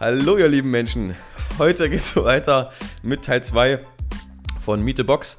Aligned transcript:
Hallo 0.00 0.36
ihr 0.36 0.46
lieben 0.46 0.70
Menschen, 0.70 1.16
heute 1.58 1.90
geht 1.90 1.98
es 1.98 2.14
weiter 2.24 2.72
mit 3.02 3.24
Teil 3.24 3.42
2 3.42 3.80
von 4.60 4.80
Miete 4.80 5.02
Box. 5.02 5.38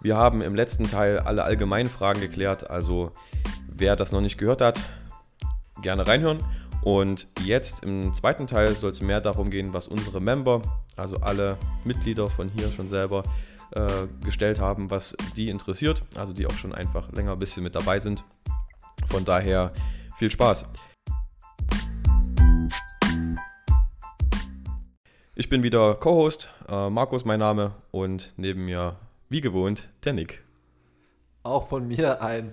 Wir 0.00 0.16
haben 0.16 0.42
im 0.42 0.56
letzten 0.56 0.90
Teil 0.90 1.20
alle 1.20 1.44
allgemeinen 1.44 1.88
Fragen 1.88 2.20
geklärt, 2.20 2.68
also 2.68 3.12
wer 3.68 3.94
das 3.94 4.10
noch 4.10 4.20
nicht 4.20 4.36
gehört 4.36 4.62
hat, 4.62 4.80
gerne 5.80 6.08
reinhören. 6.08 6.44
Und 6.82 7.28
jetzt 7.44 7.84
im 7.84 8.12
zweiten 8.12 8.48
Teil 8.48 8.74
soll 8.74 8.90
es 8.90 9.00
mehr 9.00 9.20
darum 9.20 9.48
gehen, 9.48 9.72
was 9.72 9.86
unsere 9.86 10.20
Member, 10.20 10.60
also 10.96 11.18
alle 11.18 11.56
Mitglieder 11.84 12.26
von 12.26 12.48
hier 12.48 12.72
schon 12.72 12.88
selber 12.88 13.22
äh, 13.76 13.86
gestellt 14.24 14.58
haben, 14.58 14.90
was 14.90 15.16
die 15.36 15.50
interessiert, 15.50 16.02
also 16.16 16.32
die 16.32 16.48
auch 16.48 16.54
schon 16.54 16.74
einfach 16.74 17.12
länger 17.12 17.34
ein 17.34 17.38
bisschen 17.38 17.62
mit 17.62 17.76
dabei 17.76 18.00
sind. 18.00 18.24
Von 19.06 19.24
daher 19.24 19.70
viel 20.18 20.32
Spaß. 20.32 20.66
Ich 25.40 25.48
bin 25.48 25.62
wieder 25.62 25.94
Co-Host, 25.94 26.50
äh, 26.68 26.90
Markus 26.90 27.24
mein 27.24 27.38
Name 27.38 27.72
und 27.92 28.34
neben 28.36 28.66
mir, 28.66 28.96
wie 29.30 29.40
gewohnt, 29.40 29.88
der 30.04 30.12
Nick. 30.12 30.44
Auch 31.44 31.66
von 31.66 31.88
mir 31.88 32.20
ein 32.20 32.52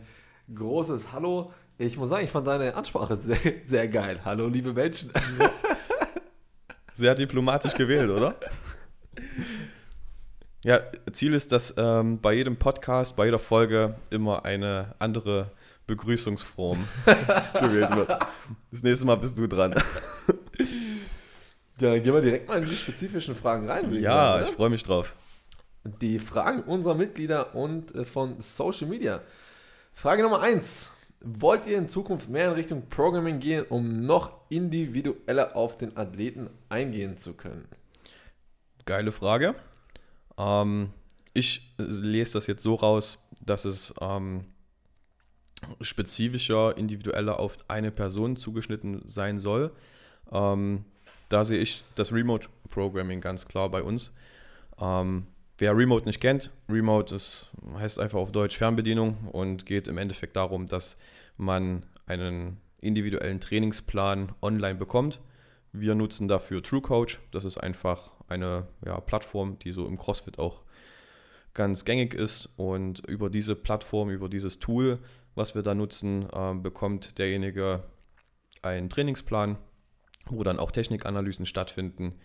großes 0.55 1.11
Hallo. 1.11 1.47
Ich 1.77 1.97
muss 1.97 2.07
sagen, 2.07 2.23
ich 2.23 2.31
fand 2.31 2.47
deine 2.47 2.75
Ansprache 2.75 3.17
sehr, 3.17 3.37
sehr 3.65 3.89
geil. 3.89 4.21
Hallo, 4.23 4.47
liebe 4.47 4.71
Menschen. 4.71 5.11
Sehr 6.93 7.13
diplomatisch 7.13 7.73
gewählt, 7.73 8.09
oder? 8.09 8.35
Ja, 10.63 10.79
Ziel 11.11 11.33
ist, 11.33 11.51
dass 11.51 11.73
ähm, 11.77 12.21
bei 12.21 12.35
jedem 12.35 12.55
Podcast, 12.55 13.17
bei 13.17 13.25
jeder 13.25 13.38
Folge 13.38 13.97
immer 14.11 14.45
eine 14.45 14.95
andere 14.97 15.51
Begrüßungsform 15.88 16.88
gewählt 17.59 17.93
wird. 17.97 18.17
Das 18.72 18.81
nächste 18.81 19.05
Mal 19.05 19.17
bist 19.17 19.38
du 19.38 19.45
dran. 19.45 19.75
Ja, 21.80 21.92
dann 21.92 22.03
gehen 22.03 22.14
wir 22.14 22.22
direkt 22.22 22.47
mal 22.47 22.61
in 22.61 22.67
die 22.67 22.75
spezifischen 22.75 23.36
Fragen 23.36 23.70
rein. 23.70 23.94
Ja, 23.94 24.33
sagen, 24.33 24.50
ich 24.50 24.56
freue 24.56 24.70
mich 24.70 24.83
drauf. 24.83 25.14
Die 26.02 26.19
Fragen 26.19 26.64
unserer 26.64 26.95
Mitglieder 26.95 27.56
und 27.56 27.94
äh, 27.94 28.03
von 28.03 28.42
Social 28.42 28.88
Media. 28.88 29.22
Frage 29.94 30.23
Nummer 30.23 30.42
1. 30.42 30.89
Wollt 31.22 31.66
ihr 31.66 31.78
in 31.78 31.89
Zukunft 31.89 32.30
mehr 32.30 32.50
in 32.50 32.53
Richtung 32.53 32.89
Programming 32.89 33.39
gehen, 33.39 33.66
um 33.69 34.06
noch 34.06 34.31
individueller 34.50 35.56
auf 35.56 35.78
den 35.78 35.97
Athleten 35.97 36.50
eingehen 36.69 37.17
zu 37.17 37.34
können? 37.34 37.67
Geile 38.86 39.12
Frage. 39.12 39.56
Ähm, 40.38 40.91
ich 41.34 41.73
lese 41.78 42.34
das 42.34 42.47
jetzt 42.47 42.64
so 42.64 42.75
raus, 42.75 43.19
dass 43.44 43.66
es 43.66 43.94
ähm, 44.02 44.45
spezifischer, 45.81 46.78
individueller 46.78 47.39
auf 47.39 47.58
eine 47.67 47.91
Person 47.91 48.36
zugeschnitten 48.36 49.02
sein 49.06 49.39
soll. 49.39 49.72
Ähm, 50.31 50.86
da 51.30 51.45
sehe 51.45 51.59
ich 51.59 51.83
das 51.95 52.11
Remote 52.11 52.47
Programming 52.70 53.22
ganz 53.22 53.47
klar 53.47 53.70
bei 53.70 53.83
uns. 53.83 54.14
Ähm, 54.80 55.28
wer 55.58 55.75
Remote 55.75 56.06
nicht 56.06 56.22
kennt, 56.22 56.52
Remote 56.69 57.16
ist, 57.16 57.50
heißt 57.78 58.00
einfach 58.00 58.19
auf 58.19 58.31
Deutsch 58.31 58.58
Fernbedienung 58.58 59.30
und 59.31 59.66
geht 59.66 59.88
im 59.88 59.97
Endeffekt 59.97 60.36
darum, 60.36 60.67
dass 60.67 60.97
man 61.38 61.86
einen 62.06 62.58
individuellen 62.80 63.39
Trainingsplan 63.39 64.34
online 64.42 64.75
bekommt. 64.75 65.19
Wir 65.72 65.95
nutzen 65.95 66.28
dafür 66.28 66.64
TrueCoach. 66.64 67.19
Das 67.31 67.44
ist 67.44 67.58
einfach 67.58 68.12
eine 68.28 68.67
ja, 68.86 69.00
Plattform, 69.00 69.59
die 69.59 69.72
so 69.72 69.86
im 69.86 69.97
CrossFit 69.97 70.39
auch 70.39 70.64
ganz 71.53 71.86
gängig 71.86 72.14
ist. 72.14 72.50
Und 72.56 73.06
über 73.08 73.30
diese 73.30 73.56
Plattform, 73.56 74.09
über 74.09 74.30
dieses 74.30 74.59
Tool, 74.59 75.00
was 75.36 75.56
wir 75.56 75.64
da 75.64 75.75
nutzen, 75.75 76.28
äh, 76.31 76.53
bekommt 76.53 77.17
derjenige 77.17 77.84
einen 78.62 78.89
Trainingsplan 78.89 79.58
wo 80.30 80.44
dann 80.44 80.59
auch 80.59 80.72
Technikanalysen 80.72 81.45
stattfinden, 81.45 82.16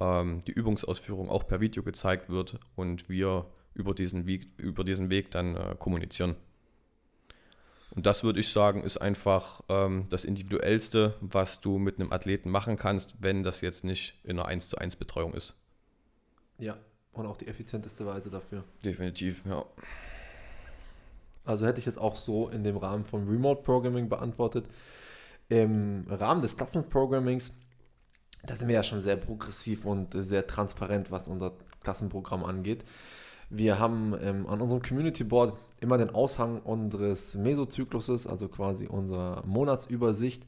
ähm, 0.00 0.42
die 0.46 0.52
Übungsausführung 0.52 1.28
auch 1.28 1.46
per 1.46 1.60
Video 1.60 1.82
gezeigt 1.82 2.28
wird 2.28 2.58
und 2.74 3.08
wir 3.08 3.46
über 3.74 3.94
diesen 3.94 4.26
Weg, 4.26 4.48
über 4.56 4.84
diesen 4.84 5.10
Weg 5.10 5.30
dann 5.30 5.56
äh, 5.56 5.76
kommunizieren. 5.78 6.36
Und 7.90 8.06
das 8.06 8.24
würde 8.24 8.40
ich 8.40 8.48
sagen, 8.48 8.82
ist 8.82 8.96
einfach 8.96 9.62
ähm, 9.68 10.06
das 10.08 10.24
Individuellste, 10.24 11.14
was 11.20 11.60
du 11.60 11.78
mit 11.78 12.00
einem 12.00 12.12
Athleten 12.12 12.50
machen 12.50 12.76
kannst, 12.76 13.14
wenn 13.20 13.44
das 13.44 13.60
jetzt 13.60 13.84
nicht 13.84 14.18
in 14.24 14.38
einer 14.38 14.48
1 14.48 14.68
zu 14.68 14.78
1 14.78 14.96
Betreuung 14.96 15.34
ist. 15.34 15.56
Ja, 16.58 16.76
und 17.12 17.26
auch 17.26 17.36
die 17.36 17.46
effizienteste 17.46 18.04
Weise 18.04 18.30
dafür. 18.30 18.64
Definitiv, 18.84 19.44
ja. 19.46 19.64
Also 21.44 21.66
hätte 21.66 21.78
ich 21.78 21.86
jetzt 21.86 21.98
auch 21.98 22.16
so 22.16 22.48
in 22.48 22.64
dem 22.64 22.76
Rahmen 22.76 23.04
von 23.04 23.28
Remote 23.28 23.62
Programming 23.62 24.08
beantwortet 24.08 24.66
im 25.48 26.06
Rahmen 26.08 26.42
des 26.42 26.56
Klassenprogrammings, 26.56 27.52
da 28.44 28.56
sind 28.56 28.68
wir 28.68 28.74
ja 28.74 28.82
schon 28.82 29.00
sehr 29.00 29.16
progressiv 29.16 29.86
und 29.86 30.14
sehr 30.14 30.46
transparent, 30.46 31.10
was 31.10 31.28
unser 31.28 31.52
Klassenprogramm 31.82 32.44
angeht. 32.44 32.84
Wir 33.50 33.78
haben 33.78 34.16
ähm, 34.20 34.46
an 34.46 34.60
unserem 34.60 34.82
Community 34.82 35.24
Board 35.24 35.58
immer 35.80 35.98
den 35.98 36.10
Aushang 36.10 36.60
unseres 36.62 37.34
Mesozykluses, 37.34 38.26
also 38.26 38.48
quasi 38.48 38.86
unserer 38.86 39.44
Monatsübersicht. 39.46 40.44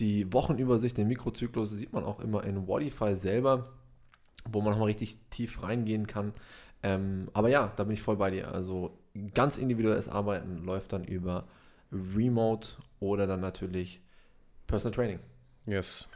Die 0.00 0.32
Wochenübersicht, 0.32 0.96
den 0.96 1.08
Mikrozyklus 1.08 1.70
sieht 1.70 1.92
man 1.92 2.04
auch 2.04 2.20
immer 2.20 2.44
in 2.44 2.66
Wodify 2.66 3.14
selber, 3.14 3.72
wo 4.48 4.60
man 4.60 4.72
nochmal 4.72 4.86
richtig 4.88 5.18
tief 5.30 5.62
reingehen 5.62 6.06
kann. 6.06 6.32
Ähm, 6.82 7.28
aber 7.32 7.48
ja, 7.50 7.72
da 7.76 7.84
bin 7.84 7.94
ich 7.94 8.02
voll 8.02 8.16
bei 8.16 8.30
dir. 8.30 8.52
Also 8.52 8.98
ganz 9.34 9.58
individuelles 9.58 10.08
Arbeiten 10.08 10.64
läuft 10.64 10.92
dann 10.92 11.04
über 11.04 11.44
Remote 11.92 12.70
oder 12.98 13.26
dann 13.26 13.40
natürlich 13.40 14.00
Personal 14.72 14.94
Training. 14.94 15.18
Yes. 15.66 16.08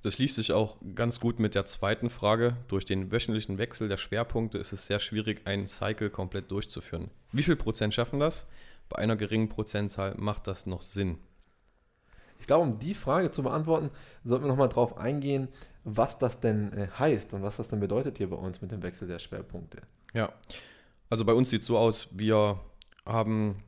Das 0.00 0.16
liest 0.16 0.36
sich 0.36 0.52
auch 0.52 0.78
ganz 0.94 1.20
gut 1.20 1.38
mit 1.38 1.54
der 1.54 1.66
zweiten 1.66 2.08
Frage. 2.08 2.56
Durch 2.68 2.86
den 2.86 3.12
wöchentlichen 3.12 3.58
Wechsel 3.58 3.88
der 3.88 3.98
Schwerpunkte 3.98 4.56
ist 4.56 4.72
es 4.72 4.86
sehr 4.86 4.98
schwierig, 4.98 5.42
einen 5.44 5.68
Cycle 5.68 6.08
komplett 6.08 6.50
durchzuführen. 6.50 7.10
Wie 7.32 7.42
viel 7.42 7.56
Prozent 7.56 7.92
schaffen 7.92 8.18
das? 8.18 8.46
Bei 8.88 8.96
einer 8.96 9.16
geringen 9.16 9.50
Prozentzahl 9.50 10.14
macht 10.16 10.46
das 10.46 10.64
noch 10.64 10.80
Sinn. 10.80 11.18
Ich 12.40 12.46
glaube, 12.46 12.64
um 12.64 12.78
die 12.78 12.94
Frage 12.94 13.30
zu 13.30 13.42
beantworten, 13.42 13.90
sollten 14.24 14.44
wir 14.44 14.48
nochmal 14.48 14.70
drauf 14.70 14.96
eingehen, 14.96 15.48
was 15.84 16.18
das 16.18 16.40
denn 16.40 16.72
äh, 16.72 16.88
heißt 16.98 17.34
und 17.34 17.42
was 17.42 17.58
das 17.58 17.68
denn 17.68 17.80
bedeutet 17.80 18.16
hier 18.16 18.30
bei 18.30 18.36
uns 18.36 18.62
mit 18.62 18.72
dem 18.72 18.82
Wechsel 18.82 19.06
der 19.06 19.18
Schwerpunkte. 19.18 19.82
Ja, 20.14 20.32
also 21.10 21.26
bei 21.26 21.34
uns 21.34 21.50
sieht 21.50 21.60
es 21.60 21.66
so 21.66 21.76
aus, 21.76 22.08
wir 22.12 22.58
haben 23.04 23.62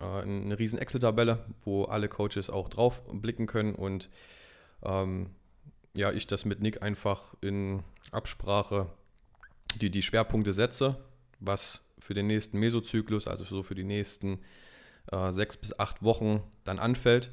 eine 0.00 0.58
riesen 0.58 0.78
Excel-Tabelle, 0.78 1.44
wo 1.64 1.84
alle 1.84 2.08
Coaches 2.08 2.50
auch 2.50 2.68
drauf 2.68 3.02
blicken 3.12 3.46
können 3.46 3.74
und 3.74 4.08
ähm, 4.82 5.30
ja, 5.96 6.12
ich 6.12 6.26
das 6.26 6.44
mit 6.44 6.60
Nick 6.60 6.82
einfach 6.82 7.34
in 7.40 7.82
Absprache 8.12 8.86
die, 9.80 9.90
die 9.90 10.02
Schwerpunkte 10.02 10.52
setze, 10.52 10.96
was 11.38 11.84
für 11.98 12.14
den 12.14 12.26
nächsten 12.26 12.58
Mesozyklus, 12.58 13.26
also 13.26 13.44
so 13.44 13.62
für 13.62 13.74
die 13.74 13.84
nächsten 13.84 14.40
äh, 15.10 15.32
sechs 15.32 15.56
bis 15.56 15.78
acht 15.78 16.02
Wochen 16.02 16.42
dann 16.64 16.78
anfällt. 16.78 17.30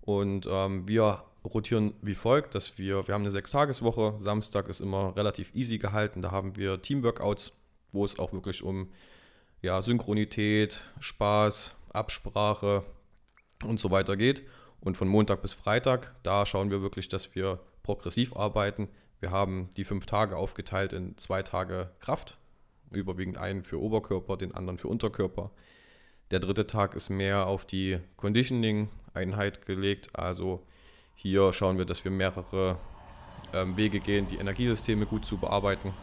Und 0.00 0.46
ähm, 0.50 0.86
wir 0.88 1.24
rotieren 1.44 1.94
wie 2.02 2.14
folgt, 2.14 2.54
dass 2.54 2.78
wir, 2.78 3.06
wir 3.06 3.14
haben 3.14 3.22
eine 3.22 3.30
Sechstageswoche, 3.30 4.16
Samstag 4.20 4.68
ist 4.68 4.80
immer 4.80 5.16
relativ 5.16 5.54
easy 5.54 5.78
gehalten, 5.78 6.22
da 6.22 6.30
haben 6.30 6.56
wir 6.56 6.82
Teamworkouts, 6.82 7.52
wo 7.92 8.04
es 8.04 8.18
auch 8.18 8.32
wirklich 8.32 8.62
um 8.62 8.88
ja, 9.62 9.80
Synchronität, 9.80 10.84
Spaß, 11.00 11.76
Absprache 11.96 12.84
und 13.64 13.80
so 13.80 13.90
weiter 13.90 14.16
geht. 14.16 14.42
Und 14.80 14.96
von 14.96 15.08
Montag 15.08 15.42
bis 15.42 15.54
Freitag, 15.54 16.14
da 16.22 16.46
schauen 16.46 16.70
wir 16.70 16.82
wirklich, 16.82 17.08
dass 17.08 17.34
wir 17.34 17.60
progressiv 17.82 18.36
arbeiten. 18.36 18.88
Wir 19.20 19.30
haben 19.30 19.70
die 19.76 19.84
fünf 19.84 20.06
Tage 20.06 20.36
aufgeteilt 20.36 20.92
in 20.92 21.16
zwei 21.16 21.42
Tage 21.42 21.90
Kraft, 22.00 22.36
überwiegend 22.90 23.38
einen 23.38 23.64
für 23.64 23.80
Oberkörper, 23.80 24.36
den 24.36 24.54
anderen 24.54 24.78
für 24.78 24.88
Unterkörper. 24.88 25.50
Der 26.30 26.40
dritte 26.40 26.66
Tag 26.66 26.94
ist 26.94 27.08
mehr 27.08 27.46
auf 27.46 27.64
die 27.64 27.98
Conditioning-Einheit 28.16 29.64
gelegt. 29.64 30.10
Also 30.12 30.66
hier 31.14 31.52
schauen 31.52 31.78
wir, 31.78 31.84
dass 31.84 32.04
wir 32.04 32.10
mehrere 32.10 32.78
ähm, 33.54 33.76
Wege 33.76 34.00
gehen, 34.00 34.28
die 34.28 34.36
Energiesysteme 34.36 35.06
gut 35.06 35.24
zu 35.24 35.38
bearbeiten. 35.38 35.94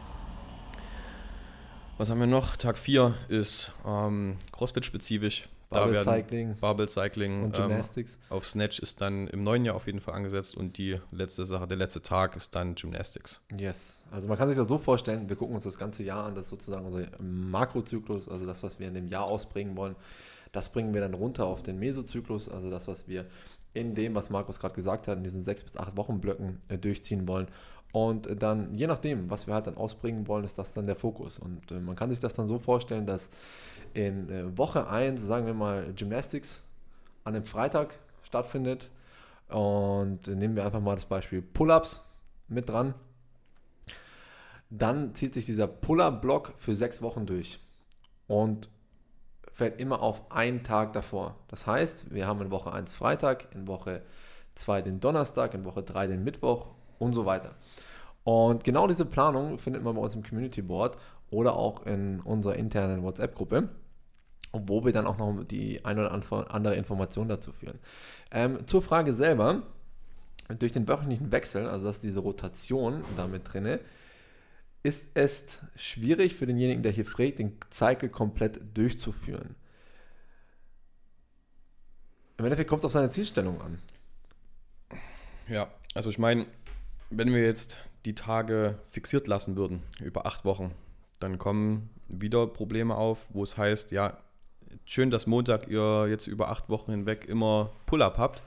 Was 1.96 2.10
haben 2.10 2.18
wir 2.18 2.26
noch? 2.26 2.56
Tag 2.56 2.76
4 2.76 3.14
ist 3.28 3.72
ähm, 3.86 4.38
CrossFit-spezifisch. 4.50 5.48
Barbell 5.74 6.04
Cycling. 6.04 6.56
Barbell 6.60 6.88
Cycling. 6.88 7.44
Und 7.44 7.54
Gymnastics. 7.54 8.14
Ähm, 8.14 8.36
auf 8.36 8.46
Snatch 8.46 8.78
ist 8.80 9.00
dann 9.00 9.28
im 9.28 9.42
neuen 9.42 9.64
Jahr 9.64 9.74
auf 9.74 9.86
jeden 9.86 10.00
Fall 10.00 10.14
angesetzt 10.14 10.56
und 10.56 10.78
die 10.78 11.00
letzte 11.10 11.46
Sache, 11.46 11.66
der 11.66 11.76
letzte 11.76 12.02
Tag 12.02 12.36
ist 12.36 12.54
dann 12.54 12.74
Gymnastics. 12.74 13.40
Yes. 13.58 14.04
Also 14.10 14.28
man 14.28 14.38
kann 14.38 14.48
sich 14.48 14.56
das 14.56 14.68
so 14.68 14.78
vorstellen, 14.78 15.28
wir 15.28 15.36
gucken 15.36 15.54
uns 15.54 15.64
das 15.64 15.78
ganze 15.78 16.02
Jahr 16.02 16.24
an, 16.24 16.34
das 16.34 16.46
ist 16.46 16.50
sozusagen 16.50 16.86
unser 16.86 17.06
Makrozyklus, 17.20 18.28
also 18.28 18.46
das, 18.46 18.62
was 18.62 18.78
wir 18.78 18.88
in 18.88 18.94
dem 18.94 19.08
Jahr 19.08 19.24
ausbringen 19.24 19.76
wollen. 19.76 19.96
Das 20.52 20.68
bringen 20.68 20.94
wir 20.94 21.00
dann 21.00 21.14
runter 21.14 21.46
auf 21.46 21.62
den 21.62 21.78
Mesozyklus, 21.80 22.48
also 22.48 22.70
das, 22.70 22.86
was 22.86 23.08
wir 23.08 23.26
in 23.72 23.96
dem, 23.96 24.14
was 24.14 24.30
Markus 24.30 24.60
gerade 24.60 24.74
gesagt 24.74 25.08
hat, 25.08 25.18
in 25.18 25.24
diesen 25.24 25.42
sechs 25.42 25.64
bis 25.64 25.76
acht 25.76 25.96
Wochenblöcken 25.96 26.60
äh, 26.68 26.78
durchziehen 26.78 27.26
wollen. 27.26 27.48
Und 27.94 28.42
dann, 28.42 28.74
je 28.74 28.88
nachdem, 28.88 29.30
was 29.30 29.46
wir 29.46 29.54
halt 29.54 29.68
dann 29.68 29.76
ausbringen 29.76 30.26
wollen, 30.26 30.44
ist 30.44 30.58
das 30.58 30.72
dann 30.72 30.86
der 30.86 30.96
Fokus. 30.96 31.38
Und 31.38 31.70
äh, 31.70 31.78
man 31.78 31.94
kann 31.94 32.10
sich 32.10 32.18
das 32.18 32.34
dann 32.34 32.48
so 32.48 32.58
vorstellen, 32.58 33.06
dass 33.06 33.30
in 33.94 34.28
äh, 34.28 34.58
Woche 34.58 34.88
1, 34.88 35.20
sagen 35.22 35.46
wir 35.46 35.54
mal, 35.54 35.92
Gymnastics 35.94 36.62
an 37.24 37.34
einem 37.34 37.44
Freitag 37.44 37.98
stattfindet. 38.22 38.90
Und 39.48 40.26
nehmen 40.26 40.56
wir 40.56 40.64
einfach 40.64 40.80
mal 40.80 40.94
das 40.94 41.04
Beispiel 41.04 41.42
Pull-Ups 41.42 42.00
mit 42.48 42.68
dran. 42.68 42.94
Dann 44.70 45.14
zieht 45.14 45.34
sich 45.34 45.46
dieser 45.46 45.66
Puller-Block 45.66 46.54
für 46.56 46.74
sechs 46.74 47.02
Wochen 47.02 47.26
durch 47.26 47.60
und 48.26 48.68
fällt 49.52 49.78
immer 49.80 50.02
auf 50.02 50.32
einen 50.32 50.64
Tag 50.64 50.92
davor. 50.92 51.36
Das 51.48 51.66
heißt, 51.66 52.12
wir 52.12 52.26
haben 52.26 52.42
in 52.42 52.50
Woche 52.50 52.72
1 52.72 52.92
Freitag, 52.92 53.54
in 53.54 53.68
Woche 53.68 54.02
2 54.56 54.82
den 54.82 55.00
Donnerstag, 55.00 55.54
in 55.54 55.64
Woche 55.64 55.82
3 55.82 56.08
den 56.08 56.24
Mittwoch 56.24 56.66
und 56.98 57.12
so 57.12 57.24
weiter. 57.24 57.54
Und 58.24 58.64
genau 58.64 58.88
diese 58.88 59.04
Planung 59.04 59.58
findet 59.58 59.84
man 59.84 59.94
bei 59.94 60.00
uns 60.00 60.14
im 60.14 60.24
Community 60.24 60.62
Board 60.62 60.96
oder 61.30 61.54
auch 61.54 61.86
in 61.86 62.20
unserer 62.20 62.56
internen 62.56 63.02
WhatsApp-Gruppe, 63.02 63.68
wo 64.54 64.84
wir 64.84 64.92
dann 64.92 65.06
auch 65.06 65.18
noch 65.18 65.44
die 65.44 65.84
ein 65.84 65.98
oder 65.98 66.12
andere 66.12 66.76
Information 66.76 67.28
dazu 67.28 67.52
führen. 67.52 67.78
Ähm, 68.30 68.66
zur 68.66 68.82
Frage 68.82 69.14
selber, 69.14 69.62
durch 70.58 70.72
den 70.72 70.86
wöchentlichen 70.86 71.32
Wechsel, 71.32 71.68
also 71.68 71.86
dass 71.86 72.00
diese 72.00 72.20
Rotation 72.20 73.04
damit 73.16 73.52
drinne, 73.52 73.80
ist 74.82 75.02
es 75.14 75.46
schwierig 75.76 76.34
für 76.34 76.46
denjenigen, 76.46 76.82
der 76.82 76.92
hier 76.92 77.06
fragt, 77.06 77.38
den 77.38 77.56
Cycle 77.70 78.10
komplett 78.10 78.60
durchzuführen. 78.76 79.56
Im 82.36 82.44
Endeffekt 82.44 82.68
kommt 82.68 82.80
es 82.80 82.86
auf 82.86 82.92
seine 82.92 83.10
Zielstellung 83.10 83.60
an. 83.60 83.78
Ja, 85.48 85.68
also 85.94 86.10
ich 86.10 86.18
meine, 86.18 86.46
wenn 87.10 87.32
wir 87.32 87.44
jetzt 87.44 87.78
die 88.04 88.14
Tage 88.14 88.78
fixiert 88.90 89.26
lassen 89.26 89.56
würden, 89.56 89.82
über 90.02 90.26
acht 90.26 90.44
Wochen, 90.44 90.72
dann 91.20 91.38
kommen 91.38 91.90
wieder 92.08 92.46
Probleme 92.46 92.96
auf, 92.96 93.26
wo 93.32 93.42
es 93.42 93.56
heißt, 93.56 93.90
ja, 93.92 94.18
schön, 94.84 95.10
dass 95.10 95.26
Montag 95.26 95.68
ihr 95.68 96.06
jetzt 96.08 96.26
über 96.26 96.48
acht 96.50 96.68
Wochen 96.68 96.90
hinweg 96.90 97.26
immer 97.26 97.70
Pull-up 97.86 98.18
habt, 98.18 98.42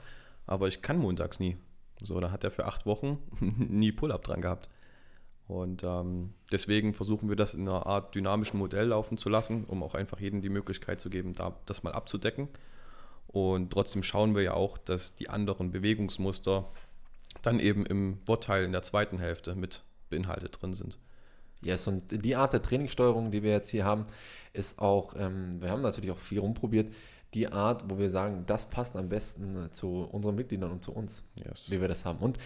aber 0.46 0.68
ich 0.68 0.82
kann 0.82 0.98
montags 0.98 1.40
nie. 1.40 1.56
So, 2.02 2.20
da 2.20 2.30
hat 2.30 2.44
er 2.44 2.50
für 2.50 2.66
acht 2.66 2.86
Wochen 2.86 3.18
nie 3.40 3.92
Pull-up 3.92 4.22
dran 4.22 4.40
gehabt. 4.40 4.68
Und 5.48 5.82
ähm, 5.82 6.34
deswegen 6.52 6.92
versuchen 6.92 7.30
wir 7.30 7.36
das 7.36 7.54
in 7.54 7.66
einer 7.66 7.86
Art 7.86 8.14
dynamischen 8.14 8.58
Modell 8.58 8.88
laufen 8.88 9.16
zu 9.16 9.30
lassen, 9.30 9.64
um 9.64 9.82
auch 9.82 9.94
einfach 9.94 10.20
jedem 10.20 10.42
die 10.42 10.50
Möglichkeit 10.50 11.00
zu 11.00 11.08
geben, 11.08 11.32
da, 11.32 11.56
das 11.64 11.82
mal 11.82 11.92
abzudecken. 11.92 12.48
Und 13.28 13.72
trotzdem 13.72 14.02
schauen 14.02 14.34
wir 14.34 14.42
ja 14.42 14.54
auch, 14.54 14.76
dass 14.76 15.16
die 15.16 15.30
anderen 15.30 15.70
Bewegungsmuster 15.70 16.66
dann 17.42 17.60
eben 17.60 17.86
im 17.86 18.18
Wortteil 18.26 18.64
in 18.64 18.72
der 18.72 18.82
zweiten 18.82 19.18
Hälfte 19.18 19.54
mit 19.54 19.84
beinhaltet 20.10 20.60
drin 20.60 20.74
sind. 20.74 20.98
Yes, 21.60 21.86
und 21.88 22.24
die 22.24 22.36
Art 22.36 22.52
der 22.52 22.62
Trainingssteuerung, 22.62 23.30
die 23.30 23.42
wir 23.42 23.50
jetzt 23.50 23.70
hier 23.70 23.84
haben, 23.84 24.04
ist 24.52 24.78
auch, 24.78 25.14
ähm, 25.18 25.60
wir 25.60 25.70
haben 25.70 25.82
natürlich 25.82 26.10
auch 26.10 26.18
viel 26.18 26.38
rumprobiert, 26.38 26.92
die 27.34 27.48
Art, 27.48 27.84
wo 27.88 27.98
wir 27.98 28.08
sagen, 28.08 28.44
das 28.46 28.70
passt 28.70 28.96
am 28.96 29.08
besten 29.08 29.66
äh, 29.66 29.70
zu 29.70 30.08
unseren 30.10 30.34
Mitgliedern 30.34 30.70
und 30.70 30.82
zu 30.82 30.92
uns, 30.92 31.24
yes. 31.44 31.70
wie 31.70 31.80
wir 31.80 31.88
das 31.88 32.04
haben. 32.04 32.18
Und 32.20 32.38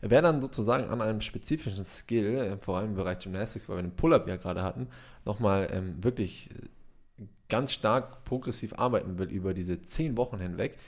wer 0.00 0.22
dann 0.22 0.40
sozusagen 0.40 0.84
an 0.84 1.02
einem 1.02 1.20
spezifischen 1.20 1.84
Skill, 1.84 2.38
äh, 2.38 2.56
vor 2.58 2.78
allem 2.78 2.90
im 2.90 2.94
Bereich 2.96 3.18
Gymnastics, 3.18 3.68
weil 3.68 3.76
wir 3.76 3.82
den 3.82 3.96
Pull-Up 3.96 4.26
ja 4.26 4.36
gerade 4.36 4.62
hatten, 4.62 4.88
nochmal 5.24 5.68
ähm, 5.72 6.02
wirklich 6.02 6.50
äh, 6.50 7.24
ganz 7.48 7.72
stark 7.72 8.24
progressiv 8.24 8.74
arbeiten 8.78 9.18
will 9.18 9.28
über 9.28 9.52
diese 9.52 9.82
zehn 9.82 10.16
Wochen 10.16 10.38
hinweg, 10.38 10.78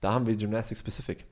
da 0.00 0.12
haben 0.12 0.26
wir 0.26 0.36
Gymnastics 0.36 0.80
Specific. 0.80 1.26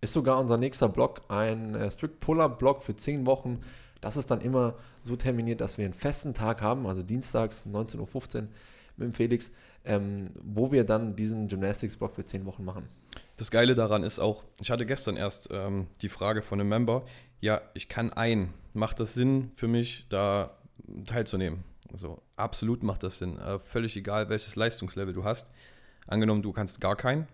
Ist 0.00 0.12
sogar 0.12 0.38
unser 0.38 0.58
nächster 0.58 0.88
Block 0.88 1.22
ein 1.28 1.74
äh, 1.74 1.90
Strict 1.90 2.20
Pull-Up-Block 2.20 2.82
für 2.82 2.94
zehn 2.94 3.24
Wochen. 3.24 3.62
Das 4.00 4.16
ist 4.16 4.30
dann 4.30 4.40
immer 4.40 4.74
so 5.02 5.16
terminiert, 5.16 5.60
dass 5.60 5.78
wir 5.78 5.84
einen 5.84 5.94
festen 5.94 6.34
Tag 6.34 6.60
haben, 6.60 6.86
also 6.86 7.02
dienstags 7.02 7.66
19.15 7.66 7.98
Uhr 7.98 8.48
mit 8.96 9.08
dem 9.08 9.12
Felix, 9.12 9.50
ähm, 9.84 10.30
wo 10.42 10.72
wir 10.72 10.84
dann 10.84 11.16
diesen 11.16 11.48
Gymnastics-Block 11.48 12.14
für 12.14 12.24
zehn 12.24 12.46
Wochen 12.46 12.64
machen. 12.64 12.88
Das 13.36 13.50
Geile 13.50 13.74
daran 13.74 14.02
ist 14.02 14.18
auch, 14.18 14.44
ich 14.60 14.70
hatte 14.70 14.86
gestern 14.86 15.16
erst 15.16 15.48
ähm, 15.50 15.88
die 16.02 16.08
Frage 16.08 16.42
von 16.42 16.60
einem 16.60 16.68
Member, 16.68 17.04
ja, 17.40 17.60
ich 17.74 17.88
kann 17.88 18.12
ein, 18.12 18.52
macht 18.72 19.00
das 19.00 19.14
Sinn 19.14 19.50
für 19.56 19.68
mich, 19.68 20.06
da 20.08 20.56
teilzunehmen? 21.06 21.64
Also 21.92 22.22
absolut 22.36 22.82
macht 22.82 23.02
das 23.02 23.18
Sinn. 23.18 23.38
Äh, 23.38 23.58
völlig 23.58 23.96
egal, 23.96 24.28
welches 24.28 24.56
Leistungslevel 24.56 25.14
du 25.14 25.24
hast. 25.24 25.50
Angenommen, 26.06 26.42
du 26.42 26.52
kannst 26.52 26.80
gar 26.80 26.96
keinen, 26.96 27.28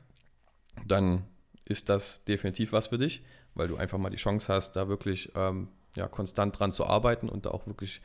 dann 0.87 1.25
ist 1.65 1.89
das 1.89 2.25
definitiv 2.25 2.73
was 2.73 2.89
für 2.89 2.99
dich, 2.99 3.23
weil 3.55 3.69
du 3.69 3.77
einfach 3.77 3.99
mal 3.99 4.11
die 4.11 4.17
Chance 4.17 4.53
hast, 4.53 4.73
da 4.73 4.89
wirklich 4.89 5.33
ähm, 5.35 5.69
ja, 5.97 6.09
konstant 6.09 6.59
dran 6.59 6.73
zu 6.73 6.87
arbeiten 6.87 7.29
und 7.29 7.47
da 7.47 7.51
auch 7.51 7.67
wirklich 7.67 8.01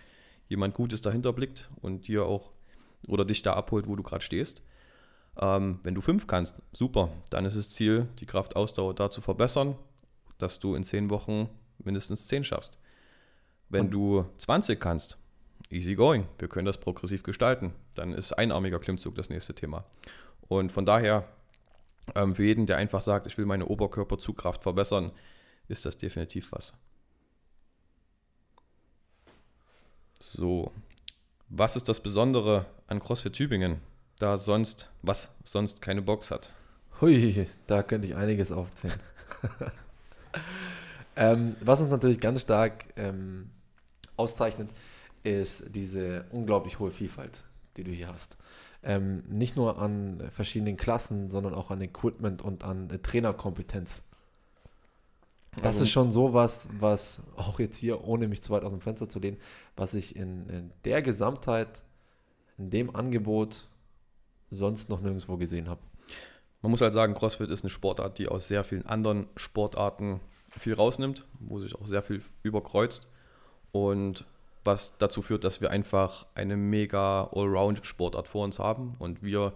jemand 0.47 0.73
Gutes 0.75 1.01
dahinter 1.01 1.33
blickt 1.33 1.69
und 1.81 2.07
dir 2.07 2.25
auch 2.25 2.51
oder 3.07 3.25
dich 3.25 3.41
da 3.41 3.53
abholt, 3.53 3.87
wo 3.87 3.95
du 3.95 4.03
gerade 4.03 4.23
stehst. 4.23 4.61
Ähm, 5.37 5.79
wenn 5.83 5.95
du 5.95 6.01
fünf 6.01 6.27
kannst, 6.27 6.61
super, 6.71 7.09
dann 7.29 7.45
ist 7.45 7.57
das 7.57 7.69
Ziel, 7.69 8.07
die 8.19 8.25
Kraftausdauer 8.25 8.93
da 8.93 9.09
zu 9.09 9.21
verbessern, 9.21 9.75
dass 10.37 10.59
du 10.59 10.75
in 10.75 10.83
zehn 10.83 11.09
Wochen 11.09 11.49
mindestens 11.79 12.27
zehn 12.27 12.43
schaffst. 12.43 12.77
Wenn 13.69 13.85
und 13.85 13.91
du 13.91 14.25
20 14.37 14.79
kannst, 14.79 15.17
easy 15.69 15.95
going, 15.95 16.27
wir 16.39 16.47
können 16.47 16.65
das 16.65 16.79
progressiv 16.79 17.23
gestalten, 17.23 17.73
dann 17.95 18.13
ist 18.13 18.33
einarmiger 18.33 18.79
Klimmzug 18.79 19.15
das 19.15 19.29
nächste 19.29 19.53
Thema. 19.53 19.85
Und 20.47 20.71
von 20.71 20.85
daher, 20.85 21.27
ähm, 22.13 22.35
für 22.35 22.43
jeden, 22.43 22.65
der 22.65 22.77
einfach 22.77 23.01
sagt, 23.01 23.27
ich 23.27 23.37
will 23.37 23.45
meine 23.45 23.65
Oberkörperzugkraft 23.65 24.63
verbessern, 24.63 25.11
ist 25.67 25.85
das 25.85 25.97
definitiv 25.97 26.51
was. 26.51 26.73
So, 30.33 30.71
was 31.49 31.75
ist 31.75 31.87
das 31.87 31.99
Besondere 31.99 32.65
an 32.87 32.99
CrossFit 32.99 33.33
Tübingen, 33.33 33.79
da 34.17 34.37
sonst, 34.37 34.89
was 35.01 35.31
sonst 35.43 35.81
keine 35.81 36.01
Box 36.01 36.31
hat? 36.31 36.51
Hui, 36.99 37.47
da 37.67 37.83
könnte 37.83 38.07
ich 38.07 38.15
einiges 38.15 38.51
aufzählen. 38.51 38.99
ähm, 41.15 41.55
was 41.61 41.79
uns 41.79 41.91
natürlich 41.91 42.19
ganz 42.19 42.41
stark 42.41 42.85
ähm, 42.95 43.51
auszeichnet, 44.17 44.69
ist 45.23 45.75
diese 45.75 46.25
unglaublich 46.31 46.79
hohe 46.79 46.91
Vielfalt, 46.91 47.43
die 47.77 47.83
du 47.83 47.91
hier 47.91 48.07
hast. 48.07 48.37
Ähm, 48.83 49.23
nicht 49.29 49.55
nur 49.55 49.79
an 49.79 50.27
verschiedenen 50.31 50.75
Klassen, 50.75 51.29
sondern 51.29 51.53
auch 51.53 51.69
an 51.71 51.81
Equipment 51.81 52.41
und 52.41 52.63
an 52.63 52.89
äh, 52.89 52.97
Trainerkompetenz. 52.97 54.03
Das 55.61 55.79
ist 55.79 55.89
schon 55.89 56.11
sowas, 56.11 56.67
was 56.79 57.23
auch 57.37 57.59
jetzt 57.59 57.77
hier, 57.77 58.03
ohne 58.03 58.27
mich 58.27 58.41
zu 58.41 58.51
weit 58.51 58.63
aus 58.63 58.71
dem 58.71 58.81
Fenster 58.81 59.09
zu 59.09 59.19
lehnen, 59.19 59.37
was 59.75 59.93
ich 59.93 60.15
in, 60.15 60.49
in 60.49 60.71
der 60.83 61.01
Gesamtheit, 61.01 61.81
in 62.57 62.69
dem 62.69 62.95
Angebot 62.95 63.67
sonst 64.51 64.89
noch 64.89 65.01
nirgendwo 65.01 65.37
gesehen 65.37 65.69
habe. 65.69 65.81
Man 66.61 66.71
muss 66.71 66.81
halt 66.81 66.93
sagen, 66.93 67.13
CrossFit 67.13 67.49
ist 67.49 67.63
eine 67.63 67.69
Sportart, 67.69 68.17
die 68.17 68.27
aus 68.27 68.47
sehr 68.47 68.63
vielen 68.63 68.85
anderen 68.85 69.27
Sportarten 69.35 70.19
viel 70.57 70.73
rausnimmt, 70.73 71.25
wo 71.39 71.59
sich 71.59 71.75
auch 71.75 71.85
sehr 71.85 72.01
viel 72.01 72.21
überkreuzt 72.43 73.09
und 73.71 74.25
was 74.63 74.97
dazu 74.97 75.21
führt, 75.21 75.43
dass 75.43 75.61
wir 75.61 75.69
einfach 75.69 76.25
eine 76.33 76.57
mega 76.57 77.29
Allround-Sportart 77.33 78.27
vor 78.27 78.43
uns 78.43 78.57
haben 78.57 78.95
und 78.99 79.21
wir 79.21 79.53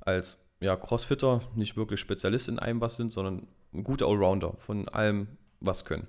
als 0.00 0.38
ja, 0.60 0.76
Crossfitter 0.76 1.40
nicht 1.56 1.76
wirklich 1.76 1.98
Spezialist 1.98 2.48
in 2.48 2.58
einem 2.58 2.80
was 2.80 2.96
sind, 2.96 3.12
sondern 3.12 3.48
ein 3.74 3.82
guter 3.82 4.06
Allrounder 4.06 4.52
von 4.56 4.88
allem 4.88 5.28
was 5.64 5.84
können. 5.84 6.06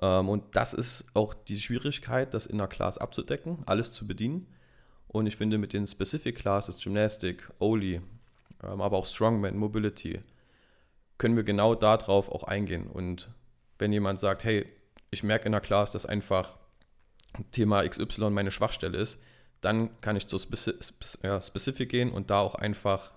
Ähm, 0.00 0.28
und 0.28 0.56
das 0.56 0.74
ist 0.74 1.06
auch 1.14 1.34
die 1.34 1.58
Schwierigkeit, 1.58 2.34
das 2.34 2.46
in 2.46 2.58
der 2.58 2.68
Class 2.68 2.98
abzudecken, 2.98 3.58
alles 3.66 3.92
zu 3.92 4.06
bedienen. 4.06 4.46
Und 5.08 5.26
ich 5.26 5.36
finde, 5.36 5.58
mit 5.58 5.72
den 5.72 5.86
Specific 5.86 6.36
Classes, 6.36 6.82
Gymnastik, 6.82 7.50
Oli, 7.58 8.02
ähm, 8.62 8.80
aber 8.80 8.98
auch 8.98 9.06
Strongman, 9.06 9.56
Mobility, 9.56 10.20
können 11.18 11.36
wir 11.36 11.44
genau 11.44 11.74
darauf 11.74 12.30
auch 12.30 12.44
eingehen. 12.44 12.88
Und 12.88 13.30
wenn 13.78 13.92
jemand 13.92 14.18
sagt, 14.18 14.44
hey, 14.44 14.66
ich 15.10 15.22
merke 15.22 15.46
in 15.46 15.52
der 15.52 15.60
Class, 15.60 15.90
dass 15.90 16.04
einfach 16.04 16.58
Thema 17.52 17.86
XY 17.88 18.30
meine 18.30 18.50
Schwachstelle 18.50 18.98
ist, 18.98 19.20
dann 19.60 19.98
kann 20.00 20.16
ich 20.16 20.26
ja, 21.22 21.40
Specific 21.40 21.88
gehen 21.88 22.12
und 22.12 22.30
da 22.30 22.40
auch 22.40 22.54
einfach 22.54 23.12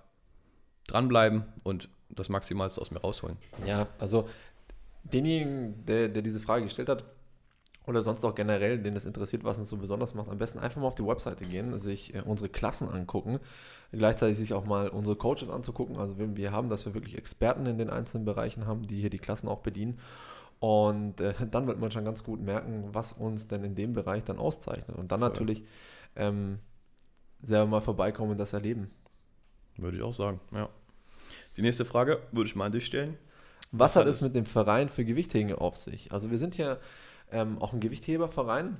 dranbleiben 0.86 1.44
und 1.62 1.88
das 2.08 2.28
Maximalste 2.28 2.80
aus 2.80 2.90
mir 2.90 3.00
rausholen. 3.00 3.36
Ja, 3.64 3.86
also 3.98 4.28
denjenigen, 5.04 5.84
der, 5.86 6.08
der 6.08 6.22
diese 6.22 6.40
Frage 6.40 6.64
gestellt 6.64 6.88
hat, 6.88 7.04
oder 7.86 8.02
sonst 8.02 8.24
auch 8.24 8.34
generell, 8.34 8.78
den 8.78 8.94
es 8.94 9.04
interessiert, 9.04 9.42
was 9.42 9.58
uns 9.58 9.68
so 9.68 9.76
besonders 9.76 10.14
macht, 10.14 10.28
am 10.28 10.38
besten 10.38 10.58
einfach 10.58 10.80
mal 10.80 10.86
auf 10.86 10.94
die 10.94 11.06
Webseite 11.06 11.44
gehen, 11.44 11.76
sich 11.78 12.14
äh, 12.14 12.22
unsere 12.24 12.48
Klassen 12.48 12.88
angucken, 12.88 13.40
gleichzeitig 13.90 14.38
sich 14.38 14.52
auch 14.52 14.64
mal 14.64 14.88
unsere 14.88 15.16
Coaches 15.16 15.48
anzugucken, 15.48 15.96
also 15.96 16.18
wenn 16.18 16.36
wir 16.36 16.52
haben, 16.52 16.68
dass 16.68 16.86
wir 16.86 16.94
wirklich 16.94 17.16
Experten 17.16 17.66
in 17.66 17.78
den 17.78 17.90
einzelnen 17.90 18.24
Bereichen 18.24 18.66
haben, 18.66 18.86
die 18.86 19.00
hier 19.00 19.10
die 19.10 19.18
Klassen 19.18 19.48
auch 19.48 19.60
bedienen. 19.60 19.98
Und 20.60 21.20
äh, 21.20 21.34
dann 21.50 21.66
wird 21.66 21.80
man 21.80 21.90
schon 21.90 22.04
ganz 22.04 22.22
gut 22.22 22.40
merken, 22.40 22.90
was 22.92 23.12
uns 23.12 23.48
denn 23.48 23.64
in 23.64 23.74
dem 23.74 23.92
Bereich 23.92 24.24
dann 24.24 24.38
auszeichnet. 24.38 24.96
Und 24.96 25.10
dann 25.10 25.20
Voll. 25.20 25.30
natürlich 25.30 25.64
ähm, 26.16 26.58
selber 27.42 27.66
mal 27.66 27.80
vorbeikommen 27.80 28.32
und 28.32 28.38
das 28.38 28.52
erleben. 28.52 28.90
Würde 29.76 29.96
ich 29.96 30.02
auch 30.02 30.14
sagen, 30.14 30.40
ja. 30.52 30.68
Die 31.56 31.62
nächste 31.62 31.84
Frage 31.84 32.20
würde 32.32 32.48
ich 32.48 32.56
mal 32.56 32.66
an 32.66 32.72
dich 32.72 32.86
stellen. 32.86 33.16
Was, 33.72 33.96
hat 33.96 34.06
es 34.06 34.20
mit 34.20 34.34
dem 34.34 34.46
Verein 34.46 34.88
für 34.88 35.04
Gewichtheben 35.04 35.54
auf 35.54 35.76
sich? 35.76 36.12
Also 36.12 36.30
wir 36.30 36.38
sind 36.38 36.54
hier 36.54 36.80
ähm, 37.30 37.58
auch 37.58 37.72
ein 37.72 37.80
Gewichtheberverein. 37.80 38.76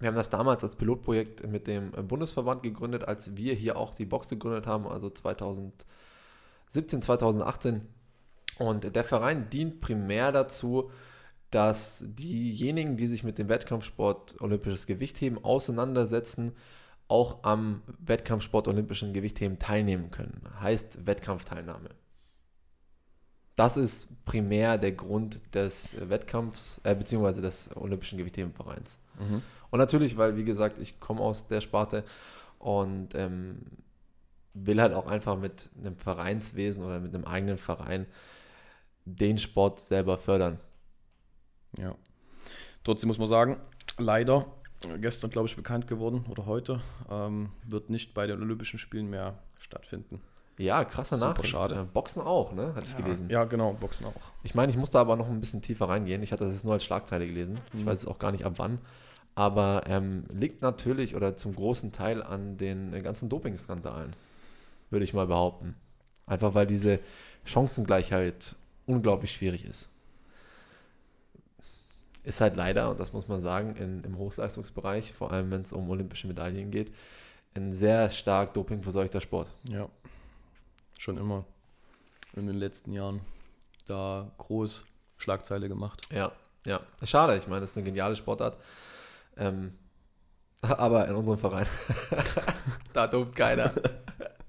Wir 0.00 0.08
haben 0.08 0.16
das 0.16 0.30
damals 0.30 0.62
als 0.62 0.76
Pilotprojekt 0.76 1.46
mit 1.46 1.66
dem 1.66 1.92
Bundesverband 1.92 2.62
gegründet, 2.62 3.06
als 3.06 3.36
wir 3.36 3.54
hier 3.54 3.76
auch 3.76 3.94
die 3.94 4.04
Box 4.04 4.28
gegründet 4.28 4.66
haben, 4.66 4.86
also 4.86 5.08
2017, 5.08 7.02
2018. 7.02 7.82
Und 8.58 8.94
der 8.94 9.04
Verein 9.04 9.48
dient 9.48 9.80
primär 9.80 10.32
dazu, 10.32 10.90
dass 11.50 12.04
diejenigen, 12.06 12.96
die 12.96 13.06
sich 13.06 13.24
mit 13.24 13.38
dem 13.38 13.48
Wettkampfsport 13.48 14.40
olympisches 14.40 14.86
Gewichtheben 14.86 15.42
auseinandersetzen, 15.44 16.52
auch 17.08 17.44
am 17.44 17.82
Wettkampfsport 17.98 18.68
olympischen 18.68 19.12
Gewichtheben 19.12 19.58
teilnehmen 19.58 20.10
können. 20.10 20.48
Heißt 20.60 21.06
Wettkampfteilnahme. 21.06 21.90
Das 23.62 23.76
ist 23.76 24.08
primär 24.24 24.76
der 24.76 24.90
Grund 24.90 25.38
des 25.54 25.94
Wettkampfs, 25.96 26.80
äh, 26.82 26.96
beziehungsweise 26.96 27.40
des 27.42 27.70
Olympischen 27.76 28.18
Gewichthebenvereins. 28.18 28.98
Mhm. 29.20 29.40
Und 29.70 29.78
natürlich, 29.78 30.16
weil, 30.16 30.36
wie 30.36 30.42
gesagt, 30.42 30.80
ich 30.80 30.98
komme 30.98 31.20
aus 31.20 31.46
der 31.46 31.60
Sparte 31.60 32.02
und 32.58 33.14
ähm, 33.14 33.60
will 34.52 34.80
halt 34.80 34.92
auch 34.94 35.06
einfach 35.06 35.38
mit 35.38 35.70
einem 35.78 35.96
Vereinswesen 35.96 36.82
oder 36.82 36.98
mit 36.98 37.14
einem 37.14 37.24
eigenen 37.24 37.56
Verein 37.56 38.06
den 39.04 39.38
Sport 39.38 39.78
selber 39.78 40.18
fördern. 40.18 40.58
Ja. 41.78 41.94
Trotzdem 42.82 43.06
muss 43.06 43.18
man 43.18 43.28
sagen, 43.28 43.60
leider, 43.96 44.44
gestern 45.00 45.30
glaube 45.30 45.46
ich 45.46 45.54
bekannt 45.54 45.86
geworden 45.86 46.24
oder 46.28 46.46
heute, 46.46 46.80
ähm, 47.08 47.50
wird 47.62 47.90
nicht 47.90 48.12
bei 48.12 48.26
den 48.26 48.42
Olympischen 48.42 48.80
Spielen 48.80 49.08
mehr 49.08 49.38
stattfinden. 49.60 50.20
Ja, 50.62 50.84
krasser 50.84 51.16
Super 51.16 51.30
Nachricht. 51.30 51.50
schade. 51.50 51.74
Äh, 51.80 51.84
Boxen 51.92 52.22
auch, 52.22 52.52
ne? 52.52 52.74
Hatte 52.74 52.86
ich 52.86 52.92
Ja, 52.92 53.00
gelesen. 53.00 53.28
ja, 53.30 53.44
genau, 53.44 53.72
Boxen 53.72 54.06
auch. 54.06 54.12
Ich 54.42 54.54
meine, 54.54 54.70
ich 54.70 54.78
muss 54.78 54.90
da 54.90 55.00
aber 55.00 55.16
noch 55.16 55.28
ein 55.28 55.40
bisschen 55.40 55.62
tiefer 55.62 55.88
reingehen. 55.88 56.22
Ich 56.22 56.32
hatte 56.32 56.44
das 56.44 56.54
jetzt 56.54 56.64
nur 56.64 56.74
als 56.74 56.84
Schlagzeile 56.84 57.26
gelesen. 57.26 57.58
Ich 57.74 57.80
Mhm. 57.82 57.86
weiß 57.86 58.02
jetzt 58.02 58.06
auch 58.08 58.18
gar 58.18 58.32
nicht 58.32 58.44
ab 58.44 58.54
wann. 58.56 58.78
Aber 59.34 59.84
ähm, 59.86 60.24
liegt 60.32 60.60
natürlich 60.62 61.16
oder 61.16 61.36
zum 61.36 61.54
großen 61.54 61.90
Teil 61.92 62.22
an 62.22 62.58
den 62.58 62.92
äh, 62.92 63.00
ganzen 63.00 63.28
Dopingskandalen, 63.28 64.14
würde 64.90 65.04
ich 65.04 65.14
mal 65.14 65.26
behaupten. 65.26 65.74
Einfach 66.26 66.54
weil 66.54 66.66
diese 66.66 67.00
Chancengleichheit 67.44 68.54
unglaublich 68.86 69.32
schwierig 69.32 69.64
ist. 69.64 69.88
Ist 72.24 72.40
halt 72.40 72.56
leider, 72.56 72.90
und 72.90 73.00
das 73.00 73.12
muss 73.12 73.26
man 73.26 73.40
sagen, 73.40 73.74
in, 73.76 74.04
im 74.04 74.16
Hochleistungsbereich, 74.18 75.12
vor 75.12 75.32
allem 75.32 75.50
wenn 75.50 75.62
es 75.62 75.72
um 75.72 75.90
olympische 75.90 76.28
Medaillen 76.28 76.70
geht, 76.70 76.92
ein 77.54 77.72
sehr 77.72 78.08
stark 78.10 78.54
dopingverseuchter 78.54 79.20
Sport. 79.20 79.50
Ja. 79.68 79.88
Schon 81.02 81.16
immer 81.16 81.44
in 82.36 82.46
den 82.46 82.54
letzten 82.54 82.92
Jahren 82.92 83.22
da 83.88 84.30
groß 84.38 84.84
Schlagzeile 85.16 85.68
gemacht. 85.68 86.00
Ja, 86.12 86.30
ja. 86.64 86.78
Schade, 87.02 87.36
ich 87.38 87.48
meine, 87.48 87.62
das 87.62 87.70
ist 87.70 87.76
eine 87.76 87.84
geniale 87.84 88.14
Sportart. 88.14 88.56
Ähm, 89.36 89.72
aber 90.62 91.08
in 91.08 91.16
unserem 91.16 91.40
Verein, 91.40 91.66
da 92.92 93.08
dopt 93.08 93.34
keiner. 93.34 93.72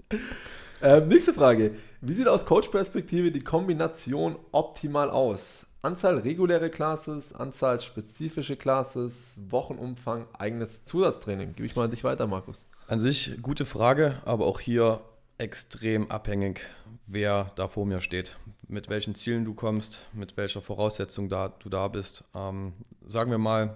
ähm, 0.83 1.07
nächste 1.07 1.33
Frage. 1.33 1.73
Wie 2.01 2.13
sieht 2.13 2.27
aus 2.27 2.45
Coach-Perspektive 2.45 3.31
die 3.31 3.43
Kombination 3.43 4.37
optimal 4.51 5.09
aus? 5.09 5.65
Anzahl 5.81 6.19
reguläre 6.19 6.69
Classes, 6.69 7.33
Anzahl 7.33 7.79
spezifische 7.79 8.57
Classes, 8.57 9.33
Wochenumfang, 9.37 10.27
eigenes 10.37 10.85
Zusatztraining. 10.85 11.55
Gebe 11.55 11.65
ich 11.65 11.75
mal 11.75 11.85
an 11.85 11.91
dich 11.91 12.03
weiter, 12.03 12.27
Markus. 12.27 12.67
An 12.87 12.99
sich 12.99 13.41
gute 13.41 13.65
Frage, 13.65 14.21
aber 14.23 14.45
auch 14.45 14.59
hier 14.59 15.01
extrem 15.43 16.09
abhängig, 16.09 16.61
wer 17.05 17.51
da 17.57 17.67
vor 17.67 17.85
mir 17.85 17.99
steht, 17.99 18.37
mit 18.69 18.89
welchen 18.89 19.13
Zielen 19.13 19.43
du 19.43 19.53
kommst, 19.53 19.99
mit 20.13 20.37
welcher 20.37 20.61
Voraussetzung 20.61 21.27
da, 21.27 21.49
du 21.49 21.67
da 21.67 21.89
bist. 21.89 22.23
Ähm, 22.33 22.73
sagen 23.05 23.29
wir 23.29 23.37
mal, 23.37 23.75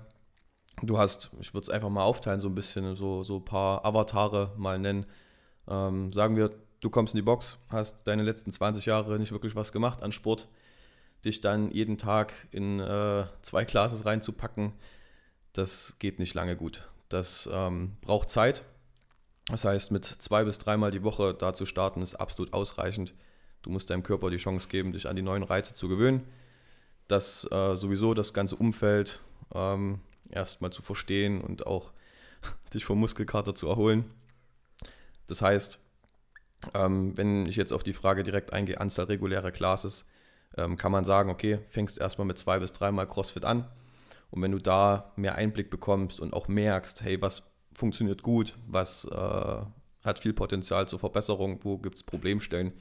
du 0.82 0.98
hast, 0.98 1.30
ich 1.42 1.54
würde 1.54 1.66
es 1.66 1.70
einfach 1.70 1.90
mal 1.90 2.04
aufteilen, 2.04 2.40
so 2.40 2.48
ein 2.48 2.56
bisschen, 2.56 2.96
so, 2.96 3.24
so 3.24 3.38
ein 3.38 3.46
paar 3.46 3.84
Avatare 3.84 4.54
mal 4.56 4.80
nennen. 4.80 5.06
Ähm, 5.68 6.10
sagen 6.10 6.38
wir, 6.38 6.52
du 6.80 6.90
kommst 6.90 7.14
in 7.14 7.18
die 7.18 7.26
Box, 7.26 7.58
hast 7.70 8.08
deine 8.08 8.24
letzten 8.24 8.54
20 8.54 8.86
Jahre 8.86 9.20
nicht 9.20 9.34
wirklich 9.34 9.58
was 9.58 9.74
gemacht 9.74 10.02
an 10.04 10.14
Sport, 10.14 10.48
dich 11.26 11.42
dann 11.42 11.70
jeden 11.72 11.98
Tag 11.98 12.34
in 12.52 12.80
äh, 12.80 13.26
zwei 13.42 13.66
Classes 13.66 14.06
reinzupacken, 14.06 14.72
das 15.52 15.98
geht 16.00 16.18
nicht 16.18 16.34
lange 16.34 16.56
gut. 16.56 16.88
Das 17.10 17.50
ähm, 17.52 17.98
braucht 18.00 18.30
Zeit. 18.30 18.64
Das 19.48 19.64
heißt, 19.64 19.92
mit 19.92 20.06
zwei 20.06 20.44
bis 20.44 20.58
dreimal 20.58 20.92
die 20.92 21.04
Woche 21.04 21.34
da 21.34 21.54
zu 21.54 21.66
starten, 21.66 22.02
ist 22.02 22.16
absolut 22.16 22.54
ausreichend. 22.54 23.14
Du 23.62 23.70
musst 23.70 23.90
deinem 23.90 24.04
Körper 24.04 24.30
die 24.30 24.38
Chance 24.38 24.68
geben, 24.68 24.92
dich 24.92 25.08
an 25.08 25.16
die 25.16 25.22
neuen 25.22 25.44
Reize 25.44 25.74
zu 25.74 25.88
gewöhnen. 25.88 26.28
Das 27.08 27.50
äh, 27.52 27.76
sowieso 27.76 28.14
das 28.14 28.34
ganze 28.34 28.58
Umfeld 28.58 29.22
ähm, 29.54 30.02
erstmal 30.30 30.72
zu 30.72 30.82
verstehen 30.82 31.42
und 31.42 31.66
auch 31.66 31.92
dich 32.74 32.84
vom 32.84 33.00
Muskelkater 33.00 33.56
zu 33.56 33.70
erholen. 33.70 34.06
Das 35.28 35.42
heißt, 35.42 35.80
ähm, 36.74 37.16
wenn 37.18 37.46
ich 37.46 37.56
jetzt 37.56 37.72
auf 37.72 37.84
die 37.84 37.94
Frage 37.94 38.24
direkt 38.24 38.52
eingehe, 38.52 38.80
Anzahl 38.82 39.06
regulärer 39.06 39.52
Classes, 39.52 40.06
ähm, 40.58 40.76
kann 40.76 40.92
man 40.92 41.06
sagen, 41.06 41.30
okay, 41.30 41.60
fängst 41.70 42.00
erstmal 42.00 42.28
mit 42.28 42.38
zwei 42.38 42.60
bis 42.60 42.74
dreimal 42.74 43.08
CrossFit 43.08 43.46
an. 43.46 43.68
Und 44.30 44.42
wenn 44.42 44.52
du 44.52 44.60
da 44.60 45.14
mehr 45.16 45.36
Einblick 45.36 45.70
bekommst 45.70 46.20
und 46.20 46.34
auch 46.34 46.50
merkst, 46.50 47.02
hey, 47.02 47.22
was 47.22 47.44
funktioniert 47.78 48.24
gut, 48.24 48.58
was 48.66 49.06
äh, 49.06 49.62
hat 50.04 50.20
viel 50.20 50.34
Potenzial 50.34 50.88
zur 50.88 50.98
Verbesserung, 50.98 51.64
wo 51.64 51.78
gibt 51.78 51.96
es 51.96 52.04
Problemstellen, 52.04 52.74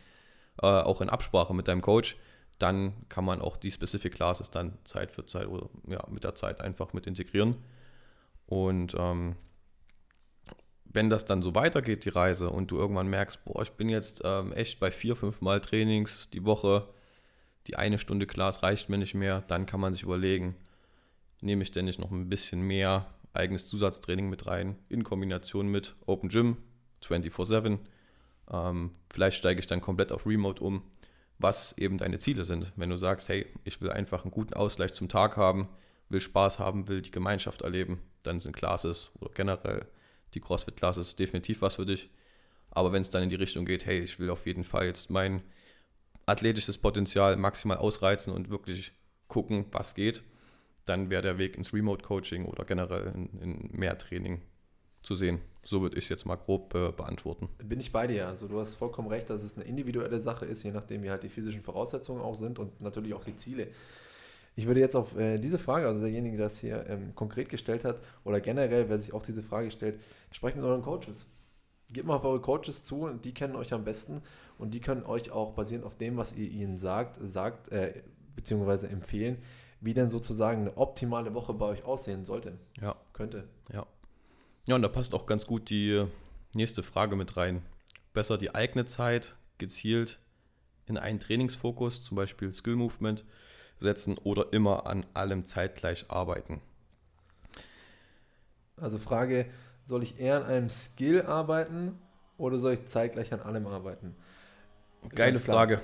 äh, 0.62 0.66
auch 0.66 1.02
in 1.02 1.10
Absprache 1.10 1.52
mit 1.52 1.68
deinem 1.68 1.82
Coach, 1.82 2.16
dann 2.58 2.94
kann 3.10 3.26
man 3.26 3.42
auch 3.42 3.58
die 3.58 3.70
Specific 3.70 4.14
Classes 4.14 4.50
dann 4.50 4.78
Zeit 4.84 5.12
für 5.12 5.26
Zeit 5.26 5.48
oder 5.48 5.68
ja, 5.86 6.02
mit 6.08 6.24
der 6.24 6.34
Zeit 6.34 6.62
einfach 6.62 6.94
mit 6.94 7.06
integrieren. 7.06 7.56
Und 8.46 8.94
ähm, 8.98 9.36
wenn 10.84 11.10
das 11.10 11.26
dann 11.26 11.42
so 11.42 11.54
weitergeht, 11.54 12.06
die 12.06 12.10
Reise, 12.10 12.48
und 12.48 12.70
du 12.70 12.78
irgendwann 12.78 13.08
merkst, 13.08 13.44
boah, 13.44 13.62
ich 13.62 13.72
bin 13.72 13.90
jetzt 13.90 14.22
ähm, 14.24 14.54
echt 14.54 14.80
bei 14.80 14.90
vier, 14.90 15.14
fünf 15.14 15.42
Mal 15.42 15.60
Trainings 15.60 16.30
die 16.30 16.46
Woche, 16.46 16.88
die 17.66 17.76
eine 17.76 17.98
Stunde 17.98 18.26
Class 18.26 18.62
reicht 18.62 18.88
mir 18.88 18.96
nicht 18.96 19.14
mehr, 19.14 19.42
dann 19.42 19.66
kann 19.66 19.80
man 19.80 19.92
sich 19.92 20.04
überlegen, 20.04 20.56
nehme 21.42 21.62
ich 21.62 21.70
denn 21.70 21.84
nicht 21.84 21.98
noch 21.98 22.10
ein 22.10 22.30
bisschen 22.30 22.62
mehr 22.62 23.06
eigenes 23.36 23.66
Zusatztraining 23.66 24.28
mit 24.28 24.46
rein, 24.46 24.76
in 24.88 25.04
Kombination 25.04 25.68
mit 25.68 25.94
Open 26.06 26.28
Gym 26.28 26.56
24-7. 27.04 27.78
Ähm, 28.50 28.90
vielleicht 29.10 29.38
steige 29.38 29.60
ich 29.60 29.66
dann 29.66 29.80
komplett 29.80 30.12
auf 30.12 30.26
Remote 30.26 30.62
um, 30.62 30.82
was 31.38 31.76
eben 31.78 31.98
deine 31.98 32.18
Ziele 32.18 32.44
sind. 32.44 32.72
Wenn 32.76 32.90
du 32.90 32.96
sagst, 32.96 33.28
hey, 33.28 33.46
ich 33.64 33.80
will 33.80 33.90
einfach 33.90 34.24
einen 34.24 34.30
guten 34.30 34.54
Ausgleich 34.54 34.94
zum 34.94 35.08
Tag 35.08 35.36
haben, 35.36 35.68
will 36.08 36.20
Spaß 36.20 36.58
haben, 36.58 36.88
will 36.88 37.02
die 37.02 37.10
Gemeinschaft 37.10 37.62
erleben, 37.62 38.00
dann 38.22 38.40
sind 38.40 38.56
Classes 38.56 39.10
oder 39.20 39.30
generell 39.34 39.86
die 40.34 40.40
CrossFit-Classes 40.40 41.16
definitiv 41.16 41.62
was 41.62 41.76
für 41.76 41.86
dich. 41.86 42.10
Aber 42.70 42.92
wenn 42.92 43.02
es 43.02 43.10
dann 43.10 43.22
in 43.22 43.28
die 43.28 43.36
Richtung 43.36 43.64
geht, 43.64 43.86
hey, 43.86 44.00
ich 44.00 44.18
will 44.18 44.30
auf 44.30 44.46
jeden 44.46 44.64
Fall 44.64 44.86
jetzt 44.86 45.10
mein 45.10 45.42
athletisches 46.26 46.78
Potenzial 46.78 47.36
maximal 47.36 47.78
ausreizen 47.78 48.32
und 48.32 48.50
wirklich 48.50 48.92
gucken, 49.28 49.66
was 49.70 49.94
geht, 49.94 50.22
dann 50.86 51.10
wäre 51.10 51.22
der 51.22 51.38
Weg 51.38 51.56
ins 51.56 51.72
Remote-Coaching 51.72 52.46
oder 52.46 52.64
generell 52.64 53.12
in, 53.14 53.40
in 53.40 53.70
mehr 53.72 53.98
Training 53.98 54.40
zu 55.02 55.14
sehen. 55.14 55.40
So 55.64 55.82
würde 55.82 55.96
ich 55.98 56.04
es 56.04 56.08
jetzt 56.08 56.26
mal 56.26 56.36
grob 56.36 56.74
äh, 56.74 56.92
beantworten. 56.92 57.48
Bin 57.62 57.80
ich 57.80 57.92
bei 57.92 58.06
dir. 58.06 58.28
Also 58.28 58.48
du 58.48 58.58
hast 58.58 58.74
vollkommen 58.74 59.08
recht, 59.08 59.28
dass 59.30 59.42
es 59.42 59.56
eine 59.56 59.64
individuelle 59.64 60.20
Sache 60.20 60.46
ist, 60.46 60.62
je 60.62 60.70
nachdem 60.70 61.02
wie 61.02 61.10
halt 61.10 61.22
die 61.22 61.28
physischen 61.28 61.60
Voraussetzungen 61.60 62.20
auch 62.20 62.34
sind 62.34 62.58
und 62.58 62.80
natürlich 62.80 63.14
auch 63.14 63.24
die 63.24 63.36
Ziele. 63.36 63.68
Ich 64.54 64.66
würde 64.66 64.80
jetzt 64.80 64.96
auf 64.96 65.16
äh, 65.16 65.38
diese 65.38 65.58
Frage, 65.58 65.86
also 65.86 66.00
derjenige, 66.00 66.36
der 66.36 66.46
das 66.46 66.58
hier 66.58 66.86
ähm, 66.88 67.14
konkret 67.14 67.48
gestellt 67.48 67.84
hat 67.84 68.00
oder 68.24 68.40
generell, 68.40 68.88
wer 68.88 68.98
sich 68.98 69.12
auch 69.12 69.22
diese 69.22 69.42
Frage 69.42 69.70
stellt, 69.70 70.00
sprecht 70.30 70.56
mit 70.56 70.64
euren 70.64 70.82
Coaches. 70.82 71.26
Gebt 71.90 72.06
mal 72.06 72.16
auf 72.16 72.24
eure 72.24 72.40
Coaches 72.40 72.84
zu 72.84 73.08
die 73.22 73.34
kennen 73.34 73.54
euch 73.54 73.72
am 73.72 73.84
besten 73.84 74.22
und 74.58 74.72
die 74.72 74.80
können 74.80 75.04
euch 75.04 75.30
auch 75.30 75.52
basierend 75.52 75.84
auf 75.84 75.96
dem, 75.96 76.16
was 76.16 76.32
ihr 76.32 76.50
ihnen 76.50 76.78
sagt, 76.78 77.18
sagt 77.22 77.68
äh, 77.68 78.02
beziehungsweise 78.34 78.88
empfehlen, 78.88 79.38
wie 79.80 79.95
denn 79.95 80.11
sozusagen 80.11 80.62
eine 80.62 80.76
optimale 80.76 81.35
Woche 81.35 81.54
bei 81.54 81.66
euch 81.66 81.85
aussehen 81.85 82.25
sollte. 82.25 82.59
Ja. 82.80 82.97
Könnte. 83.12 83.49
Ja, 83.73 84.75
und 84.75 84.83
da 84.83 84.88
passt 84.88 85.14
auch 85.14 85.26
ganz 85.26 85.47
gut 85.47 85.71
die 85.71 86.06
nächste 86.54 86.83
Frage 86.83 87.14
mit 87.14 87.37
rein. 87.37 87.62
Besser 88.12 88.37
die 88.37 88.54
eigene 88.54 88.85
Zeit 88.85 89.37
gezielt 89.59 90.18
in 90.87 90.99
einen 90.99 91.21
Trainingsfokus, 91.21 92.02
zum 92.02 92.16
Beispiel 92.16 92.52
Skill 92.52 92.76
Movement, 92.76 93.25
setzen 93.78 94.18
oder 94.18 94.52
immer 94.52 94.87
an 94.87 95.06
allem 95.14 95.45
zeitgleich 95.45 96.11
arbeiten. 96.11 96.61
Also 98.76 98.99
Frage, 98.99 99.47
soll 99.85 100.02
ich 100.02 100.18
eher 100.18 100.37
an 100.37 100.45
einem 100.45 100.71
Skill 100.71 101.23
arbeiten 101.23 101.99
oder 102.37 102.59
soll 102.59 102.75
ich 102.75 102.87
zeitgleich 102.87 103.33
an 103.33 103.40
allem 103.40 103.66
arbeiten? 103.66 104.16
Geile. 105.11 105.38
Frage. 105.38 105.80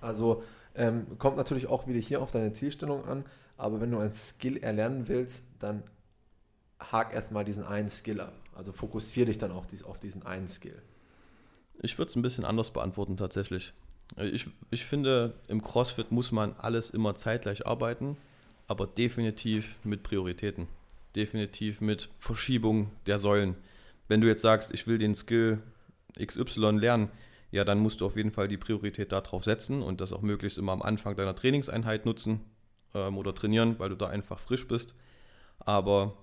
Also 0.00 0.44
ähm, 0.78 1.18
kommt 1.18 1.36
natürlich 1.36 1.66
auch 1.66 1.86
wieder 1.86 1.98
hier 1.98 2.22
auf 2.22 2.30
deine 2.30 2.52
Zielstellung 2.52 3.04
an, 3.04 3.24
aber 3.56 3.80
wenn 3.80 3.90
du 3.90 3.98
ein 3.98 4.12
Skill 4.12 4.56
erlernen 4.58 5.08
willst, 5.08 5.44
dann 5.58 5.82
hak 6.78 7.12
erstmal 7.12 7.44
diesen 7.44 7.64
einen 7.64 7.88
Skill 7.88 8.20
ab. 8.20 8.34
Also 8.54 8.72
fokussiere 8.72 9.26
dich 9.26 9.38
dann 9.38 9.50
auch 9.50 9.66
dies, 9.66 9.82
auf 9.82 9.98
diesen 9.98 10.24
einen 10.24 10.48
Skill. 10.48 10.80
Ich 11.82 11.98
würde 11.98 12.08
es 12.08 12.16
ein 12.16 12.22
bisschen 12.22 12.44
anders 12.44 12.72
beantworten 12.72 13.16
tatsächlich. 13.16 13.72
Ich, 14.16 14.46
ich 14.70 14.84
finde, 14.84 15.34
im 15.48 15.62
CrossFit 15.62 16.12
muss 16.12 16.32
man 16.32 16.54
alles 16.58 16.90
immer 16.90 17.14
zeitgleich 17.14 17.66
arbeiten, 17.66 18.16
aber 18.66 18.86
definitiv 18.86 19.76
mit 19.84 20.02
Prioritäten. 20.02 20.68
Definitiv 21.14 21.80
mit 21.80 22.08
Verschiebung 22.18 22.90
der 23.06 23.18
Säulen. 23.18 23.56
Wenn 24.06 24.20
du 24.20 24.28
jetzt 24.28 24.42
sagst, 24.42 24.72
ich 24.72 24.86
will 24.86 24.98
den 24.98 25.14
Skill 25.14 25.60
XY 26.18 26.78
lernen, 26.78 27.10
ja, 27.50 27.64
dann 27.64 27.78
musst 27.78 28.00
du 28.00 28.06
auf 28.06 28.16
jeden 28.16 28.30
Fall 28.30 28.48
die 28.48 28.56
Priorität 28.58 29.12
darauf 29.12 29.44
setzen 29.44 29.82
und 29.82 30.00
das 30.00 30.12
auch 30.12 30.22
möglichst 30.22 30.58
immer 30.58 30.72
am 30.72 30.82
Anfang 30.82 31.16
deiner 31.16 31.34
Trainingseinheit 31.34 32.06
nutzen. 32.06 32.40
ähm, 32.94 33.18
oder 33.18 33.34
trainieren, 33.34 33.78
weil 33.78 33.90
du 33.90 33.96
da 33.96 34.06
einfach 34.06 34.38
frisch 34.38 34.66
bist. 34.66 34.94
Aber 35.60 36.16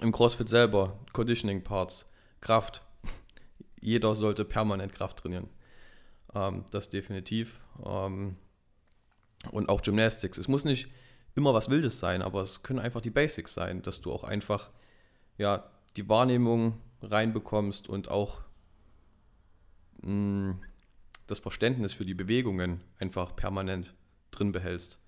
im 0.00 0.12
CrossFit 0.12 0.48
selber, 0.48 0.98
Conditioning 1.12 1.62
Parts, 1.62 2.08
Kraft, 2.40 2.82
jeder 3.80 4.14
sollte 4.14 4.44
permanent 4.44 4.92
Kraft 4.94 5.18
trainieren. 5.18 5.48
Ähm, 6.34 6.64
das 6.70 6.90
definitiv. 6.90 7.60
Ähm, 7.84 8.36
und 9.50 9.68
auch 9.68 9.82
Gymnastics. 9.82 10.38
Es 10.38 10.48
muss 10.48 10.64
nicht 10.64 10.88
immer 11.34 11.54
was 11.54 11.70
Wildes 11.70 11.98
sein, 11.98 12.22
aber 12.22 12.42
es 12.42 12.62
können 12.62 12.78
einfach 12.78 13.00
die 13.00 13.10
Basics 13.10 13.54
sein, 13.54 13.82
dass 13.82 14.00
du 14.00 14.12
auch 14.12 14.24
einfach 14.24 14.70
ja, 15.38 15.70
die 15.96 16.08
Wahrnehmung 16.08 16.78
reinbekommst 17.02 17.88
und 17.88 18.08
auch 18.08 18.40
mh, 20.02 20.56
das 21.26 21.38
Verständnis 21.38 21.92
für 21.92 22.04
die 22.04 22.14
Bewegungen 22.14 22.80
einfach 22.98 23.36
permanent 23.36 23.94
drin 24.30 24.52
behältst. 24.52 24.98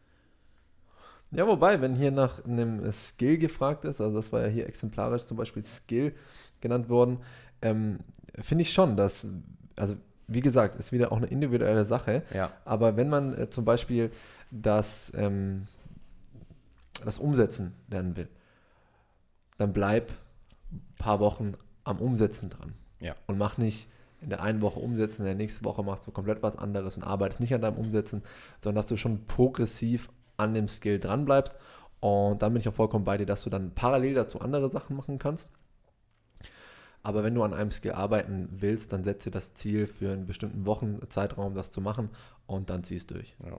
Ja, 1.31 1.47
wobei, 1.47 1.81
wenn 1.81 1.97
hier 1.97 2.11
nach 2.11 2.45
einem 2.45 2.93
Skill 2.93 3.39
gefragt 3.39 3.85
ist, 3.87 4.01
also 4.01 4.17
das 4.17 4.33
war 4.33 4.43
ja 4.43 4.49
hier 4.49 4.67
exemplarisch 4.67 5.25
zum 5.25 5.39
Beispiel 5.39 5.63
Skill 5.65 6.15
genannt 6.61 6.91
worden, 6.91 7.21
ähm, 7.63 8.01
finde 8.41 8.63
ich 8.63 8.73
schon, 8.73 8.97
dass, 8.97 9.27
also 9.77 9.97
wie 10.29 10.41
gesagt, 10.41 10.77
ist 10.77 10.93
wieder 10.93 11.11
auch 11.11 11.17
eine 11.17 11.27
individuelle 11.27 11.85
Sache. 11.85 12.23
Ja. 12.35 12.53
Aber 12.65 12.97
wenn 12.97 13.09
man 13.09 13.37
äh, 13.37 13.51
zum 13.51 13.65
Beispiel 13.65 14.11
das, 14.51 15.13
ähm, 15.17 15.67
das 17.05 17.19
Umsetzen 17.19 17.75
lernen 17.89 18.17
will, 18.17 18.29
dann 19.57 19.73
bleib 19.73 20.11
ein 20.71 20.83
paar 20.99 21.21
Wochen 21.21 21.55
am 21.85 21.99
Umsetzen 21.99 22.51
dran. 22.51 22.75
Ja. 23.01 23.15
Und 23.27 23.39
mach 23.39 23.59
nicht 23.59 23.89
in 24.23 24.31
der 24.31 24.43
einen 24.43 24.63
Woche 24.63 24.81
umsetzen, 24.81 25.23
in 25.23 25.27
der 25.27 25.35
nächsten 25.35 25.65
Woche 25.65 25.83
machst 25.83 26.07
du 26.07 26.13
komplett 26.13 26.43
was 26.43 26.57
anderes 26.57 26.97
und 26.97 27.03
arbeitest 27.03 27.41
nicht 27.41 27.55
an 27.55 27.61
deinem 27.61 27.77
Umsetzen, 27.77 28.23
sondern 28.61 28.77
dass 28.77 28.87
du 28.87 28.97
schon 28.97 29.27
progressiv 29.27 30.09
an 30.37 30.55
dem 30.55 30.69
Skill 30.69 30.99
dran 30.99 31.25
bleibst. 31.25 31.59
Und 32.01 32.43
dann 32.43 32.53
bin 32.53 32.61
ich 32.61 32.69
auch 32.69 32.75
vollkommen 32.75 33.05
bei 33.05 33.17
dir, 33.17 33.27
dass 33.27 33.45
du 33.45 33.51
dann 33.51 33.75
parallel 33.75 34.15
dazu 34.15 34.41
andere 34.41 34.69
Sachen 34.69 34.97
machen 34.97 35.19
kannst. 35.19 35.53
Aber 37.03 37.25
wenn 37.25 37.35
du 37.35 37.43
an 37.43 37.53
einem 37.53 37.71
Skill 37.71 37.93
arbeiten 37.93 38.49
willst, 38.53 38.93
dann 38.93 39.03
setze 39.05 39.31
das 39.31 39.55
Ziel 39.55 39.87
für 39.87 40.13
einen 40.13 40.27
bestimmten 40.27 40.67
Wochenzeitraum, 40.67 41.55
das 41.55 41.71
zu 41.71 41.81
machen 41.81 42.11
und 42.47 42.71
dann 42.71 42.85
ziehst 42.85 43.11
du 43.11 43.15
durch. 43.15 43.35
Ja. 43.45 43.59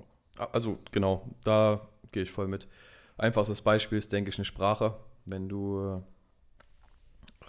Also 0.51 0.79
genau, 0.91 1.29
da 1.43 1.82
gehe 2.12 2.24
ich 2.24 2.32
voll 2.32 2.48
mit. 2.48 2.67
Einfachstes 3.17 3.62
Beispiel 3.62 3.98
ist, 3.98 4.12
denke 4.12 4.29
ich, 4.29 4.38
eine 4.38 4.46
Sprache. 4.46 4.96
Wenn 5.25 5.50
du 5.50 6.03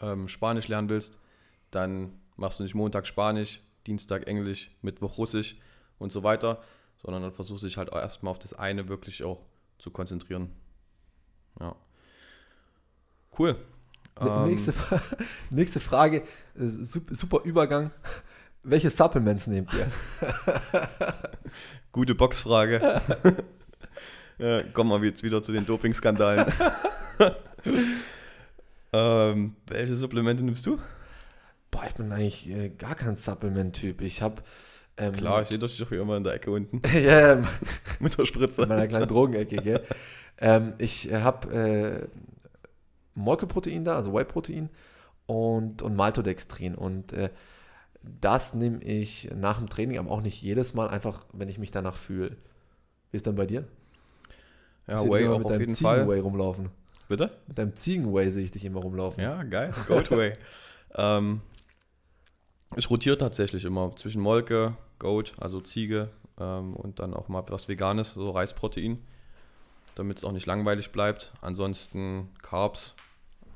ähm, 0.03 0.29
Spanisch 0.29 0.69
lernen 0.69 0.89
willst, 0.89 1.19
dann 1.71 2.21
machst 2.37 2.59
du 2.59 2.63
nicht 2.63 2.75
Montag 2.75 3.07
Spanisch, 3.07 3.61
Dienstag 3.87 4.27
Englisch, 4.27 4.71
Mittwoch 4.83 5.19
Russisch 5.19 5.57
und 5.99 6.13
so 6.13 6.23
weiter, 6.23 6.63
sondern 7.03 7.23
dann 7.23 7.33
versuchst 7.33 7.63
du 7.63 7.67
dich 7.67 7.77
halt 7.77 7.93
erstmal 7.93 8.31
auf 8.31 8.39
das 8.39 8.55
eine 8.55 8.89
wirklich 8.89 9.23
auch 9.25 9.41
zu 9.79 9.91
konzentrieren. 9.91 10.51
Ja. 11.61 11.77
Cool. 13.39 13.57
Ähm, 14.21 14.47
nächste, 14.47 14.73
nächste 15.51 15.81
Frage, 15.81 16.23
äh, 16.57 16.67
super 16.67 17.41
Übergang. 17.45 17.91
Welche 18.63 18.89
Supplements 18.89 19.47
nehmt 19.47 19.71
ihr? 19.75 19.91
Gute 21.93 22.15
Boxfrage. 22.15 23.03
ja, 24.39 24.63
kommen 24.63 25.03
wir 25.03 25.09
jetzt 25.09 25.23
wieder 25.23 25.43
zu 25.43 25.53
den 25.53 25.67
Dopingskandalen. 25.67 26.51
ähm, 28.93 29.57
welche 29.67 29.95
Supplemente 29.95 30.45
nimmst 30.45 30.65
du? 30.65 30.79
Boah, 31.75 31.85
ich 31.89 31.95
bin 31.95 32.13
eigentlich 32.13 32.49
äh, 32.49 32.69
gar 32.69 32.95
kein 32.95 33.17
Supplement-Typ. 33.17 34.01
Ich 34.01 34.23
habe 34.23 34.43
ähm, 34.97 35.13
Klar, 35.13 35.43
ich 35.43 35.49
sehe 35.49 35.59
dich 35.59 35.77
doch 35.77 35.91
immer 35.91 36.17
in 36.17 36.23
der 36.23 36.35
Ecke 36.35 36.53
unten. 36.53 36.81
ja, 36.95 37.43
mit 37.99 38.17
der 38.17 38.27
Spritze. 38.27 38.63
In 38.63 38.69
meiner 38.69 38.87
kleinen 38.87 39.09
Drogenecke, 39.09 39.57
gell? 39.57 39.83
ähm, 40.39 40.75
ich 40.79 41.13
habe 41.13 41.53
äh, 41.53 42.07
Molkeprotein 43.17 43.85
da, 43.85 43.97
also 43.97 44.15
Whey-Protein 44.15 44.71
und, 45.27 45.83
und 45.83 45.97
Maltodextrin. 45.97 46.77
Und 46.77 47.13
äh, 47.13 47.31
das 48.03 48.55
nehme 48.55 48.81
ich 48.85 49.31
nach 49.35 49.59
dem 49.59 49.69
Training, 49.69 49.99
aber 49.99 50.13
auch 50.13 50.23
nicht 50.23 50.41
jedes 50.41 50.75
Mal, 50.75 50.89
einfach 50.89 51.27
wenn 51.33 51.49
ich 51.49 51.59
mich 51.59 51.73
danach 51.73 51.97
fühle. 51.97 52.37
Wie 53.11 53.17
ist 53.17 53.27
dann 53.27 53.35
bei 53.35 53.47
dir? 53.47 53.65
Ja, 54.87 55.03
Whey 55.03 55.27
auch 55.27 55.45
auf 55.45 55.59
jeden 55.59 55.75
Fall. 55.75 56.09
Whey 56.09 56.21
rumlaufen. 56.21 56.71
Bitte? 57.09 57.31
Mit 57.49 57.59
deinem 57.59 57.75
Ziegen-Whey 57.75 58.31
sehe 58.31 58.45
ich 58.45 58.53
dich 58.53 58.65
immer 58.65 58.79
rumlaufen. 58.79 59.21
Ja, 59.21 59.43
geil. 59.43 59.73
Goat 59.89 60.13
Whey. 60.13 60.33
ähm, 60.95 61.41
ich 62.77 62.91
rotiere 62.91 63.19
tatsächlich 63.19 63.65
immer 63.65 63.95
zwischen 63.97 64.21
Molke, 64.21 64.77
Goat, 64.99 65.33
also 65.41 65.61
Ziege 65.61 66.11
ähm, 66.39 66.75
und 66.75 66.99
dann 66.99 67.15
auch 67.15 67.29
mal 67.29 67.45
was 67.49 67.69
Veganes, 67.69 68.15
so 68.15 68.31
Reisprotein 68.31 68.99
damit 69.95 70.19
es 70.19 70.25
auch 70.25 70.33
nicht 70.33 70.47
langweilig 70.47 70.93
bleibt. 70.93 71.33
Ansonsten 71.41 72.31
Carbs, 72.43 72.95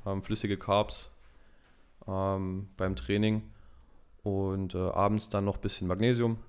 ähm, 0.05 0.21
flüssige 0.21 0.57
Carbs 0.57 1.11
ähm, 2.07 2.69
beim 2.77 2.95
Training 2.95 3.43
und 4.23 4.75
äh, 4.75 4.77
abends 4.77 5.29
dann 5.29 5.45
noch 5.45 5.55
ein 5.55 5.61
bisschen 5.61 5.87
Magnesium, 5.87 6.39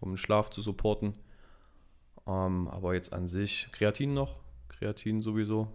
um 0.00 0.12
den 0.12 0.16
Schlaf 0.16 0.50
zu 0.50 0.62
supporten. 0.62 1.14
Ähm, 2.26 2.68
aber 2.68 2.94
jetzt 2.94 3.12
an 3.12 3.26
sich 3.26 3.68
Kreatin 3.72 4.14
noch, 4.14 4.36
Kreatin 4.68 5.22
sowieso. 5.22 5.68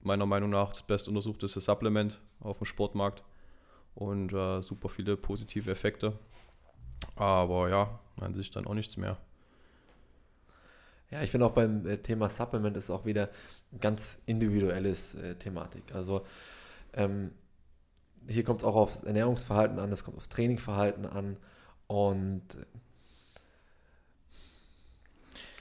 Meiner 0.00 0.26
Meinung 0.26 0.50
nach 0.50 0.70
das 0.70 0.82
bestuntersuchteste 0.82 1.60
Supplement 1.60 2.20
auf 2.40 2.58
dem 2.58 2.66
Sportmarkt 2.66 3.24
und 3.98 4.32
äh, 4.32 4.62
super 4.62 4.88
viele 4.88 5.16
positive 5.16 5.70
Effekte. 5.72 6.12
Aber 7.16 7.68
ja, 7.68 7.98
an 8.20 8.32
sich 8.32 8.50
dann 8.52 8.66
auch 8.66 8.74
nichts 8.74 8.96
mehr. 8.96 9.18
Ja, 11.10 11.22
ich 11.22 11.32
finde 11.32 11.46
auch 11.46 11.52
beim 11.52 11.84
äh, 11.84 11.98
Thema 11.98 12.30
Supplement 12.30 12.76
ist 12.76 12.90
auch 12.90 13.06
wieder 13.06 13.28
ganz 13.80 14.20
individuelles 14.26 15.16
äh, 15.16 15.34
Thematik. 15.34 15.92
Also 15.92 16.24
ähm, 16.92 17.32
hier 18.28 18.44
kommt 18.44 18.60
es 18.60 18.64
auch 18.64 18.76
aufs 18.76 19.02
Ernährungsverhalten 19.02 19.80
an, 19.80 19.90
es 19.90 20.04
kommt 20.04 20.16
aufs 20.16 20.28
Trainingverhalten 20.28 21.04
an 21.04 21.36
und 21.88 22.54
äh, 22.54 22.66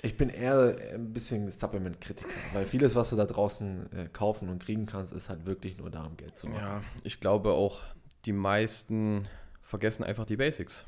ich 0.03 0.15
bin 0.15 0.29
eher 0.29 0.75
ein 0.93 1.11
bisschen 1.11 1.49
Supplement-Kritiker, 1.49 2.29
weil 2.53 2.65
vieles, 2.65 2.93
was 2.93 3.09
du 3.09 3.15
da 3.15 3.25
draußen 3.25 3.91
äh, 3.93 4.09
kaufen 4.09 4.47
und 4.47 4.61
kriegen 4.61 4.85
kannst, 4.85 5.11
ist 5.11 5.27
halt 5.27 5.47
wirklich 5.47 5.79
nur 5.79 5.89
da, 5.89 6.05
um 6.05 6.17
Geld 6.17 6.37
zu 6.37 6.47
machen. 6.49 6.61
Ja, 6.61 6.83
ich 7.03 7.19
glaube 7.19 7.53
auch, 7.53 7.81
die 8.27 8.33
meisten 8.33 9.27
vergessen 9.61 10.03
einfach 10.03 10.25
die 10.25 10.37
Basics. 10.37 10.85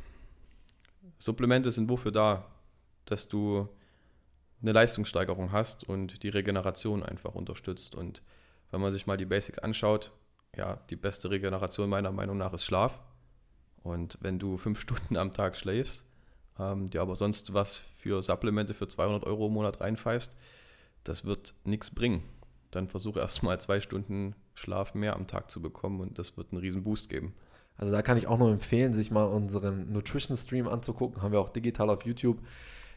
Supplemente 1.17 1.71
sind 1.71 1.89
wofür 1.89 2.12
da? 2.12 2.45
Dass 3.06 3.28
du 3.28 3.67
eine 4.62 4.73
Leistungssteigerung 4.73 5.52
hast 5.52 5.86
und 5.86 6.21
die 6.21 6.30
Regeneration 6.30 7.02
einfach 7.02 7.34
unterstützt. 7.34 7.95
Und 7.95 8.21
wenn 8.71 8.82
man 8.82 8.91
sich 8.91 9.08
mal 9.08 9.17
die 9.17 9.25
Basics 9.25 9.58
anschaut, 9.60 10.12
ja, 10.56 10.75
die 10.89 10.97
beste 10.97 11.30
Regeneration 11.30 11.89
meiner 11.89 12.12
Meinung 12.12 12.38
nach 12.38 12.54
ist 12.54 12.65
Schlaf. 12.65 13.02
Und 13.84 14.17
wenn 14.21 14.38
du 14.38 14.58
fünf 14.58 14.80
Stunden 14.82 15.17
am 15.17 15.32
Tag 15.32 15.56
schläfst, 15.56 16.04
ähm, 16.60 16.89
dir 16.89 17.02
aber 17.02 17.15
sonst 17.15 17.54
was 17.54 17.78
für 17.78 18.21
Supplemente 18.21 18.73
für 18.73 18.88
200 18.88 19.23
Euro 19.23 19.47
im 19.47 19.54
Monat 19.54 19.80
reinpfeifst, 19.80 20.36
das 21.06 21.23
wird 21.23 21.54
nichts 21.63 21.89
bringen. 21.89 22.23
Dann 22.71 22.88
versuche 22.88 23.19
erstmal 23.19 23.60
zwei 23.60 23.79
Stunden 23.79 24.36
Schlaf 24.53 24.93
mehr 24.93 25.15
am 25.15 25.27
Tag 25.27 25.49
zu 25.49 25.62
bekommen 25.62 25.99
und 26.01 26.19
das 26.19 26.38
wird 26.38 26.51
einen 26.51 26.62
riesen 26.62 26.84
Boost 26.84 27.10
geben. 27.10 27.34
Also 27.77 27.91
da 27.91 28.01
kann 28.01 28.17
ich 28.17 28.27
auch 28.27 28.38
nur 28.38 28.51
empfehlen, 28.51 28.93
sich 28.93 29.10
mal 29.10 29.23
unseren 29.23 29.91
Nutrition 29.91 30.38
Stream 30.38 30.67
anzugucken. 30.67 31.21
Haben 31.21 31.32
wir 31.32 31.39
auch 31.39 31.49
digital 31.49 31.89
auf 31.89 32.05
YouTube. 32.05 32.39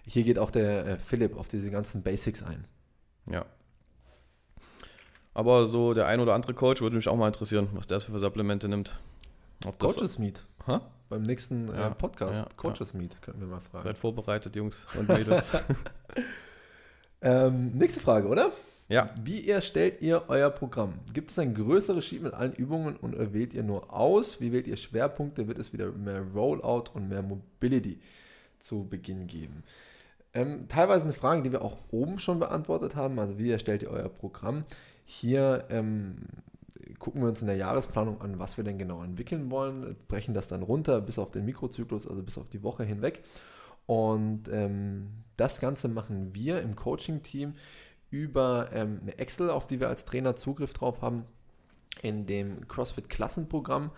Hier 0.05 0.25
geht 0.25 0.39
auch 0.39 0.51
der 0.51 0.87
äh, 0.87 0.99
Philipp 0.99 1.37
auf 1.37 1.49
diese 1.49 1.71
ganzen 1.71 2.03
Basics 2.03 2.43
ein. 2.43 2.65
Ja. 3.31 3.47
Aber 5.35 5.67
so 5.67 5.95
der 5.95 6.07
ein 6.07 6.21
oder 6.21 6.35
andere 6.35 6.53
Coach 6.53 6.83
würde 6.83 6.97
mich 6.97 7.09
auch 7.09 7.17
mal 7.17 7.29
interessieren, 7.29 7.69
was 7.73 7.87
der 7.87 8.01
für 8.01 8.19
Supplemente 8.19 8.69
nimmt. 8.69 8.99
Ob 9.65 9.79
Coaches 9.79 10.19
Meet. 10.19 10.45
Ha? 10.67 10.83
Beim 11.09 11.23
nächsten 11.23 11.69
äh, 11.69 11.91
Podcast, 11.91 12.41
ja, 12.41 12.49
Coaches 12.57 12.93
ja. 12.93 12.99
Meet, 12.99 13.23
könnten 13.23 13.41
wir 13.41 13.47
mal 13.47 13.61
fragen. 13.61 13.85
Seid 13.85 13.99
vorbereitet, 13.99 14.57
Jungs 14.57 14.87
und 14.99 15.09
Mädels. 15.09 15.57
ähm, 17.23 17.73
nächste 17.73 18.01
Frage, 18.01 18.29
oder? 18.29 18.51
Ja. 18.93 19.09
Wie 19.23 19.49
erstellt 19.49 20.03
ihr 20.03 20.25
euer 20.29 20.51
Programm? 20.51 20.93
Gibt 21.15 21.31
es 21.31 21.39
ein 21.39 21.55
größeres 21.55 22.05
Sheet 22.05 22.23
mit 22.23 22.35
allen 22.35 22.53
Übungen 22.53 22.97
und 22.97 23.17
wählt 23.33 23.55
ihr 23.55 23.63
nur 23.63 23.91
aus? 23.91 24.39
Wie 24.39 24.53
wählt 24.53 24.67
ihr 24.67 24.77
Schwerpunkte? 24.77 25.49
Wird 25.49 25.59
es 25.59 25.73
wieder 25.73 25.91
mehr 25.93 26.21
Rollout 26.35 26.91
und 26.93 27.09
mehr 27.09 27.23
Mobility 27.23 27.99
zu 28.59 28.85
Beginn 28.85 29.27
geben? 29.27 29.63
Ähm, 30.35 30.67
teilweise 30.69 31.05
eine 31.05 31.15
Frage, 31.15 31.41
die 31.41 31.53
wir 31.53 31.63
auch 31.63 31.79
oben 31.91 32.19
schon 32.19 32.39
beantwortet 32.39 32.95
haben. 32.95 33.19
Also 33.19 33.39
wie 33.39 33.51
erstellt 33.51 33.83
ihr 33.83 33.91
euer 33.91 34.11
Programm? 34.11 34.65
Hier 35.07 35.65
ähm, 35.71 36.17
gucken 36.99 37.23
wir 37.23 37.29
uns 37.29 37.41
in 37.41 37.47
der 37.47 37.57
Jahresplanung 37.57 38.21
an, 38.21 38.39
was 38.39 38.59
wir 38.59 38.65
denn 38.65 38.77
genau 38.77 39.03
entwickeln 39.03 39.51
wollen, 39.51 39.97
brechen 40.07 40.35
das 40.35 40.49
dann 40.49 40.63
runter 40.63 41.01
bis 41.01 41.19
auf 41.19 41.31
den 41.31 41.47
Mikrozyklus, 41.47 42.07
also 42.07 42.23
bis 42.23 42.37
auf 42.37 42.49
die 42.51 42.63
Woche 42.63 42.85
hinweg. 42.85 43.23
Und 43.87 44.49
ähm, 44.53 45.09
das 45.39 45.61
Ganze 45.61 45.89
machen 45.89 46.35
wir 46.35 46.61
im 46.61 46.77
Coaching-Team 46.77 47.55
über 48.13 48.69
ähm, 48.73 49.01
eine 49.03 49.19
Excel, 49.19 49.51
auf 49.51 49.67
die 49.67 49.81
wir 49.81 49.89
als 49.89 50.05
Trainer 50.05 50.37
Zugriff 50.37 50.73
drauf 50.75 51.03
haben. 51.03 51.25
In 52.03 52.27
dem 52.27 52.69
CrossFit-Klassenprogramm 52.69 53.91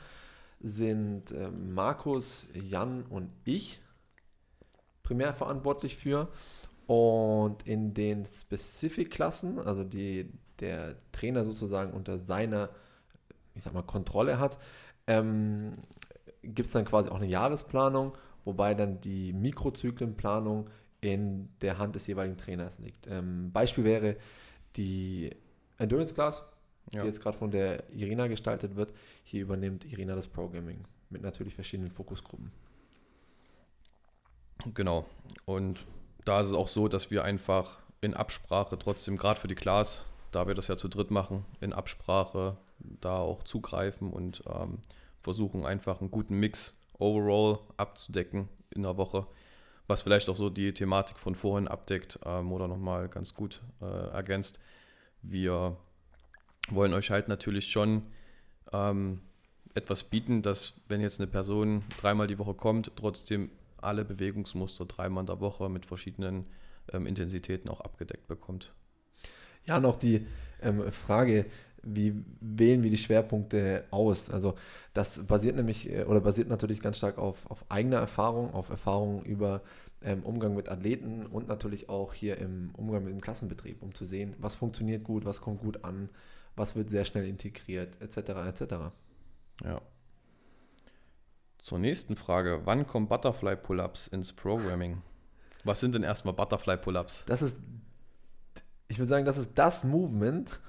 sind 0.61 1.33
äh, 1.33 1.51
Markus, 1.51 2.49
Jan 2.55 3.05
und 3.05 3.31
ich 3.45 3.81
primär 5.03 5.35
verantwortlich 5.35 5.97
für. 5.97 6.29
Und 6.87 7.67
in 7.67 7.93
den 7.93 8.25
Specific-Klassen, 8.25 9.59
also 9.59 9.85
die 9.85 10.33
der 10.61 10.95
Trainer 11.11 11.43
sozusagen 11.43 11.93
unter 11.93 12.19
seiner, 12.19 12.71
ich 13.55 13.65
sag 13.65 13.75
mal, 13.75 13.83
Kontrolle 13.83 14.39
hat, 14.39 14.59
ähm, 15.09 15.75
gibt 16.43 16.67
es 16.67 16.73
dann 16.73 16.85
quasi 16.85 17.11
auch 17.11 17.17
eine 17.17 17.27
Jahresplanung, 17.27 18.17
wobei 18.45 18.75
dann 18.75 19.01
die 19.01 19.33
Mikrozyklenplanung 19.33 20.71
in 21.13 21.49
der 21.61 21.79
Hand 21.79 21.95
des 21.95 22.07
jeweiligen 22.07 22.37
Trainers 22.37 22.79
liegt. 22.79 23.07
Ähm, 23.07 23.51
Beispiel 23.53 23.85
wäre 23.85 24.17
die 24.77 25.31
Endurance 25.79 26.15
Class, 26.15 26.43
ja. 26.93 27.03
die 27.03 27.09
jetzt 27.09 27.21
gerade 27.21 27.37
von 27.37 27.51
der 27.51 27.91
Irina 27.91 28.27
gestaltet 28.27 28.77
wird. 28.77 28.93
Hier 29.25 29.43
übernimmt 29.43 29.85
Irina 29.85 30.15
das 30.15 30.29
Programming 30.29 30.85
mit 31.11 31.23
natürlich 31.23 31.55
verschiedenen 31.55 31.91
Fokusgruppen. 31.91 32.51
Genau. 34.73 35.05
Und 35.45 35.85
da 36.25 36.41
ist 36.41 36.49
es 36.49 36.55
auch 36.55 36.69
so, 36.69 36.89
dass 36.89 37.11
wir 37.11 37.25
einfach 37.25 37.79
in 38.01 38.15
Absprache 38.15 38.79
trotzdem, 38.79 39.17
gerade 39.17 39.41
für 39.41 39.49
die 39.49 39.55
Class, 39.55 40.07
da 40.31 40.47
wir 40.47 40.55
das 40.55 40.69
ja 40.69 40.77
zu 40.77 40.89
dritt 40.89 41.11
machen, 41.11 41.45
in 41.61 41.73
Absprache 41.73 42.57
da 42.79 43.19
auch 43.19 43.43
zugreifen 43.45 44.13
und 44.13 44.43
ähm, 44.47 44.79
versuchen 45.23 45.65
einfach 45.65 46.01
einen 46.01 46.11
guten 46.11 46.39
Mix 46.39 46.75
overall 46.99 47.59
abzudecken 47.77 48.49
in 48.71 48.83
der 48.83 48.97
Woche, 48.97 49.27
was 49.87 50.03
vielleicht 50.03 50.29
auch 50.29 50.37
so 50.37 50.51
die 50.51 50.73
Thematik 50.73 51.19
von 51.19 51.35
vorhin 51.35 51.69
abdeckt 51.69 52.19
ähm, 52.25 52.53
oder 52.53 52.69
nochmal 52.69 53.09
ganz 53.09 53.35
gut 53.35 53.63
äh, 53.81 53.85
ergänzt. 53.85 54.61
Wir 55.23 55.77
wollen 56.69 56.95
euch 56.95 57.11
halt 57.11 57.29
natürlich 57.29 57.71
schon 57.71 58.03
ähm, 58.73 59.21
etwas 59.75 60.05
bieten, 60.05 60.43
dass 60.43 60.75
wenn 60.89 61.01
jetzt 61.01 61.21
eine 61.21 61.27
Person 61.27 61.85
dreimal 62.01 62.27
die 62.27 62.39
Woche 62.39 62.55
kommt, 62.55 62.93
trotzdem 62.97 63.51
alle 63.79 64.05
Bewegungsmuster 64.05 64.87
dreimal 64.87 65.23
in 65.23 65.27
der 65.27 65.41
Woche 65.41 65.69
mit 65.69 65.85
verschiedenen 65.85 66.47
ähm, 66.93 67.07
Intensitäten 67.07 67.69
auch 67.69 67.81
abgedeckt 67.81 68.27
bekommt. 68.27 68.73
Ja, 69.67 69.81
noch 69.81 69.97
die 69.97 70.27
ähm, 70.63 70.91
Frage, 70.93 71.47
wie 71.87 72.25
wählen 72.41 72.83
wir 72.83 72.91
die 72.91 72.97
Schwerpunkte 72.97 73.85
aus? 73.91 74.31
Also 74.31 74.55
das 74.93 75.27
basiert 75.27 75.57
nämlich 75.57 75.91
äh, 75.91 76.05
oder 76.05 76.21
basiert 76.21 76.49
natürlich 76.49 76.81
ganz 76.81 76.99
stark 76.99 77.19
auf, 77.19 77.51
auf 77.51 77.65
eigener 77.69 77.99
Erfahrung, 77.99 78.53
auf 78.55 78.71
Erfahrung 78.71 79.25
über 79.25 79.63
ähm, 80.03 80.23
Umgang 80.23 80.55
mit 80.55 80.69
Athleten 80.69 81.27
und 81.27 81.49
natürlich 81.49 81.89
auch 81.89 82.13
hier 82.13 82.39
im 82.39 82.71
Umgang 82.77 83.05
mit 83.05 83.13
dem 83.13 83.21
Klassenbetrieb, 83.21 83.83
um 83.83 83.95
zu 83.95 84.05
sehen, 84.05 84.35
was 84.39 84.55
funktioniert 84.55 85.05
gut, 85.05 85.25
was 85.25 85.41
kommt 85.41 85.61
gut 85.61 85.85
an, 85.85 86.11
was 86.57 86.77
wird 86.77 86.91
sehr 86.91 87.05
schnell 87.05 87.27
integriert, 87.27 88.01
etc. 88.01 88.17
etc. 88.47 88.75
Ja. 89.65 89.81
Zur 91.59 91.79
nächsten 91.79 92.17
Frage. 92.17 92.61
Wann 92.65 92.87
kommen 92.87 93.09
Butterfly 93.09 93.57
Pull-Ups 93.57 94.09
ins 94.09 94.33
Programming? 94.33 95.01
Was 95.65 95.81
sind 95.81 95.95
denn 95.95 96.03
erstmal 96.03 96.35
Butterfly 96.35 96.77
Pull-Ups? 96.77 97.25
Das 97.27 97.41
ist, 97.41 97.57
ich 98.89 98.99
würde 98.99 99.09
sagen, 99.09 99.25
das 99.25 99.39
ist 99.39 99.53
das 99.55 99.83
Movement, 99.83 100.61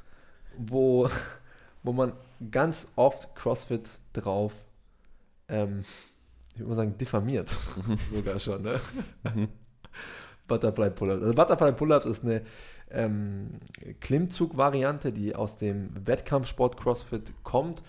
wo, 0.57 1.09
wo 1.83 1.93
man 1.93 2.13
ganz 2.51 2.87
oft 2.95 3.35
CrossFit 3.35 3.89
drauf, 4.13 4.53
ähm, 5.47 5.85
ich 6.53 6.59
würde 6.59 6.69
mal 6.69 6.75
sagen, 6.75 6.97
diffamiert. 6.97 7.55
Sogar 8.13 8.39
schon, 8.39 8.61
ne? 8.61 8.79
Mhm. 9.33 9.49
Butterfly 10.47 10.91
Pull-Ups. 10.91 11.23
Also 11.23 11.33
Butterfly 11.33 11.71
Pull-Ups 11.71 12.05
ist 12.05 12.23
eine 12.23 12.41
ähm, 12.91 13.59
Klimmzug-Variante, 13.99 15.11
die 15.11 15.35
aus 15.35 15.57
dem 15.57 15.89
Wettkampfsport 16.05 16.77
CrossFit 16.77 17.33
kommt 17.43 17.81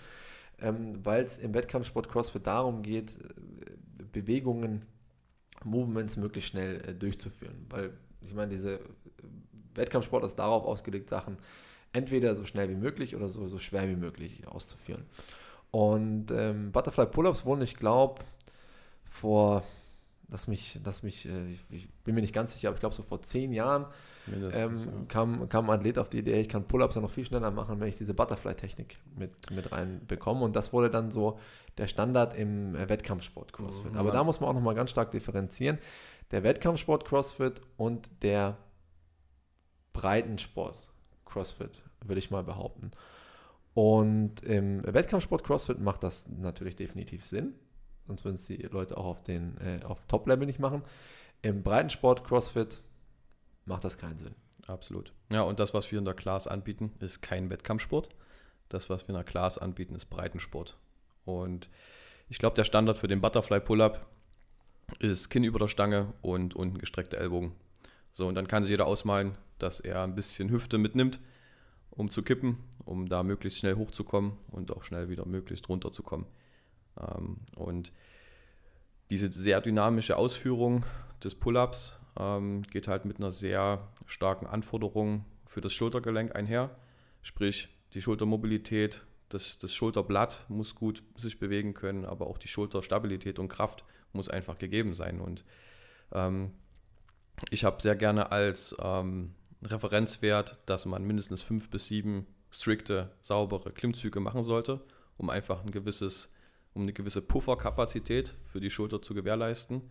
ähm, 0.59 0.99
weil 1.03 1.23
es 1.23 1.37
im 1.37 1.53
Wettkampfsport 1.53 2.09
CrossFit 2.09 2.47
darum 2.47 2.81
geht, 2.81 3.11
äh, 3.11 4.03
Bewegungen, 4.11 4.85
Movements 5.63 6.17
möglichst 6.17 6.51
schnell 6.51 6.81
äh, 6.81 6.93
durchzuführen. 6.93 7.65
Weil 7.69 7.91
ich 8.21 8.33
meine, 8.33 8.51
diese 8.51 8.75
äh, 8.75 8.79
Wettkampfsport 9.75 10.23
ist 10.23 10.35
darauf 10.35 10.65
ausgelegt, 10.65 11.09
Sachen 11.09 11.37
entweder 11.93 12.35
so 12.35 12.45
schnell 12.45 12.69
wie 12.69 12.75
möglich 12.75 13.15
oder 13.15 13.29
so, 13.29 13.47
so 13.47 13.57
schwer 13.57 13.87
wie 13.89 13.95
möglich 13.95 14.47
auszuführen. 14.47 15.05
Und 15.71 16.31
ähm, 16.31 16.71
Butterfly 16.71 17.07
Pull-Ups 17.07 17.45
wurden, 17.45 17.61
ich 17.61 17.75
glaube, 17.75 18.23
vor, 19.09 19.63
lass 20.29 20.47
mich, 20.47 20.79
lass 20.83 21.03
mich, 21.03 21.27
äh, 21.27 21.51
ich, 21.51 21.59
ich, 21.69 21.89
bin 22.03 22.15
mir 22.15 22.21
nicht 22.21 22.33
ganz 22.33 22.53
sicher, 22.53 22.69
aber 22.69 22.75
ich 22.75 22.79
glaube 22.79 22.95
so 22.95 23.03
vor 23.03 23.21
zehn 23.21 23.51
Jahren 23.51 23.85
ähm, 24.27 24.51
ja. 24.53 24.91
kam, 25.07 25.49
kam 25.49 25.69
ein 25.69 25.79
Athlet 25.79 25.97
auf 25.97 26.09
die 26.09 26.19
Idee, 26.19 26.41
ich 26.41 26.49
kann 26.49 26.65
Pull-Ups 26.65 26.95
ja 26.95 27.01
noch 27.01 27.11
viel 27.11 27.25
schneller 27.25 27.51
machen, 27.51 27.79
wenn 27.79 27.87
ich 27.87 27.95
diese 27.95 28.13
Butterfly-Technik 28.13 28.97
mit, 29.15 29.51
mit 29.51 29.71
reinbekomme. 29.71 30.43
Und 30.43 30.55
das 30.55 30.73
wurde 30.73 30.89
dann 30.89 31.11
so 31.11 31.39
der 31.77 31.87
Standard 31.87 32.35
im 32.35 32.75
äh, 32.75 32.89
Wettkampfsport 32.89 33.53
CrossFit. 33.53 33.91
Oh, 33.95 33.99
Aber 33.99 34.11
da 34.11 34.23
muss 34.23 34.39
man 34.39 34.49
auch 34.49 34.53
nochmal 34.53 34.75
ganz 34.75 34.91
stark 34.91 35.11
differenzieren. 35.11 35.77
Der 36.31 36.43
Wettkampfsport 36.43 37.05
CrossFit 37.05 37.61
und 37.77 38.09
der 38.21 38.57
Breitensport 39.93 40.86
CrossFit, 41.37 41.81
würde 42.03 42.19
ich 42.19 42.31
mal 42.31 42.43
behaupten. 42.43 42.91
Und 43.73 44.41
im 44.41 44.81
Wettkampfsport 44.83 45.43
CrossFit 45.43 45.79
macht 45.79 46.01
das 46.01 46.27
natürlich 46.27 46.75
definitiv 46.75 47.25
Sinn. 47.25 47.53
Sonst 48.07 48.25
würden 48.25 48.35
es 48.35 48.45
die 48.45 48.57
Leute 48.63 48.97
auch 48.97 49.05
auf, 49.05 49.23
den, 49.23 49.57
äh, 49.59 49.83
auf 49.83 50.01
Top-Level 50.07 50.47
nicht 50.47 50.59
machen. 50.59 50.81
Im 51.43 51.61
Breitensport 51.61 52.23
CrossFit 52.23 52.81
macht 53.65 53.83
das 53.83 53.99
keinen 53.99 54.17
Sinn. 54.17 54.33
Absolut. 54.65 55.13
Ja, 55.31 55.41
und 55.41 55.59
das, 55.59 55.73
was 55.73 55.91
wir 55.91 55.99
in 55.99 56.05
der 56.05 56.15
Class 56.15 56.47
anbieten, 56.47 56.93
ist 56.99 57.21
kein 57.21 57.51
Wettkampfsport. 57.51 58.09
Das, 58.69 58.89
was 58.89 59.03
wir 59.03 59.09
in 59.09 59.15
der 59.15 59.23
Class 59.23 59.59
anbieten, 59.59 59.93
ist 59.93 60.05
Breitensport. 60.09 60.75
Und 61.25 61.69
ich 62.29 62.39
glaube, 62.39 62.55
der 62.55 62.63
Standard 62.63 62.97
für 62.97 63.07
den 63.07 63.21
Butterfly 63.21 63.59
Pull-Up 63.59 64.07
ist 64.99 65.29
Kinn 65.29 65.43
über 65.43 65.59
der 65.59 65.67
Stange 65.67 66.13
und 66.21 66.55
unten 66.55 66.79
gestreckte 66.79 67.17
Ellbogen. 67.17 67.53
So, 68.17 68.27
und 68.27 68.33
dann 68.33 68.47
kann 68.47 68.63
sich 68.63 68.71
jeder 68.71 68.87
ausmalen, 68.87 69.37
dass 69.59 69.79
er 69.79 70.01
ein 70.01 70.15
bisschen 70.15 70.49
Hüfte 70.49 70.79
mitnimmt, 70.79 71.19
um 71.91 72.09
zu 72.09 72.23
kippen, 72.23 72.57
um 72.83 73.07
da 73.07 73.21
möglichst 73.21 73.59
schnell 73.59 73.75
hochzukommen 73.75 74.33
und 74.49 74.71
auch 74.71 74.83
schnell 74.83 75.07
wieder 75.07 75.27
möglichst 75.27 75.69
runterzukommen. 75.69 76.25
Ähm, 76.99 77.37
und 77.55 77.91
diese 79.11 79.31
sehr 79.31 79.61
dynamische 79.61 80.17
Ausführung 80.17 80.83
des 81.23 81.35
Pull-ups 81.35 81.99
ähm, 82.19 82.63
geht 82.63 82.87
halt 82.87 83.05
mit 83.05 83.17
einer 83.17 83.29
sehr 83.29 83.87
starken 84.07 84.47
Anforderung 84.47 85.23
für 85.45 85.61
das 85.61 85.73
Schultergelenk 85.73 86.35
einher. 86.35 86.75
Sprich, 87.21 87.69
die 87.93 88.01
Schultermobilität, 88.01 89.05
das, 89.29 89.59
das 89.59 89.75
Schulterblatt 89.75 90.43
muss 90.47 90.73
gut 90.73 91.03
sich 91.17 91.37
bewegen 91.37 91.75
können, 91.75 92.03
aber 92.03 92.25
auch 92.25 92.39
die 92.39 92.47
Schulterstabilität 92.47 93.37
und 93.37 93.47
Kraft 93.47 93.85
muss 94.11 94.27
einfach 94.27 94.57
gegeben 94.57 94.95
sein. 94.95 95.21
Und 95.21 95.45
ähm, 96.11 96.53
ich 97.49 97.63
habe 97.63 97.81
sehr 97.81 97.95
gerne 97.95 98.31
als 98.31 98.75
ähm, 98.81 99.33
Referenzwert, 99.63 100.57
dass 100.65 100.85
man 100.85 101.03
mindestens 101.03 101.41
fünf 101.41 101.69
bis 101.69 101.87
sieben 101.87 102.27
strikte, 102.51 103.11
saubere 103.21 103.71
Klimmzüge 103.71 104.19
machen 104.19 104.43
sollte, 104.43 104.81
um 105.17 105.29
einfach 105.29 105.63
ein 105.63 105.71
gewisses, 105.71 106.33
um 106.73 106.83
eine 106.83 106.93
gewisse 106.93 107.21
Pufferkapazität 107.21 108.33
für 108.45 108.59
die 108.59 108.69
Schulter 108.69 109.01
zu 109.01 109.13
gewährleisten. 109.13 109.81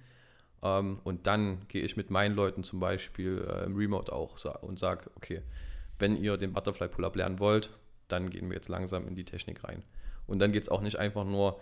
Ähm, 0.62 1.00
und 1.04 1.26
dann 1.26 1.66
gehe 1.68 1.82
ich 1.82 1.96
mit 1.96 2.10
meinen 2.10 2.34
Leuten 2.34 2.64
zum 2.64 2.80
Beispiel 2.80 3.46
äh, 3.48 3.64
im 3.64 3.76
Remote 3.76 4.12
auch 4.12 4.36
und 4.62 4.78
sage, 4.78 5.10
okay, 5.16 5.42
wenn 5.98 6.16
ihr 6.16 6.36
den 6.36 6.52
Butterfly 6.52 6.88
Pull-Up 6.88 7.16
lernen 7.16 7.38
wollt, 7.38 7.70
dann 8.08 8.30
gehen 8.30 8.48
wir 8.48 8.56
jetzt 8.56 8.68
langsam 8.68 9.06
in 9.08 9.14
die 9.14 9.24
Technik 9.24 9.64
rein. 9.64 9.82
Und 10.26 10.38
dann 10.38 10.52
geht 10.52 10.62
es 10.62 10.68
auch 10.68 10.80
nicht 10.80 10.98
einfach 10.98 11.24
nur, 11.24 11.60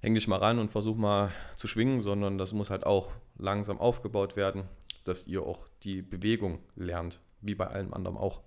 häng 0.00 0.14
dich 0.14 0.28
mal 0.28 0.38
ran 0.38 0.58
und 0.58 0.70
versuch 0.70 0.96
mal 0.96 1.30
zu 1.56 1.66
schwingen, 1.66 2.00
sondern 2.00 2.38
das 2.38 2.52
muss 2.52 2.70
halt 2.70 2.86
auch 2.86 3.10
langsam 3.36 3.78
aufgebaut 3.78 4.36
werden, 4.36 4.64
dass 5.04 5.26
ihr 5.26 5.42
auch 5.42 5.66
die 5.82 6.02
Bewegung 6.02 6.58
lernt, 6.76 7.20
wie 7.40 7.54
bei 7.54 7.66
allem 7.66 7.94
anderen 7.94 8.16
auch. 8.16 8.40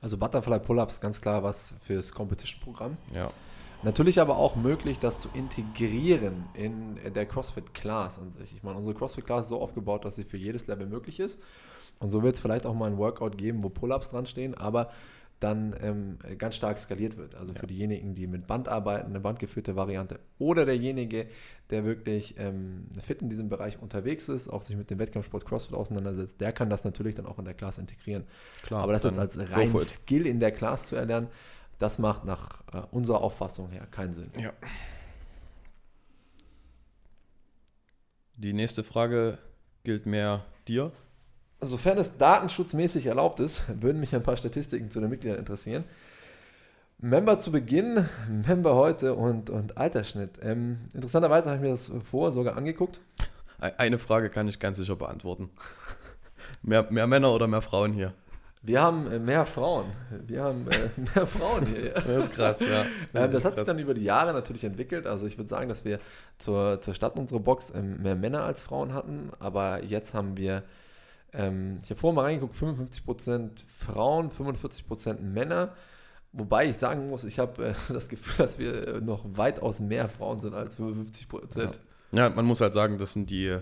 Also 0.00 0.16
Butterfly 0.16 0.60
Pull-Ups 0.60 1.00
ganz 1.00 1.20
klar 1.20 1.42
was 1.42 1.74
fürs 1.86 2.12
Competition-Programm. 2.12 2.96
Ja. 3.14 3.30
Natürlich 3.82 4.20
aber 4.20 4.36
auch 4.36 4.56
möglich, 4.56 4.98
das 4.98 5.18
zu 5.18 5.30
integrieren 5.32 6.44
in 6.52 6.98
der 7.14 7.24
CrossFit 7.24 7.72
Class 7.72 8.18
an 8.18 8.32
sich. 8.32 8.54
Ich 8.54 8.62
meine, 8.62 8.76
unsere 8.76 8.94
CrossFit 8.94 9.24
Class 9.24 9.46
ist 9.46 9.48
so 9.48 9.60
aufgebaut, 9.60 10.04
dass 10.04 10.16
sie 10.16 10.24
für 10.24 10.36
jedes 10.36 10.66
Level 10.66 10.86
möglich 10.86 11.18
ist. 11.18 11.40
Und 11.98 12.10
so 12.10 12.22
wird 12.22 12.34
es 12.34 12.40
vielleicht 12.40 12.66
auch 12.66 12.74
mal 12.74 12.90
ein 12.90 12.98
Workout 12.98 13.38
geben, 13.38 13.62
wo 13.62 13.70
Pull-ups 13.70 14.10
dran 14.10 14.26
stehen, 14.26 14.54
aber 14.54 14.90
dann 15.40 15.74
ähm, 15.80 16.18
ganz 16.38 16.54
stark 16.54 16.78
skaliert 16.78 17.16
wird. 17.16 17.34
Also 17.34 17.54
ja. 17.54 17.60
für 17.60 17.66
diejenigen, 17.66 18.14
die 18.14 18.26
mit 18.26 18.46
Band 18.46 18.68
arbeiten, 18.68 19.08
eine 19.08 19.20
bandgeführte 19.20 19.74
Variante 19.74 20.20
oder 20.38 20.66
derjenige, 20.66 21.28
der 21.70 21.84
wirklich 21.84 22.34
ähm, 22.38 22.86
fit 23.02 23.22
in 23.22 23.30
diesem 23.30 23.48
Bereich 23.48 23.80
unterwegs 23.80 24.28
ist, 24.28 24.48
auch 24.48 24.62
sich 24.62 24.76
mit 24.76 24.90
dem 24.90 24.98
Wettkampfsport 24.98 25.46
CrossFit 25.46 25.74
auseinandersetzt, 25.74 26.40
der 26.40 26.52
kann 26.52 26.68
das 26.68 26.84
natürlich 26.84 27.14
dann 27.14 27.26
auch 27.26 27.38
in 27.38 27.46
der 27.46 27.54
Class 27.54 27.78
integrieren. 27.78 28.24
Klar, 28.62 28.82
aber 28.82 28.92
das 28.92 29.04
jetzt 29.04 29.18
als 29.18 29.38
rein 29.50 29.74
Skill 29.80 30.26
in 30.26 30.40
der 30.40 30.52
Class 30.52 30.84
zu 30.84 30.94
erlernen, 30.94 31.28
das 31.78 31.98
macht 31.98 32.26
nach 32.26 32.62
äh, 32.72 32.82
unserer 32.90 33.22
Auffassung 33.22 33.70
her 33.70 33.86
keinen 33.90 34.12
Sinn. 34.12 34.30
Ja. 34.38 34.52
Die 38.36 38.52
nächste 38.52 38.84
Frage 38.84 39.38
gilt 39.84 40.04
mehr 40.04 40.44
dir. 40.68 40.92
Sofern 41.60 41.98
es 41.98 42.16
datenschutzmäßig 42.16 43.06
erlaubt 43.06 43.40
ist, 43.40 43.62
würden 43.80 44.00
mich 44.00 44.14
ein 44.14 44.22
paar 44.22 44.36
Statistiken 44.36 44.90
zu 44.90 45.00
den 45.00 45.10
Mitgliedern 45.10 45.38
interessieren. 45.38 45.84
Member 46.98 47.38
zu 47.38 47.50
Beginn, 47.50 48.06
Member 48.28 48.74
heute 48.74 49.14
und, 49.14 49.48
und 49.48 49.78
Altersschnitt. 49.78 50.32
Ähm, 50.42 50.80
interessanterweise 50.92 51.46
habe 51.46 51.56
ich 51.56 51.62
mir 51.62 51.70
das 51.70 51.90
vor 52.10 52.30
sogar 52.30 52.56
angeguckt. 52.56 53.00
Eine 53.58 53.98
Frage 53.98 54.30
kann 54.30 54.48
ich 54.48 54.58
ganz 54.58 54.76
sicher 54.76 54.96
beantworten. 54.96 55.50
Mehr, 56.62 56.86
mehr 56.90 57.06
Männer 57.06 57.32
oder 57.32 57.46
mehr 57.46 57.62
Frauen 57.62 57.92
hier? 57.92 58.12
Wir 58.62 58.82
haben 58.82 59.10
äh, 59.10 59.18
mehr 59.18 59.46
Frauen. 59.46 59.86
Wir 60.26 60.44
haben 60.44 60.66
äh, 60.68 60.88
mehr 61.14 61.26
Frauen 61.26 61.66
hier. 61.66 61.86
Ja. 61.86 62.00
Das 62.00 62.24
ist 62.24 62.32
krass, 62.32 62.60
ja. 62.60 62.84
Ähm, 63.14 63.32
das 63.32 63.44
hat 63.44 63.56
sich 63.56 63.64
dann 63.64 63.78
über 63.78 63.94
die 63.94 64.04
Jahre 64.04 64.32
natürlich 64.32 64.64
entwickelt. 64.64 65.06
Also 65.06 65.26
ich 65.26 65.38
würde 65.38 65.48
sagen, 65.48 65.68
dass 65.68 65.84
wir 65.84 65.98
zur, 66.38 66.80
zur 66.80 66.94
Stadt 66.94 67.16
unserer 67.18 67.40
Box 67.40 67.72
ähm, 67.74 68.02
mehr 68.02 68.14
Männer 68.14 68.44
als 68.44 68.60
Frauen 68.60 68.92
hatten. 68.92 69.30
Aber 69.38 69.82
jetzt 69.82 70.12
haben 70.12 70.36
wir, 70.36 70.62
ähm, 71.32 71.78
ich 71.82 71.90
habe 71.90 72.00
vorhin 72.00 72.16
mal 72.16 72.22
reingeguckt, 72.22 72.56
55% 72.56 73.50
Frauen, 73.66 74.30
45% 74.30 75.20
Männer. 75.20 75.74
Wobei 76.32 76.68
ich 76.68 76.76
sagen 76.76 77.08
muss, 77.08 77.24
ich 77.24 77.38
habe 77.38 77.68
äh, 77.68 77.74
das 77.92 78.08
Gefühl, 78.08 78.34
dass 78.38 78.58
wir 78.58 79.00
noch 79.00 79.24
weitaus 79.36 79.80
mehr 79.80 80.08
Frauen 80.08 80.38
sind 80.38 80.54
als 80.54 80.76
55 80.76 81.28
Prozent. 81.28 81.78
Ja. 82.12 82.28
ja. 82.28 82.30
man 82.30 82.44
muss 82.44 82.60
halt 82.60 82.74
sagen, 82.74 82.98
das 82.98 83.12
sind 83.12 83.30
die 83.30 83.58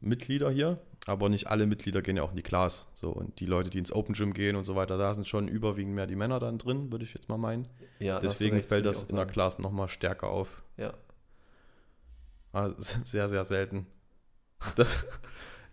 Mitglieder 0.00 0.50
hier, 0.50 0.78
aber 1.06 1.28
nicht 1.28 1.48
alle 1.48 1.66
Mitglieder 1.66 2.02
gehen 2.02 2.16
ja 2.16 2.22
auch 2.22 2.30
in 2.30 2.36
die 2.36 2.42
Class. 2.42 2.86
So, 2.94 3.10
und 3.10 3.40
die 3.40 3.46
Leute, 3.46 3.70
die 3.70 3.78
ins 3.78 3.92
Open 3.92 4.14
Gym 4.14 4.32
gehen 4.32 4.54
und 4.56 4.64
so 4.64 4.76
weiter, 4.76 4.98
da 4.98 5.14
sind 5.14 5.26
schon 5.26 5.48
überwiegend 5.48 5.94
mehr 5.94 6.06
die 6.06 6.16
Männer 6.16 6.38
dann 6.38 6.58
drin, 6.58 6.92
würde 6.92 7.04
ich 7.04 7.14
jetzt 7.14 7.28
mal 7.28 7.38
meinen. 7.38 7.68
Ja, 7.98 8.18
Deswegen 8.18 8.56
recht, 8.56 8.68
fällt 8.68 8.86
das 8.86 9.04
in 9.04 9.16
der 9.16 9.26
Class 9.26 9.58
nochmal 9.58 9.88
stärker 9.88 10.28
auf. 10.28 10.62
Ja. 10.76 10.94
Also 12.52 12.76
sehr, 13.04 13.28
sehr 13.28 13.44
selten. 13.44 13.86
Das, 14.76 15.06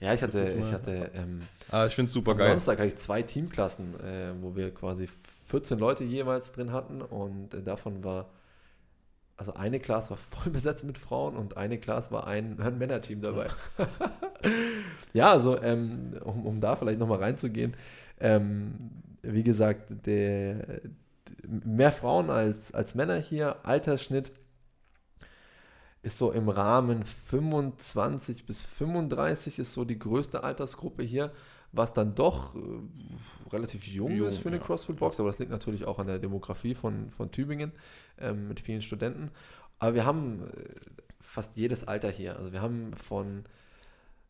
ja, 0.01 0.13
ich 0.15 0.23
hatte, 0.23 0.43
ich 0.43 0.73
hatte 0.73 1.11
ähm, 1.13 1.43
ah, 1.69 1.85
ich 1.85 1.93
finde 1.93 2.07
es 2.07 2.13
super 2.13 2.35
geil. 2.35 2.49
Samstag 2.49 2.79
hatte 2.79 2.87
ich 2.87 2.97
zwei 2.97 3.21
Teamklassen, 3.21 3.99
äh, 3.99 4.33
wo 4.41 4.55
wir 4.55 4.73
quasi 4.73 5.07
14 5.47 5.77
Leute 5.77 6.03
jeweils 6.03 6.51
drin 6.51 6.71
hatten 6.71 7.01
und 7.03 7.53
äh, 7.53 7.61
davon 7.61 8.03
war, 8.03 8.29
also 9.37 9.53
eine 9.53 9.79
Class 9.79 10.09
war 10.09 10.17
voll 10.17 10.51
besetzt 10.51 10.83
mit 10.83 10.97
Frauen 10.97 11.37
und 11.37 11.55
eine 11.55 11.77
Class 11.77 12.11
war 12.11 12.25
ein, 12.25 12.59
ein 12.59 12.79
Männerteam 12.79 13.21
dabei. 13.21 13.49
ja, 15.13 15.31
also 15.31 15.61
ähm, 15.61 16.17
um, 16.23 16.47
um 16.47 16.61
da 16.61 16.75
vielleicht 16.75 16.99
nochmal 16.99 17.19
reinzugehen, 17.19 17.75
ähm, 18.19 18.73
wie 19.21 19.43
gesagt, 19.43 19.85
der, 20.07 20.81
mehr 21.47 21.91
Frauen 21.91 22.31
als, 22.31 22.73
als 22.73 22.95
Männer 22.95 23.17
hier, 23.17 23.57
Altersschnitt 23.63 24.31
ist 26.03 26.17
so 26.17 26.31
im 26.31 26.49
Rahmen 26.49 27.05
25 27.05 28.45
bis 28.45 28.61
35 28.63 29.59
ist 29.59 29.73
so 29.73 29.85
die 29.85 29.99
größte 29.99 30.43
Altersgruppe 30.43 31.03
hier 31.03 31.31
was 31.71 31.93
dann 31.93 32.15
doch 32.15 32.55
äh, 32.55 32.59
relativ 33.51 33.87
jung, 33.87 34.11
jung, 34.11 34.27
ist 34.27 34.39
für 34.39 34.49
eine 34.49 34.57
ja. 34.57 34.63
CrossFit-Box, 34.63 35.19
aber 35.19 35.29
das 35.29 35.39
liegt 35.39 35.51
natürlich 35.51 35.85
auch 35.85 35.99
an 35.99 36.07
der 36.07 36.19
Demografie 36.19 36.75
von, 36.75 37.11
von 37.11 37.31
Tübingen 37.31 37.71
ähm, 38.19 38.47
mit 38.47 38.59
vielen 38.59 38.81
Studenten. 38.81 39.31
Aber 39.79 39.93
wir 39.95 40.05
haben 40.05 40.43
äh, 40.47 40.63
fast 41.21 41.55
jedes 41.55 41.87
Alter 41.87 42.09
hier. 42.09 42.37
Also 42.37 42.51
wir 42.51 42.61
haben 42.61 42.93
von, 42.95 43.45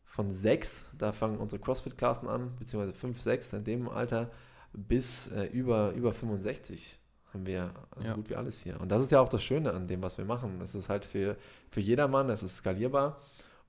von 0.04 0.30
sechs, 0.30 0.90
da 0.96 1.12
fangen 1.12 1.38
unsere 1.38 1.60
CrossFit-Klassen 1.60 2.28
an, 2.28 2.54
beziehungsweise 2.58 2.94
fünf, 2.94 3.20
sechs 3.20 3.52
in 3.52 3.64
dem 3.64 3.88
Alter, 3.88 4.30
bis 4.72 5.28
äh, 5.32 5.44
über, 5.46 5.92
über 5.92 6.12
65 6.12 6.98
haben 7.32 7.46
wir 7.46 7.72
so 7.96 8.08
ja. 8.08 8.14
gut 8.14 8.28
wie 8.28 8.36
alles 8.36 8.60
hier. 8.60 8.80
Und 8.80 8.90
das 8.90 9.02
ist 9.02 9.10
ja 9.10 9.20
auch 9.20 9.28
das 9.28 9.42
Schöne 9.42 9.72
an 9.72 9.88
dem, 9.88 10.02
was 10.02 10.18
wir 10.18 10.24
machen. 10.24 10.60
Es 10.62 10.74
ist 10.74 10.88
halt 10.88 11.04
für, 11.04 11.36
für 11.70 11.80
jedermann, 11.80 12.28
es 12.30 12.42
ist 12.42 12.58
skalierbar 12.58 13.18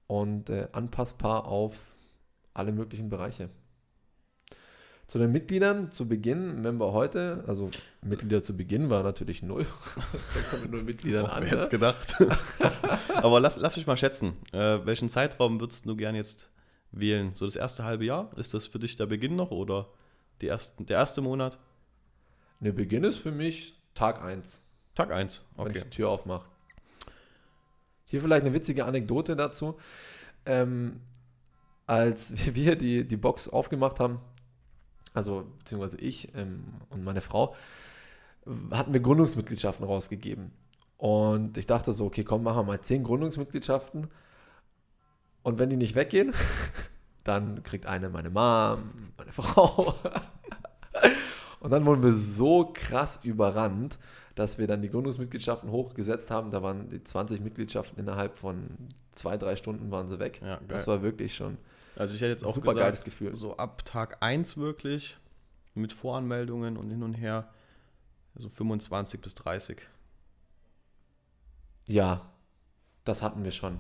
und 0.08 0.50
äh, 0.50 0.68
anpassbar 0.72 1.46
auf 1.46 1.78
alle 2.54 2.72
möglichen 2.72 3.10
Bereiche. 3.10 3.50
Zu 5.08 5.20
den 5.20 5.32
Mitgliedern 5.32 5.92
zu 5.92 6.08
Beginn, 6.08 6.62
Member 6.62 6.94
heute, 6.94 7.44
also 7.46 7.70
Mitglieder 8.02 8.42
zu 8.42 8.56
Beginn 8.56 8.90
war 8.90 9.04
natürlich 9.04 9.44
null. 9.44 9.66
Fängt 10.30 10.64
mit 10.64 10.72
null 10.72 10.84
Mitgliedern 10.84 11.26
an. 11.26 11.44
Wer 11.44 11.52
hätte 11.52 11.64
ne? 11.64 11.70
gedacht. 11.70 12.16
Aber 13.16 13.40
lass, 13.40 13.58
lass 13.58 13.78
mich 13.78 13.86
mal 13.86 13.98
schätzen. 13.98 14.34
Äh, 14.54 14.86
welchen 14.86 15.10
Zeitraum 15.10 15.60
würdest 15.60 15.86
du 15.86 15.96
gern 15.96 16.16
jetzt 16.16 16.50
wählen? 16.92 17.32
So 17.36 17.46
das 17.46 17.56
erste 17.56 17.84
halbe 17.84 18.06
Jahr? 18.06 18.32
Ist 18.38 18.54
das 18.54 18.66
für 18.66 18.80
dich 18.80 18.96
der 18.96 19.06
Beginn 19.06 19.36
noch 19.36 19.52
oder 19.52 19.90
die 20.42 20.48
ersten, 20.48 20.86
der 20.86 20.98
erste 20.98 21.22
Monat? 21.22 21.60
Ne, 22.64 22.72
Beginn 22.72 23.04
ist 23.04 23.18
für 23.18 23.34
mich 23.34 23.78
Tag 23.94 24.22
1. 24.22 24.62
Tag 24.96 25.12
1, 25.12 25.44
okay. 25.58 25.66
Wenn 25.66 25.76
ich 25.76 25.84
die 25.84 25.90
Tür 25.90 26.08
aufmache. 26.08 26.48
Hier 28.06 28.22
vielleicht 28.22 28.46
eine 28.46 28.54
witzige 28.54 28.86
Anekdote 28.86 29.36
dazu. 29.36 29.78
Ähm, 30.46 31.02
als 31.88 32.34
wir 32.56 32.78
die, 32.78 33.06
die 33.06 33.18
Box 33.18 33.50
aufgemacht 33.50 34.00
haben, 34.00 34.22
also 35.14 35.46
beziehungsweise 35.60 35.98
ich 35.98 36.34
ähm, 36.36 36.64
und 36.90 37.04
meine 37.04 37.20
Frau, 37.20 37.54
hatten 38.72 38.94
wir 38.94 39.02
Gründungsmitgliedschaften 39.02 39.86
rausgegeben. 39.86 40.54
Und 40.96 41.58
ich 41.58 41.68
dachte 41.68 41.92
so, 41.92 42.06
okay, 42.06 42.24
komm, 42.24 42.44
machen 42.44 42.60
wir 42.60 42.64
mal 42.64 42.80
zehn 42.80 43.04
Gründungsmitgliedschaften. 43.04 44.08
Und 45.42 45.60
wenn 45.60 45.70
die 45.70 45.76
nicht 45.76 45.96
weggehen, 45.96 46.34
dann 47.26 47.62
kriegt 47.64 47.88
eine 47.88 48.10
meine 48.10 48.30
Mom, 48.30 49.12
meine 49.18 49.32
Frau. 49.34 49.96
Und 51.64 51.72
dann 51.72 51.86
wurden 51.86 52.04
wir 52.04 52.14
so 52.14 52.70
krass 52.72 53.20
überrannt, 53.24 53.98
dass 54.36 54.58
wir 54.58 54.68
dann 54.68 54.82
die 54.82 54.90
Gründungsmitgliedschaften 54.90 55.72
hochgesetzt 55.72 56.30
haben. 56.30 56.52
Da 56.52 56.62
waren 56.62 56.90
die 56.90 57.04
20 57.04 57.42
Mitgliedschaften 57.42 58.00
innerhalb 58.00 58.36
von 58.36 58.70
zwei, 59.12 59.38
drei 59.38 59.56
Stunden 59.56 59.90
waren 59.92 60.08
sie 60.08 60.20
weg. 60.20 60.42
Ja, 60.44 60.60
das 60.68 60.88
war 60.88 61.02
wirklich 61.02 61.36
schon 61.36 61.58
also 61.96 62.16
ich 62.16 62.22
hätte 62.22 62.32
jetzt 62.32 62.46
auch 62.46 62.56
super 62.56 62.70
gesagt, 62.70 62.86
geiles 62.86 63.04
Gefühl. 63.04 63.36
So 63.36 63.58
ab 63.58 63.86
Tag 63.86 64.18
1 64.22 64.58
wirklich 64.58 65.18
mit 65.76 65.94
Voranmeldungen 65.94 66.78
und 66.78 66.90
hin 66.90 67.04
und 67.04 67.14
her 67.14 67.50
so 68.36 68.50
25 68.50 69.22
bis 69.22 69.36
30. 69.36 69.82
Ja, 71.88 72.22
das 73.04 73.22
hatten 73.22 73.44
wir 73.44 73.52
schon. 73.52 73.80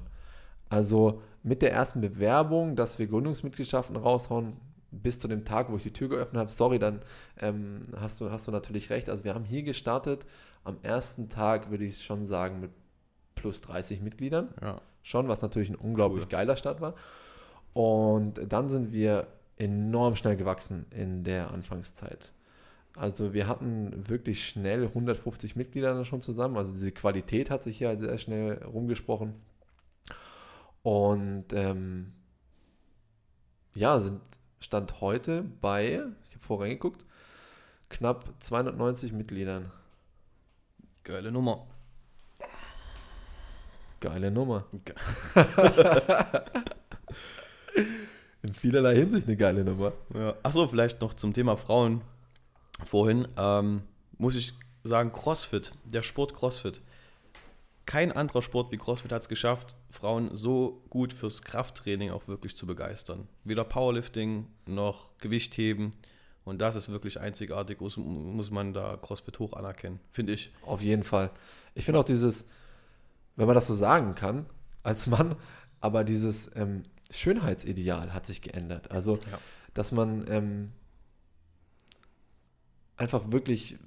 Also 0.69 1.21
mit 1.41 1.61
der 1.61 1.71
ersten 1.71 2.01
Bewerbung, 2.01 2.75
dass 2.75 2.99
wir 2.99 3.07
Gründungsmitgliedschaften 3.07 3.95
raushauen, 3.95 4.57
bis 5.01 5.19
zu 5.19 5.27
dem 5.27 5.45
Tag, 5.45 5.71
wo 5.71 5.77
ich 5.77 5.83
die 5.83 5.93
Tür 5.93 6.09
geöffnet 6.09 6.39
habe, 6.39 6.51
sorry, 6.51 6.79
dann 6.79 7.01
ähm, 7.39 7.81
hast, 7.95 8.21
du, 8.21 8.31
hast 8.31 8.47
du 8.47 8.51
natürlich 8.51 8.89
recht. 8.89 9.09
Also 9.09 9.23
wir 9.23 9.33
haben 9.33 9.45
hier 9.45 9.63
gestartet. 9.63 10.25
Am 10.63 10.77
ersten 10.83 11.29
Tag 11.29 11.71
würde 11.71 11.85
ich 11.85 12.03
schon 12.03 12.25
sagen 12.25 12.59
mit 12.59 12.71
plus 13.35 13.61
30 13.61 14.01
Mitgliedern. 14.01 14.49
Ja. 14.61 14.81
Schon, 15.01 15.27
was 15.27 15.41
natürlich 15.41 15.69
ein 15.69 15.75
unglaublich 15.75 16.23
cool. 16.23 16.29
geiler 16.29 16.55
Start 16.55 16.79
war. 16.79 16.95
Und 17.73 18.39
dann 18.47 18.69
sind 18.69 18.93
wir 18.93 19.27
enorm 19.57 20.15
schnell 20.15 20.35
gewachsen 20.35 20.85
in 20.91 21.23
der 21.23 21.51
Anfangszeit. 21.51 22.31
Also 22.95 23.33
wir 23.33 23.47
hatten 23.47 24.07
wirklich 24.07 24.47
schnell 24.47 24.85
150 24.85 25.55
Mitglieder 25.55 26.05
schon 26.05 26.21
zusammen. 26.21 26.57
Also 26.57 26.71
diese 26.71 26.91
Qualität 26.91 27.49
hat 27.49 27.63
sich 27.63 27.79
hier 27.79 27.97
sehr 27.97 28.17
schnell 28.19 28.63
rumgesprochen. 28.63 29.33
Und 30.83 31.45
ähm, 31.53 32.13
ja, 33.73 33.99
sind 33.99 34.21
Stand 34.63 35.01
heute 35.01 35.43
bei, 35.59 36.05
ich 36.29 36.35
habe 36.35 36.45
vorher 36.47 36.73
geguckt, 36.73 37.03
knapp 37.89 38.33
290 38.39 39.11
Mitgliedern. 39.11 39.69
Geile 41.03 41.33
Nummer. 41.33 41.67
Geile 43.99 44.31
Nummer. 44.31 44.63
Ge 44.85 44.95
In 48.41 48.53
vielerlei 48.53 48.95
Hinsicht 48.95 49.27
eine 49.27 49.35
geile 49.35 49.65
Nummer. 49.65 49.91
Ja. 50.13 50.35
Achso, 50.43 50.65
vielleicht 50.67 51.01
noch 51.01 51.13
zum 51.13 51.33
Thema 51.33 51.57
Frauen 51.57 52.01
vorhin. 52.85 53.27
Ähm, 53.35 53.83
muss 54.17 54.35
ich 54.35 54.53
sagen, 54.83 55.11
CrossFit, 55.11 55.73
der 55.83 56.03
Sport 56.03 56.35
CrossFit. 56.35 56.81
Kein 57.85 58.11
anderer 58.11 58.41
Sport 58.41 58.71
wie 58.71 58.77
CrossFit 58.77 59.11
hat 59.11 59.21
es 59.21 59.29
geschafft, 59.29 59.75
Frauen 59.89 60.29
so 60.33 60.83
gut 60.89 61.11
fürs 61.11 61.41
Krafttraining 61.41 62.11
auch 62.11 62.27
wirklich 62.27 62.55
zu 62.55 62.65
begeistern. 62.65 63.27
Weder 63.43 63.63
Powerlifting 63.63 64.47
noch 64.65 65.17
Gewichtheben. 65.17 65.91
Und 66.45 66.61
das 66.61 66.75
ist 66.75 66.89
wirklich 66.89 67.19
einzigartig, 67.19 67.79
muss, 67.81 67.97
muss 67.97 68.51
man 68.51 68.73
da 68.73 68.97
CrossFit 68.97 69.39
hoch 69.39 69.53
anerkennen, 69.53 69.99
finde 70.11 70.33
ich. 70.33 70.51
Auf 70.61 70.81
jeden 70.81 71.03
Fall. 71.03 71.31
Ich 71.73 71.85
finde 71.85 71.99
auch 71.99 72.05
dieses, 72.05 72.45
wenn 73.35 73.47
man 73.47 73.55
das 73.55 73.67
so 73.67 73.75
sagen 73.75 74.15
kann, 74.15 74.45
als 74.83 75.07
Mann, 75.07 75.35
aber 75.79 76.03
dieses, 76.03 76.53
ähm, 76.55 76.83
Schönheitsideal 77.13 78.13
hat 78.13 78.25
sich 78.25 78.41
geändert. 78.41 78.91
Also, 78.91 79.19
ja. 79.31 79.39
dass 79.73 79.91
man 79.91 80.25
ähm, 80.27 80.71
einfach 82.97 83.31
wirklich 83.31 83.77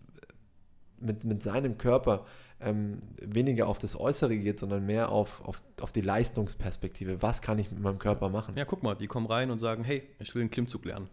mit, 0.99 1.25
mit 1.25 1.43
seinem 1.43 1.77
Körper 1.77 2.25
ähm, 2.61 3.01
weniger 3.21 3.69
auf 3.69 3.79
das 3.79 3.99
Äußere 3.99 4.37
geht, 4.37 4.61
sondern 4.61 4.87
mehr 4.87 5.11
auf, 5.11 5.45
auf, 5.45 5.63
auf 5.81 5.93
die 5.93 6.01
Leistungsperspektive. 6.01 7.21
Was 7.23 7.43
kann 7.43 7.59
ich 7.59 7.71
mit 7.71 7.81
meinem 7.81 7.99
Körper 7.99 8.29
machen? 8.29 8.55
Ja, 8.57 8.65
guck 8.65 8.83
mal, 8.83 8.95
die 8.95 9.07
kommen 9.07 9.27
rein 9.27 9.51
und 9.51 9.59
sagen, 9.59 9.85
hey, 9.85 10.03
ich 10.19 10.35
will 10.35 10.43
einen 10.43 10.51
Klimmzug 10.51 10.85
lernen. 10.85 11.09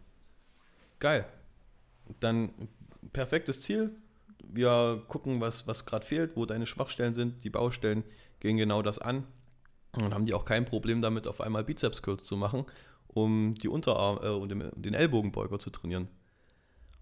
Geil. 1.00 1.26
Dann 2.20 2.52
perfektes 3.12 3.62
Ziel. 3.62 3.92
Wir 4.46 5.04
gucken, 5.08 5.42
was, 5.42 5.68
was 5.68 5.86
gerade 5.86 6.06
fehlt, 6.06 6.36
wo 6.36 6.46
deine 6.46 6.66
Schwachstellen 6.66 7.14
sind. 7.14 7.44
Die 7.44 7.50
Baustellen 7.50 8.04
gehen 8.40 8.58
genau 8.58 8.82
das 8.82 9.00
an. 9.00 9.26
Und 9.96 10.14
haben 10.14 10.26
die 10.26 10.34
auch 10.34 10.46
kein 10.46 10.66
Problem 10.66 11.02
damit, 11.02 11.28
auf 11.28 11.40
einmal 11.40 11.64
Bizeps-Curls 11.64 12.24
zu 12.24 12.36
machen, 12.36 12.66
um 13.08 13.54
die 13.54 13.68
Unterarm 13.68 14.20
äh, 14.24 14.30
und 14.30 14.50
den 14.50 14.94
Ellbogenbeuger 14.94 15.60
zu 15.60 15.70
trainieren. 15.70 16.08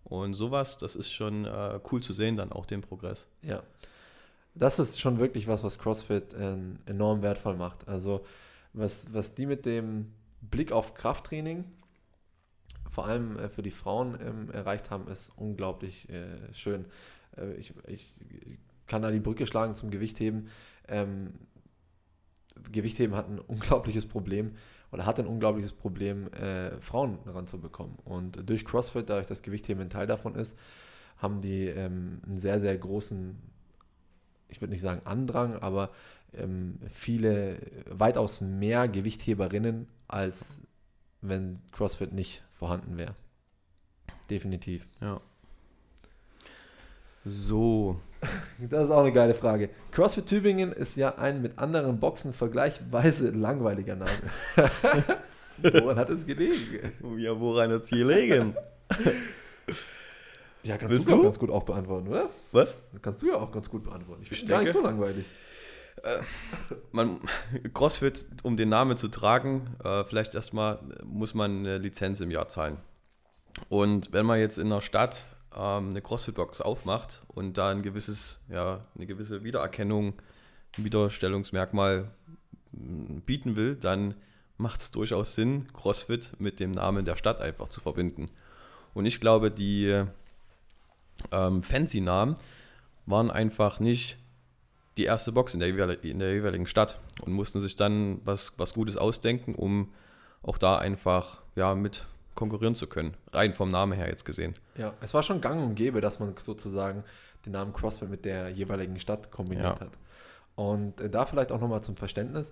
Und 0.04 0.34
sowas, 0.34 0.77
das 0.77 0.95
ist 0.97 1.12
schon 1.12 1.45
äh, 1.45 1.80
cool 1.91 2.01
zu 2.01 2.12
sehen, 2.12 2.36
dann 2.36 2.51
auch 2.51 2.65
den 2.65 2.82
Progress. 2.82 3.30
Ja. 3.43 3.63
Das 4.54 4.80
ist 4.80 5.00
schon 5.00 5.20
wirklich 5.20 5.48
was, 5.48 5.64
was 5.64 5.80
CrossFit 5.80 6.34
äh, 6.34 6.56
enorm 6.86 7.22
wertvoll 7.22 7.56
macht. 7.56 7.88
Also, 7.88 8.26
was, 8.74 9.14
was 9.14 9.36
die 9.36 9.46
mit 9.46 9.66
dem 9.66 10.14
Blick 10.42 10.72
auf 10.72 10.94
Krafttraining 10.94 11.66
vor 12.92 13.06
allem 13.06 13.40
äh, 13.40 13.50
für 13.50 13.64
die 13.64 13.72
Frauen 13.72 14.18
ähm, 14.22 14.52
erreicht 14.52 14.92
haben, 14.92 15.08
ist 15.08 15.32
unglaublich 15.38 16.10
äh, 16.10 16.54
schön. 16.54 16.86
Äh, 17.38 17.54
ich, 17.54 17.74
ich, 17.88 18.14
kann 18.88 19.02
da 19.02 19.10
die 19.10 19.22
Brücke 19.22 19.48
schlagen 19.48 19.74
zum 19.74 19.90
Gewichtheben. 19.90 20.50
Ähm, 20.90 21.32
Gewichtheben 22.72 23.16
hat 23.16 23.30
ein 23.30 23.40
unglaubliches 23.40 24.06
Problem 24.06 24.56
oder 24.92 25.06
hat 25.06 25.18
ein 25.20 25.28
unglaubliches 25.28 25.72
Problem, 25.72 26.28
äh, 26.34 26.78
Frauen 26.82 27.20
ranzubekommen. 27.26 27.96
Und 28.04 28.50
durch 28.50 28.66
CrossFit, 28.66 29.10
dadurch, 29.10 29.28
dass 29.28 29.42
Gewichtheben 29.42 29.82
ein 29.82 29.90
Teil 29.90 30.08
davon 30.08 30.36
ist, 30.36 30.58
haben 31.18 31.40
die 31.40 31.68
ähm, 31.68 32.20
einen 32.26 32.38
sehr, 32.38 32.60
sehr 32.60 32.78
großen, 32.78 33.38
ich 34.52 34.62
würde 34.62 34.74
nicht 34.74 34.82
sagen 34.82 35.02
Andrang, 35.06 35.56
aber 35.58 35.90
ähm, 36.34 36.80
viele, 36.94 37.58
weitaus 37.90 38.42
mehr 38.42 38.88
Gewichtheberinnen, 38.88 39.88
als 40.08 40.60
wenn 41.22 41.60
CrossFit 41.72 42.14
nicht 42.14 42.44
vorhanden 42.54 42.98
wäre. 42.98 43.16
Definitiv. 44.30 44.86
Ja. 45.02 45.22
So. 47.26 48.00
Das 48.60 48.86
ist 48.86 48.92
auch 48.92 49.02
eine 49.02 49.12
geile 49.12 49.34
Frage. 49.34 49.72
CrossFit 49.92 50.28
Tübingen 50.28 50.72
ist 50.72 50.96
ja 50.96 51.18
ein 51.18 51.42
mit 51.42 51.58
anderen 51.58 52.00
Boxen 52.00 52.34
vergleichsweise 52.34 53.32
langweiliger 53.32 53.96
Name. 53.96 54.12
woran 55.58 55.98
hat 55.98 56.12
es 56.12 56.28
gelegen? 56.28 56.92
Ja, 57.18 57.40
woran 57.40 57.72
hat 57.72 57.84
es 57.86 57.90
gelegen? 57.90 58.56
Ja, 60.63 60.78
kannst 60.78 60.93
Willst 60.93 61.10
du, 61.10 61.15
du? 61.15 61.24
ganz 61.24 61.39
gut 61.39 61.50
auch 61.50 61.63
beantworten, 61.63 62.08
oder? 62.08 62.30
Was? 62.52 62.76
Das 62.93 63.02
kannst 63.02 63.21
du 63.21 63.28
ja 63.28 63.36
auch 63.36 63.52
ganz 63.52 63.69
gut 63.69 63.84
beantworten. 63.84 64.21
Ich 64.21 64.30
finde 64.30 64.45
gar 64.45 64.62
nicht 64.62 64.74
so 64.74 64.82
langweilig. 64.82 65.26
Äh, 66.04 66.21
man, 66.91 67.19
CrossFit, 67.74 68.26
um 68.43 68.58
den 68.58 68.69
Namen 68.69 68.97
zu 68.97 69.08
tragen, 69.08 69.76
äh, 69.84 70.04
vielleicht 70.04 70.36
erstmal 70.36 70.80
muss 71.04 71.34
man 71.34 71.60
eine 71.60 71.78
Lizenz 71.78 72.21
im 72.21 72.32
Jahr 72.32 72.47
zahlen. 72.47 72.78
Und 73.69 74.13
wenn 74.13 74.26
man 74.26 74.39
jetzt 74.39 74.58
in 74.58 74.67
einer 74.67 74.82
Stadt 74.82 75.26
ähm, 75.56 75.89
eine 75.89 76.02
CrossFit-Box 76.02 76.62
aufmacht 76.62 77.24
und 77.28 77.58
da 77.58 77.69
ein 77.69 77.82
gewisses, 77.82 78.41
ja, 78.50 78.86
eine 78.95 79.06
gewisse 79.06 79.43
Wiedererkennung, 79.43 80.13
Wiederstellungsmerkmal 80.78 82.12
bieten 82.71 83.56
will, 83.56 83.76
dann 83.76 84.15
macht 84.58 84.80
es 84.80 84.91
durchaus 84.91 85.36
Sinn, 85.36 85.67
CrossFit 85.74 86.34
mit 86.39 86.60
dem 86.60 86.71
Namen 86.71 87.04
der 87.04 87.17
Stadt 87.17 87.41
einfach 87.41 87.67
zu 87.67 87.82
verbinden. 87.82 88.30
Und 88.93 89.06
ich 89.06 89.19
glaube, 89.19 89.52
die 89.52 90.06
ähm, 91.32 91.63
Fancy-Namen 91.63 92.36
waren 93.06 93.32
einfach 93.32 93.80
nicht 93.80 94.17
die 94.98 95.06
erste 95.06 95.32
Box 95.32 95.54
in 95.54 95.60
der, 95.60 96.04
in 96.04 96.20
der, 96.20 96.34
jeweiligen 96.34 96.67
Stadt 96.67 97.00
und 97.22 97.34
mussten 97.34 97.60
sich 97.60 97.76
dann 97.76 98.20
was, 98.26 98.54
was 98.58 98.74
Gutes 98.74 98.98
ausdenken, 98.98 99.56
um 99.56 99.94
auch 100.44 100.58
da 100.58 100.78
einfach 100.78 101.41
ja, 101.56 101.76
mit 101.76 102.06
konkurrieren 102.36 102.76
zu 102.76 102.88
können. 102.88 103.15
Rein 103.32 103.54
vom 103.54 103.72
Namen 103.72 103.94
her 103.94 104.08
jetzt 104.08 104.26
gesehen. 104.26 104.56
Ja, 104.78 104.94
es 105.02 105.13
war 105.13 105.24
schon 105.24 105.41
gang 105.41 105.63
und 105.63 105.76
gäbe, 105.76 106.02
dass 106.02 106.20
man 106.20 106.36
sozusagen 106.38 107.04
den 107.46 107.54
Namen 107.54 107.74
CrossFit 107.74 108.10
mit 108.10 108.26
der 108.26 108.50
jeweiligen 108.50 109.00
Stadt 109.00 109.32
kombiniert 109.32 109.80
ja. 109.80 109.86
hat. 109.86 109.98
Und 110.56 111.00
äh, 111.02 111.10
da 111.10 111.26
vielleicht 111.26 111.52
auch 111.52 111.62
nochmal 111.62 111.82
zum 111.82 111.96
Verständnis. 111.96 112.52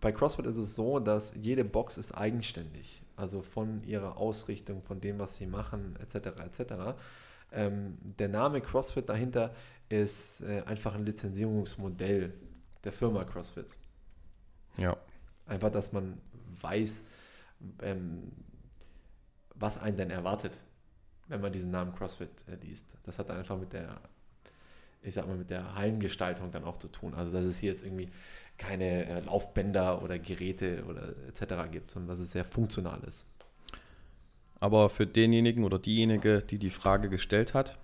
Bei 0.00 0.12
CrossFit 0.12 0.46
ist 0.46 0.56
es 0.56 0.76
so, 0.76 1.00
dass 1.00 1.32
jede 1.34 1.64
Box 1.64 1.98
ist 1.98 2.12
eigenständig. 2.12 3.02
Also 3.18 3.42
von 3.42 3.82
ihrer 3.82 4.16
Ausrichtung, 4.16 4.82
von 4.82 5.00
dem, 5.00 5.18
was 5.18 5.36
sie 5.36 5.46
machen, 5.46 5.96
etc. 6.00 6.28
etc. 6.40 6.72
Ähm, 7.52 7.98
der 8.00 8.28
Name 8.28 8.60
CrossFit 8.60 9.08
dahinter 9.08 9.54
ist 9.88 10.42
äh, 10.42 10.62
einfach 10.66 10.94
ein 10.94 11.04
Lizenzierungsmodell 11.04 12.32
der 12.84 12.92
Firma 12.92 13.24
CrossFit. 13.24 13.66
Ja. 14.76 14.96
Einfach, 15.46 15.70
dass 15.70 15.92
man 15.92 16.20
weiß, 16.60 17.02
ähm, 17.82 18.30
was 19.54 19.78
einen 19.78 19.96
denn 19.96 20.10
erwartet, 20.10 20.52
wenn 21.26 21.40
man 21.40 21.52
diesen 21.52 21.72
Namen 21.72 21.94
CrossFit 21.94 22.30
äh, 22.46 22.54
liest. 22.64 22.96
Das 23.02 23.18
hat 23.18 23.30
einfach 23.30 23.58
mit 23.58 23.72
der, 23.72 24.00
ich 25.02 25.14
sag 25.14 25.26
mal, 25.26 25.36
mit 25.36 25.50
der 25.50 25.74
Heimgestaltung 25.74 26.52
dann 26.52 26.64
auch 26.64 26.78
zu 26.78 26.88
tun. 26.88 27.14
Also, 27.14 27.32
dass 27.32 27.44
es 27.44 27.58
hier 27.58 27.70
jetzt 27.70 27.84
irgendwie 27.84 28.10
keine 28.58 29.06
äh, 29.06 29.20
Laufbänder 29.20 30.02
oder 30.02 30.18
Geräte 30.18 30.84
oder 30.88 31.14
etc. 31.28 31.70
gibt, 31.70 31.90
sondern 31.90 32.08
dass 32.10 32.20
es 32.20 32.32
sehr 32.32 32.44
funktional 32.44 33.00
ist. 33.06 33.24
Aber 34.60 34.90
für 34.90 35.06
denjenigen 35.06 35.64
oder 35.64 35.78
diejenige, 35.78 36.42
die 36.42 36.58
die 36.58 36.70
Frage 36.70 37.08
gestellt 37.08 37.54
hat, 37.54 37.78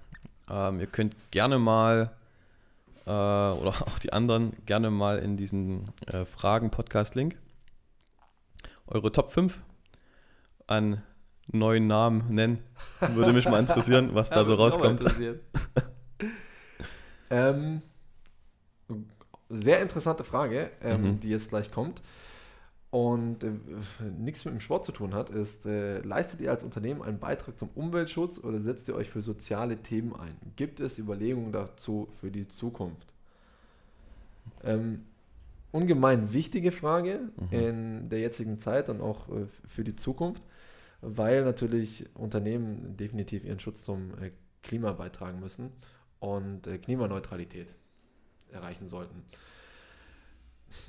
ähm, 0.50 0.80
ihr 0.80 0.86
könnt 0.86 1.14
gerne 1.30 1.58
mal 1.58 2.10
äh, 3.06 3.10
oder 3.10 3.68
auch 3.86 3.98
die 3.98 4.12
anderen 4.12 4.52
gerne 4.66 4.90
mal 4.90 5.18
in 5.18 5.36
diesen 5.36 5.84
äh, 6.06 6.24
Fragen-Podcast-Link 6.24 7.38
eure 8.86 9.12
Top 9.12 9.32
5 9.32 9.62
an 10.66 11.02
neuen 11.46 11.86
Namen 11.86 12.34
nennen. 12.34 12.58
Würde 13.00 13.32
mich 13.32 13.46
mal 13.46 13.60
interessieren, 13.60 14.10
was 14.14 14.30
da 14.30 14.44
so 14.44 14.54
rauskommt. 14.54 15.04
ähm, 17.30 17.82
sehr 19.48 19.80
interessante 19.80 20.24
Frage, 20.24 20.70
ähm, 20.82 21.02
mhm. 21.02 21.20
die 21.20 21.30
jetzt 21.30 21.50
gleich 21.50 21.70
kommt 21.70 22.02
und 22.94 23.42
äh, 23.42 23.50
nichts 24.18 24.44
mit 24.44 24.54
dem 24.54 24.60
Sport 24.60 24.84
zu 24.84 24.92
tun 24.92 25.14
hat, 25.14 25.28
ist, 25.28 25.66
äh, 25.66 25.98
leistet 25.98 26.40
ihr 26.40 26.52
als 26.52 26.62
Unternehmen 26.62 27.02
einen 27.02 27.18
Beitrag 27.18 27.58
zum 27.58 27.68
Umweltschutz 27.74 28.38
oder 28.38 28.60
setzt 28.60 28.86
ihr 28.86 28.94
euch 28.94 29.10
für 29.10 29.20
soziale 29.20 29.78
Themen 29.78 30.14
ein? 30.14 30.36
Gibt 30.54 30.78
es 30.78 31.00
Überlegungen 31.00 31.50
dazu 31.50 32.06
für 32.20 32.30
die 32.30 32.46
Zukunft? 32.46 33.12
Ähm, 34.62 35.02
ungemein 35.72 36.32
wichtige 36.32 36.70
Frage 36.70 37.30
mhm. 37.36 37.48
in 37.50 38.08
der 38.10 38.20
jetzigen 38.20 38.60
Zeit 38.60 38.88
und 38.88 39.00
auch 39.00 39.28
äh, 39.28 39.46
für 39.66 39.82
die 39.82 39.96
Zukunft, 39.96 40.44
weil 41.00 41.42
natürlich 41.42 42.06
Unternehmen 42.14 42.96
definitiv 42.96 43.44
ihren 43.44 43.58
Schutz 43.58 43.82
zum 43.82 44.12
äh, 44.22 44.30
Klima 44.62 44.92
beitragen 44.92 45.40
müssen 45.40 45.72
und 46.20 46.68
äh, 46.68 46.78
Klimaneutralität 46.78 47.74
erreichen 48.54 48.88
sollten. 48.88 49.22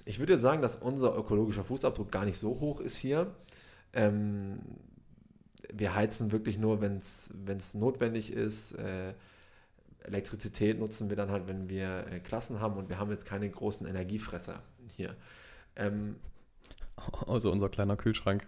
Ich 0.06 0.20
würde 0.20 0.34
jetzt 0.34 0.42
sagen, 0.42 0.62
dass 0.62 0.76
unser 0.76 1.16
ökologischer 1.16 1.64
Fußabdruck 1.64 2.12
gar 2.12 2.26
nicht 2.26 2.40
so 2.40 2.60
hoch 2.60 2.80
ist 2.80 2.96
hier. 2.96 3.36
Ähm, 3.94 4.60
wir 5.74 5.96
heizen 5.96 6.32
wirklich 6.32 6.58
nur, 6.58 6.82
wenn 6.82 6.98
es 6.98 7.74
notwendig 7.74 8.32
ist. 8.32 8.74
Äh, 8.74 9.14
Elektrizität 10.04 10.80
nutzen 10.80 11.10
wir 11.10 11.18
dann 11.18 11.32
halt, 11.32 11.48
wenn 11.48 11.68
wir 11.70 12.06
äh, 12.12 12.20
Klassen 12.20 12.60
haben 12.60 12.78
und 12.78 12.90
wir 12.90 13.00
haben 13.00 13.12
jetzt 13.12 13.26
keine 13.26 13.50
großen 13.50 13.88
Energiefresser 13.88 14.62
hier. 14.96 15.16
Ähm, 15.76 16.16
also 17.28 17.52
unser 17.52 17.70
kleiner 17.70 17.98
Kühlschrank. 17.98 18.46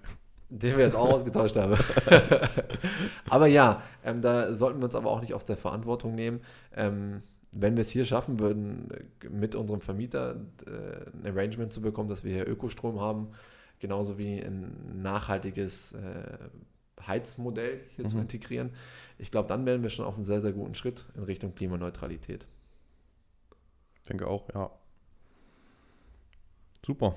Den 0.50 0.78
wir 0.78 0.86
jetzt 0.86 0.96
auch 0.96 1.12
ausgetauscht 1.12 1.58
haben. 1.58 1.78
aber 3.30 3.48
ja, 3.48 3.82
ähm, 4.04 4.22
da 4.22 4.54
sollten 4.54 4.80
wir 4.80 4.86
uns 4.86 4.96
aber 4.96 5.12
auch 5.12 5.22
nicht 5.22 5.34
aus 5.34 5.46
der 5.46 5.58
Verantwortung 5.58 6.16
nehmen. 6.16 6.42
Ähm, 6.76 7.22
wenn 7.52 7.76
wir 7.76 7.82
es 7.82 7.90
hier 7.90 8.06
schaffen 8.06 8.40
würden, 8.40 8.90
mit 9.30 9.56
unserem 9.56 9.82
Vermieter 9.82 10.36
äh, 10.66 11.10
ein 11.18 11.26
Arrangement 11.26 11.72
zu 11.72 11.82
bekommen, 11.82 12.10
dass 12.10 12.24
wir 12.24 12.34
hier 12.34 12.48
Ökostrom 12.48 13.00
haben, 13.00 13.30
genauso 13.80 14.18
wie 14.18 14.40
ein 14.40 15.02
nachhaltiges 15.02 15.94
äh, 15.94 16.38
Heizmodell 17.06 17.82
hier 17.96 18.06
mhm. 18.06 18.10
zu 18.10 18.18
integrieren, 18.20 18.72
ich 19.18 19.32
glaube, 19.32 19.48
dann 19.48 19.66
wären 19.66 19.82
wir 19.82 19.90
schon 19.90 20.06
auf 20.06 20.16
einem 20.16 20.26
sehr, 20.26 20.42
sehr 20.42 20.52
guten 20.52 20.76
Schritt 20.76 21.06
in 21.16 21.24
Richtung 21.24 21.56
Klimaneutralität. 21.56 22.46
Ich 24.02 24.10
denke 24.10 24.28
auch, 24.28 24.48
ja. 24.54 24.70
Super. 26.86 27.16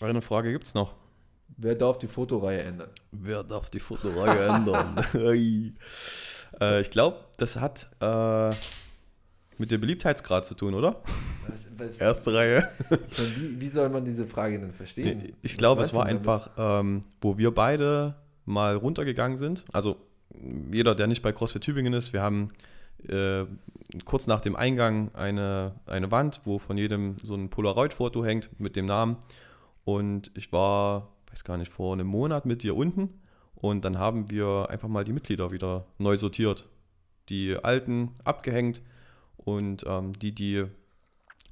Eine 0.00 0.22
Frage 0.22 0.52
gibt 0.52 0.66
es 0.66 0.74
noch. 0.74 0.94
Wer 1.56 1.74
darf 1.74 1.98
die 1.98 2.08
Fotoreihe 2.08 2.62
ändern? 2.62 2.90
Wer 3.12 3.44
darf 3.44 3.70
die 3.70 3.80
Fotoreihe 3.80 4.48
ändern? 4.48 4.96
äh, 6.60 6.80
ich 6.80 6.90
glaube, 6.90 7.24
das 7.36 7.56
hat 7.56 7.86
äh, 8.00 8.50
mit 9.58 9.70
dem 9.70 9.80
Beliebtheitsgrad 9.80 10.44
zu 10.44 10.54
tun, 10.54 10.74
oder? 10.74 11.02
Was, 11.48 11.68
was, 11.76 11.98
Erste 11.98 12.34
Reihe. 12.34 12.68
Meine, 12.90 13.00
wie, 13.36 13.60
wie, 13.60 13.68
soll 13.68 13.88
man 13.88 14.04
diese 14.04 14.26
Frage 14.26 14.58
denn 14.58 14.72
verstehen? 14.72 15.18
Nee, 15.18 15.34
ich 15.42 15.56
glaube, 15.56 15.82
es 15.82 15.94
war 15.94 16.06
einfach, 16.06 16.50
ähm, 16.58 17.02
wo 17.20 17.38
wir 17.38 17.52
beide 17.52 18.16
mal 18.44 18.76
runtergegangen 18.76 19.36
sind. 19.36 19.64
Also 19.72 19.96
jeder, 20.72 20.94
der 20.94 21.06
nicht 21.06 21.22
bei 21.22 21.32
CrossFit 21.32 21.62
Tübingen 21.62 21.92
ist, 21.92 22.12
wir 22.12 22.22
haben 22.22 22.48
äh, 23.08 23.44
kurz 24.04 24.26
nach 24.26 24.40
dem 24.40 24.56
Eingang 24.56 25.14
eine, 25.14 25.74
eine 25.86 26.10
Wand, 26.10 26.40
wo 26.44 26.58
von 26.58 26.76
jedem 26.76 27.16
so 27.22 27.34
ein 27.34 27.50
Polaroid-Foto 27.50 28.24
hängt 28.24 28.50
mit 28.58 28.76
dem 28.76 28.86
Namen. 28.86 29.16
Und 29.84 30.30
ich 30.34 30.52
war, 30.52 31.12
weiß 31.30 31.44
gar 31.44 31.56
nicht, 31.56 31.72
vor 31.72 31.92
einem 31.92 32.06
Monat 32.06 32.46
mit 32.46 32.62
dir 32.62 32.76
unten. 32.76 33.20
Und 33.54 33.84
dann 33.84 33.98
haben 33.98 34.30
wir 34.30 34.66
einfach 34.68 34.88
mal 34.88 35.04
die 35.04 35.12
Mitglieder 35.12 35.50
wieder 35.50 35.86
neu 35.98 36.16
sortiert. 36.16 36.68
Die 37.28 37.56
alten 37.56 38.10
abgehängt 38.24 38.82
und 39.46 39.84
ähm, 39.86 40.12
die, 40.18 40.34
die 40.34 40.66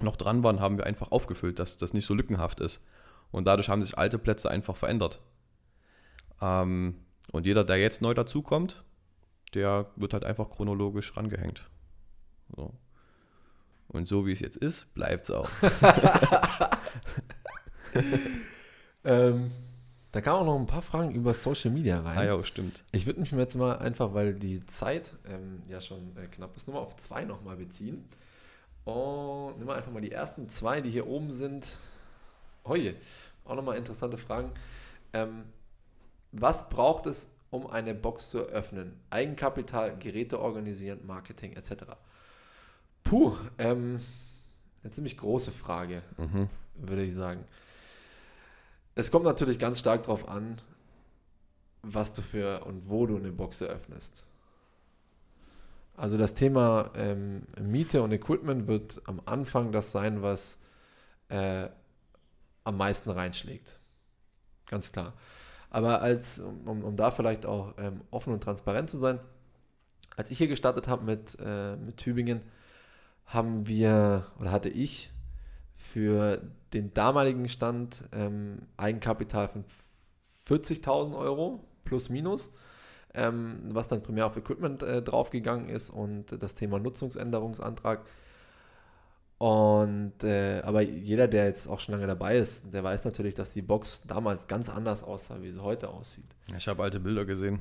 noch 0.00 0.16
dran 0.16 0.42
waren, 0.42 0.58
haben 0.58 0.78
wir 0.78 0.84
einfach 0.84 1.12
aufgefüllt, 1.12 1.60
dass 1.60 1.76
das 1.76 1.94
nicht 1.94 2.06
so 2.06 2.12
lückenhaft 2.12 2.58
ist. 2.58 2.84
Und 3.30 3.44
dadurch 3.44 3.68
haben 3.68 3.84
sich 3.84 3.96
alte 3.96 4.18
Plätze 4.18 4.50
einfach 4.50 4.74
verändert. 4.74 5.20
Ähm, 6.42 6.96
und 7.30 7.46
jeder, 7.46 7.62
der 7.62 7.76
jetzt 7.76 8.02
neu 8.02 8.12
dazukommt, 8.12 8.82
der 9.54 9.86
wird 9.94 10.12
halt 10.12 10.24
einfach 10.24 10.50
chronologisch 10.50 11.16
rangehängt. 11.16 11.70
So. 12.56 12.74
Und 13.86 14.08
so 14.08 14.26
wie 14.26 14.32
es 14.32 14.40
jetzt 14.40 14.56
ist, 14.56 14.92
bleibt 14.94 15.26
es 15.26 15.30
auch. 15.30 15.48
ähm, 19.04 19.52
Da 20.14 20.20
kamen 20.20 20.42
auch 20.42 20.44
noch 20.44 20.60
ein 20.60 20.66
paar 20.66 20.80
Fragen 20.80 21.10
über 21.12 21.34
Social 21.34 21.72
Media 21.72 22.00
rein. 22.00 22.16
Ah 22.16 22.22
ja, 22.22 22.42
stimmt. 22.44 22.84
Ich 22.92 23.04
würde 23.04 23.18
mich 23.18 23.32
jetzt 23.32 23.56
mal 23.56 23.78
einfach, 23.78 24.14
weil 24.14 24.34
die 24.34 24.64
Zeit 24.66 25.10
ähm, 25.28 25.60
ja 25.68 25.80
schon 25.80 26.16
äh, 26.16 26.28
knapp 26.28 26.56
ist, 26.56 26.68
nur 26.68 26.76
mal 26.76 26.82
auf 26.82 26.94
zwei 26.94 27.24
nochmal 27.24 27.56
beziehen. 27.56 28.04
Und 28.84 29.56
nehmen 29.56 29.66
wir 29.66 29.74
einfach 29.74 29.90
mal 29.90 30.00
die 30.00 30.12
ersten 30.12 30.48
zwei, 30.48 30.80
die 30.80 30.90
hier 30.90 31.08
oben 31.08 31.32
sind. 31.32 31.66
Oje, 32.62 32.94
auch 33.44 33.56
nochmal 33.56 33.76
interessante 33.76 34.16
Fragen. 34.16 34.52
Ähm, 35.14 35.46
was 36.30 36.68
braucht 36.68 37.06
es, 37.06 37.28
um 37.50 37.66
eine 37.66 37.92
Box 37.92 38.30
zu 38.30 38.38
öffnen? 38.38 39.00
Eigenkapital, 39.10 39.96
Geräte 39.98 40.38
organisieren, 40.38 41.00
Marketing 41.04 41.54
etc. 41.54 41.72
Puh, 43.02 43.36
ähm, 43.58 43.98
eine 44.84 44.92
ziemlich 44.92 45.16
große 45.16 45.50
Frage, 45.50 46.02
Mhm. 46.18 46.48
würde 46.76 47.02
ich 47.02 47.14
sagen. 47.14 47.44
Es 48.94 49.10
kommt 49.10 49.24
natürlich 49.24 49.58
ganz 49.58 49.80
stark 49.80 50.04
darauf 50.04 50.28
an, 50.28 50.60
was 51.82 52.14
du 52.14 52.22
für 52.22 52.64
und 52.64 52.88
wo 52.88 53.06
du 53.06 53.16
eine 53.16 53.32
Box 53.32 53.60
eröffnest. 53.60 54.22
Also 55.96 56.16
das 56.16 56.34
Thema 56.34 56.90
ähm, 56.96 57.42
Miete 57.60 58.02
und 58.02 58.12
Equipment 58.12 58.66
wird 58.66 59.00
am 59.06 59.20
Anfang 59.26 59.70
das 59.70 59.92
sein, 59.92 60.22
was 60.22 60.58
äh, 61.28 61.68
am 62.64 62.76
meisten 62.76 63.10
reinschlägt. 63.10 63.78
Ganz 64.66 64.90
klar. 64.90 65.12
Aber 65.70 66.00
als, 66.00 66.38
um, 66.38 66.84
um 66.84 66.96
da 66.96 67.10
vielleicht 67.10 67.46
auch 67.46 67.74
ähm, 67.78 68.00
offen 68.10 68.32
und 68.32 68.42
transparent 68.42 68.90
zu 68.90 68.98
sein, 68.98 69.20
als 70.16 70.30
ich 70.30 70.38
hier 70.38 70.48
gestartet 70.48 70.88
habe 70.88 71.04
mit, 71.04 71.36
äh, 71.44 71.76
mit 71.76 71.96
Tübingen, 71.96 72.40
haben 73.26 73.66
wir, 73.66 74.26
oder 74.38 74.50
hatte 74.50 74.68
ich 74.68 75.10
für 75.94 76.40
den 76.72 76.92
damaligen 76.92 77.48
Stand 77.48 78.02
ähm, 78.12 78.62
Eigenkapital 78.76 79.46
von 79.46 79.64
40.000 80.48 81.16
Euro 81.16 81.62
plus 81.84 82.08
minus, 82.08 82.50
ähm, 83.14 83.60
was 83.68 83.86
dann 83.86 84.02
primär 84.02 84.26
auf 84.26 84.36
Equipment 84.36 84.82
äh, 84.82 85.02
draufgegangen 85.02 85.68
ist 85.68 85.90
und 85.90 86.42
das 86.42 86.56
Thema 86.56 86.80
Nutzungsänderungsantrag. 86.80 88.00
Und 89.38 90.24
äh, 90.24 90.62
aber 90.64 90.80
jeder, 90.82 91.28
der 91.28 91.44
jetzt 91.46 91.68
auch 91.68 91.78
schon 91.78 91.92
lange 91.94 92.08
dabei 92.08 92.38
ist, 92.38 92.74
der 92.74 92.82
weiß 92.82 93.04
natürlich, 93.04 93.34
dass 93.34 93.50
die 93.50 93.62
Box 93.62 94.02
damals 94.08 94.48
ganz 94.48 94.68
anders 94.68 95.04
aussah, 95.04 95.42
wie 95.42 95.52
sie 95.52 95.62
heute 95.62 95.90
aussieht. 95.90 96.24
Ich 96.58 96.66
habe 96.66 96.82
alte 96.82 96.98
Bilder 96.98 97.24
gesehen. 97.24 97.60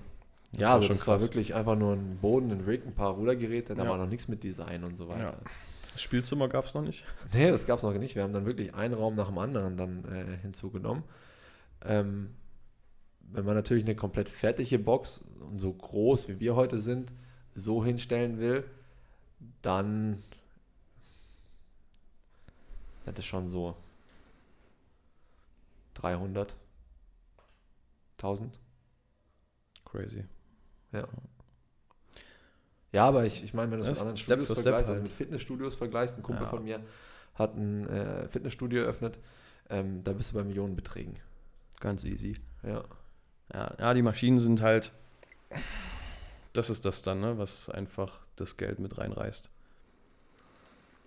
Ja, 0.53 0.73
also 0.73 0.87
schon 0.87 0.95
das 0.97 1.05
war 1.07 1.17
krass. 1.17 1.27
wirklich 1.27 1.53
einfach 1.53 1.75
nur 1.75 1.93
ein 1.93 2.17
Boden, 2.19 2.51
ein 2.51 2.61
Rig, 2.61 2.83
ein 2.83 2.95
paar 2.95 3.13
Rudergeräte, 3.13 3.75
da 3.75 3.83
Ja. 3.83 3.89
war 3.91 3.97
noch 3.99 4.07
nichts 4.07 4.27
mit 4.27 4.43
Design 4.43 4.83
und 4.83 4.97
so 4.97 5.07
weiter. 5.07 5.19
Ja. 5.19 5.49
Das 5.93 6.01
Spielzimmer 6.01 6.49
gab 6.49 6.65
es 6.65 6.73
noch 6.73 6.81
nicht. 6.81 7.05
Nee, 7.33 7.49
das 7.51 7.65
gab 7.65 7.77
es 7.77 7.83
noch 7.83 7.93
nicht. 7.93 8.15
Wir 8.15 8.23
haben 8.23 8.33
dann 8.33 8.45
wirklich 8.45 8.73
einen 8.73 8.95
Raum 8.95 9.15
nach 9.15 9.27
dem 9.27 9.37
anderen 9.37 9.77
dann 9.77 10.05
äh, 10.05 10.37
hinzugenommen. 10.41 11.03
Ähm, 11.85 12.35
wenn 13.19 13.45
man 13.45 13.55
natürlich 13.55 13.85
eine 13.85 13.95
komplett 13.95 14.27
fertige 14.27 14.79
Box 14.79 15.23
und 15.39 15.59
so 15.59 15.71
groß 15.71 16.27
wie 16.27 16.39
wir 16.39 16.55
heute 16.55 16.79
sind, 16.79 17.11
so 17.55 17.83
hinstellen 17.85 18.39
will, 18.39 18.63
dann 19.61 20.21
hätte 23.05 23.21
schon 23.21 23.49
so 23.49 23.75
300, 25.95 26.55
1000. 28.17 28.59
Crazy. 29.85 30.25
Ja, 30.91 31.07
aber 33.01 33.25
ich, 33.25 33.43
ich 33.43 33.53
meine, 33.53 33.71
wenn 33.71 33.79
du 33.79 33.85
es 33.85 33.87
Das 33.87 33.97
mit 33.99 34.01
anderen 34.01 34.17
Step 34.17 34.37
Studios 34.41 34.53
vergleichst, 34.61 34.89
also 34.89 34.93
halt. 34.93 35.03
mit 35.03 35.11
Fitnessstudios 35.11 35.75
vergleichst, 35.75 36.17
ein 36.17 36.23
Kumpel 36.23 36.43
Ja. 36.43 36.49
von 36.49 36.63
mir 36.63 36.79
hat 37.35 37.55
ein 37.57 37.89
äh, 37.89 38.27
Fitnessstudio 38.27 38.83
eröffnet, 38.83 39.17
ähm, 39.69 40.03
da 40.03 40.13
bist 40.13 40.31
du 40.31 40.35
bei 40.35 40.43
Millionenbeträgen. 40.43 41.15
Ganz 41.79 42.03
easy. 42.05 42.35
Ja. 42.61 42.83
Ja, 43.53 43.75
ja, 43.79 43.93
die 43.93 44.01
Maschinen 44.03 44.39
sind 44.39 44.61
halt. 44.61 44.91
Das 46.53 46.69
ist 46.69 46.85
das 46.85 47.01
dann, 47.01 47.19
ne, 47.19 47.37
was 47.37 47.69
einfach 47.69 48.19
das 48.35 48.57
Geld 48.57 48.79
mit 48.79 48.97
reinreißt. 48.97 49.49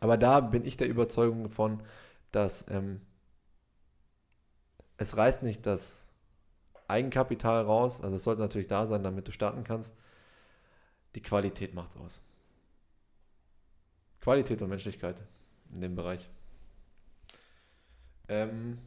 Aber 0.01 0.17
da 0.17 0.41
bin 0.41 0.65
ich 0.65 0.77
der 0.77 0.89
Überzeugung 0.89 1.51
von, 1.51 1.81
dass 2.33 2.67
ähm, 2.69 3.01
es 4.99 5.17
reißt 5.17 5.43
nicht 5.43 5.65
das 5.67 6.03
Eigenkapital 6.89 7.63
raus, 7.65 8.01
also 8.01 8.17
es 8.17 8.25
sollte 8.25 8.41
natürlich 8.43 8.69
da 8.69 8.87
sein, 8.87 9.03
damit 9.03 9.27
du 9.29 9.33
starten 9.33 9.65
kannst. 9.65 9.93
Die 11.17 11.23
Qualität 11.23 11.75
macht's 11.75 11.97
aus. 11.97 12.21
Qualität 14.21 14.63
und 14.63 14.69
Menschlichkeit 14.69 15.17
in 15.73 15.81
dem 15.81 15.97
Bereich. 15.97 16.29
Ähm, 18.29 18.79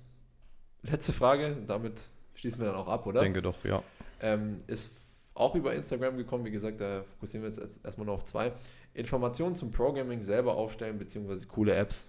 letzte 0.84 1.12
Frage, 1.12 1.58
damit 1.68 2.00
schließen 2.36 2.60
wir 2.62 2.68
dann 2.68 2.76
auch 2.76 2.88
ab, 2.88 3.06
oder? 3.08 3.22
Denke 3.22 3.42
doch, 3.42 3.64
ja. 3.66 3.84
Ähm, 4.22 4.58
ist 4.68 4.92
auch 5.34 5.56
über 5.56 5.74
Instagram 5.74 6.18
gekommen. 6.18 6.46
Wie 6.46 6.52
gesagt, 6.52 6.80
da 6.80 7.04
fokussieren 7.04 7.44
wir 7.44 7.50
jetzt 7.50 7.60
erst- 7.60 7.84
erstmal 7.84 8.06
nur 8.06 8.16
auf 8.16 8.26
zwei. 8.26 8.52
Informationen 8.94 9.56
zum 9.56 9.72
Programming 9.72 10.22
selber 10.24 10.56
aufstellen, 10.56 11.00
beziehungsweise 11.00 11.48
coole 11.48 11.74
Apps. 11.74 12.06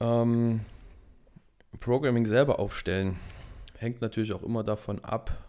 Ähm, 0.00 0.64
Programming 1.78 2.26
selber 2.26 2.58
aufstellen 2.58 3.18
hängt 3.76 4.00
natürlich 4.00 4.32
auch 4.32 4.42
immer 4.42 4.64
davon 4.64 5.04
ab, 5.04 5.44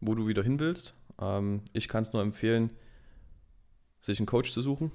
wo 0.00 0.14
du 0.14 0.26
wieder 0.26 0.42
hin 0.42 0.58
willst. 0.58 0.94
Ähm, 1.20 1.62
ich 1.72 1.88
kann 1.88 2.02
es 2.02 2.12
nur 2.12 2.22
empfehlen, 2.22 2.70
sich 4.00 4.18
einen 4.18 4.26
Coach 4.26 4.52
zu 4.52 4.62
suchen. 4.62 4.92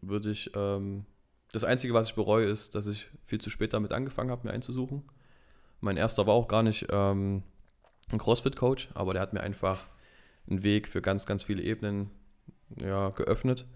Würde 0.00 0.30
ich. 0.30 0.50
Ähm, 0.54 1.06
das 1.52 1.62
Einzige, 1.62 1.94
was 1.94 2.08
ich 2.08 2.14
bereue, 2.14 2.46
ist, 2.46 2.74
dass 2.74 2.88
ich 2.88 3.08
viel 3.26 3.40
zu 3.40 3.48
spät 3.48 3.72
damit 3.72 3.92
angefangen 3.92 4.30
habe, 4.30 4.48
mir 4.48 4.52
einzusuchen. 4.52 5.04
Mein 5.80 5.96
erster 5.96 6.26
war 6.26 6.34
auch 6.34 6.48
gar 6.48 6.64
nicht 6.64 6.86
ähm, 6.90 7.44
ein 8.10 8.18
CrossFit-Coach, 8.18 8.88
aber 8.94 9.12
der 9.12 9.22
hat 9.22 9.32
mir 9.32 9.40
einfach 9.40 9.86
einen 10.48 10.64
Weg 10.64 10.88
für 10.88 11.00
ganz, 11.00 11.26
ganz 11.26 11.44
viele 11.44 11.62
Ebenen 11.62 12.10
ja, 12.80 13.10
geöffnet. 13.10 13.66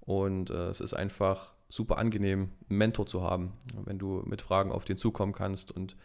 Und 0.00 0.50
äh, 0.50 0.68
es 0.68 0.80
ist 0.80 0.94
einfach 0.94 1.54
super 1.68 1.98
angenehm, 1.98 2.52
einen 2.68 2.78
Mentor 2.78 3.06
zu 3.06 3.22
haben, 3.22 3.54
wenn 3.84 3.98
du 3.98 4.22
mit 4.26 4.40
Fragen 4.40 4.70
auf 4.70 4.84
den 4.84 4.96
zukommen 4.96 5.32
kannst. 5.32 5.72
Und 5.72 5.96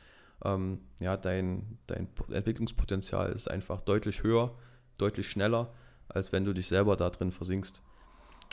ähm, 0.44 0.80
ja, 1.00 1.16
dein, 1.16 1.78
dein 1.86 2.08
Po- 2.08 2.34
Entwicklungspotenzial 2.34 3.32
ist 3.32 3.52
einfach 3.52 3.82
deutlich 3.82 4.24
höher, 4.24 4.58
deutlich 5.02 5.30
schneller, 5.30 5.72
als 6.08 6.32
wenn 6.32 6.46
du 6.46 6.54
dich 6.54 6.68
selber 6.68 6.96
da 6.96 7.10
drin 7.10 7.32
versinkst. 7.32 7.82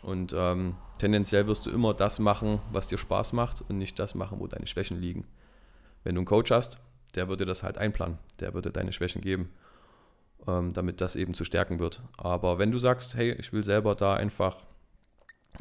Und 0.03 0.35
ähm, 0.37 0.77
tendenziell 0.99 1.47
wirst 1.47 1.67
du 1.67 1.71
immer 1.71 1.95
das 1.95 2.19
machen, 2.19 2.61
was 2.71 2.87
dir 2.87 2.99
Spaß 2.99 3.33
macht 3.33 3.63
und 3.69 3.79
nicht 3.79 3.99
das 3.99 4.15
machen, 4.15 4.41
wo 4.41 4.47
deine 4.47 4.67
Schwächen 4.67 5.01
liegen. 5.01 5.27
Wenn 6.05 6.15
du 6.15 6.21
einen 6.21 6.27
Coach 6.27 6.51
hast, 6.51 6.79
der 7.15 7.29
würde 7.29 7.47
das 7.47 7.63
halt 7.63 7.79
einplanen, 7.79 8.19
der 8.41 8.55
würde 8.55 8.71
deine 8.71 8.93
Schwächen 8.93 9.23
geben, 9.23 9.51
ähm, 10.47 10.73
damit 10.73 11.01
das 11.01 11.17
eben 11.17 11.35
zu 11.35 11.45
stärken 11.45 11.79
wird. 11.81 12.03
Aber 12.19 12.59
wenn 12.59 12.71
du 12.71 12.79
sagst, 12.79 13.15
hey, 13.15 13.33
ich 13.33 13.53
will 13.53 13.65
selber 13.65 13.95
da 13.95 14.15
einfach 14.15 14.67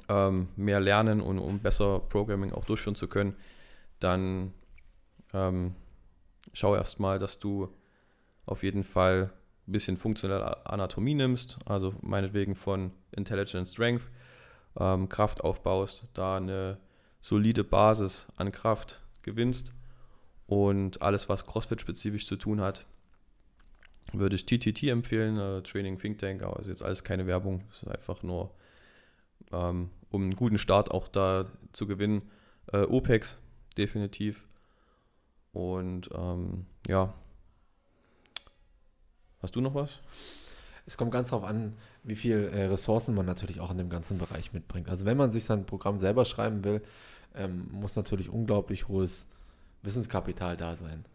ähm, 0.09 0.49
mehr 0.55 0.79
lernen 0.79 1.21
und 1.21 1.39
um 1.39 1.59
besser 1.59 1.99
Programming 1.99 2.51
auch 2.51 2.65
durchführen 2.65 2.95
zu 2.95 3.07
können, 3.07 3.35
dann 3.99 4.53
ähm, 5.33 5.75
schau 6.53 6.75
erstmal, 6.75 7.19
dass 7.19 7.39
du 7.39 7.69
auf 8.45 8.63
jeden 8.63 8.83
Fall 8.83 9.31
ein 9.67 9.71
bisschen 9.71 9.97
funktionelle 9.97 10.65
Anatomie 10.65 11.15
nimmst, 11.15 11.57
also 11.65 11.93
meinetwegen 12.01 12.55
von 12.55 12.91
Intelligent 13.11 13.67
Strength, 13.67 14.03
ähm, 14.79 15.09
Kraft 15.09 15.43
aufbaust, 15.43 16.05
da 16.13 16.37
eine 16.37 16.77
solide 17.21 17.63
Basis 17.63 18.27
an 18.37 18.51
Kraft 18.51 19.01
gewinnst 19.23 19.73
und 20.47 21.01
alles, 21.01 21.29
was 21.29 21.45
CrossFit-spezifisch 21.45 22.27
zu 22.27 22.35
tun 22.35 22.61
hat, 22.61 22.85
würde 24.13 24.35
ich 24.35 24.45
TTT 24.45 24.83
empfehlen, 24.83 25.37
äh, 25.39 25.63
Training 25.63 25.97
Think 25.97 26.19
Tank, 26.19 26.43
aber 26.43 26.59
ist 26.59 26.67
jetzt 26.67 26.83
alles 26.83 27.03
keine 27.03 27.25
Werbung, 27.25 27.63
ist 27.71 27.87
einfach 27.87 28.21
nur, 28.21 28.51
ähm, 29.51 29.89
um 30.09 30.23
einen 30.23 30.35
guten 30.35 30.57
Start 30.57 30.91
auch 30.91 31.07
da 31.07 31.45
zu 31.71 31.87
gewinnen. 31.87 32.21
Äh, 32.71 32.83
OPEX, 32.83 33.37
definitiv. 33.77 34.45
Und 35.51 36.09
ähm, 36.13 36.65
ja. 36.87 37.13
Hast 39.45 39.55
du 39.55 39.61
noch 39.61 39.75
was? 39.75 39.99
Es 40.87 40.97
kommt 40.97 41.11
ganz 41.11 41.29
darauf 41.29 41.43
an, 41.43 41.73
wie 42.03 42.15
viel 42.15 42.49
äh, 42.51 42.65
Ressourcen 42.65 43.13
man 43.13 43.27
natürlich 43.27 43.59
auch 43.59 43.69
in 43.69 43.77
dem 43.77 43.89
ganzen 43.89 44.17
Bereich 44.17 44.53
mitbringt. 44.53 44.89
Also 44.89 45.05
wenn 45.05 45.17
man 45.17 45.31
sich 45.31 45.45
sein 45.45 45.67
Programm 45.67 45.99
selber 45.99 46.25
schreiben 46.25 46.63
will, 46.63 46.81
ähm, 47.35 47.67
muss 47.71 47.95
natürlich 47.95 48.29
unglaublich 48.29 48.87
hohes 48.87 49.29
Wissenskapital 49.83 50.57
da 50.57 50.75
sein. 50.75 51.05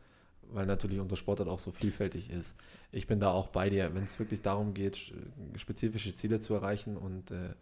Weil 0.43 0.66
natürlich 0.66 1.01
unser 1.01 1.16
Sportart 1.16 1.49
auch 1.49 1.59
so 1.59 1.72
vielfältig 1.72 2.31
ist. 2.31 2.55
Ich 2.93 3.09
bin 3.09 3.18
da 3.18 3.33
auch 3.33 3.49
bei 3.49 3.68
dir, 3.68 3.97
wenn 3.97 4.05
es 4.05 4.16
wirklich 4.20 4.43
darum 4.43 4.74
geht, 4.74 4.95
sch- 4.95 5.12
spezifische 5.57 6.14
Ziele 6.14 6.39
zu 6.39 6.55
erreichen 6.55 6.97
und 6.97 7.33
äh, 7.33 7.55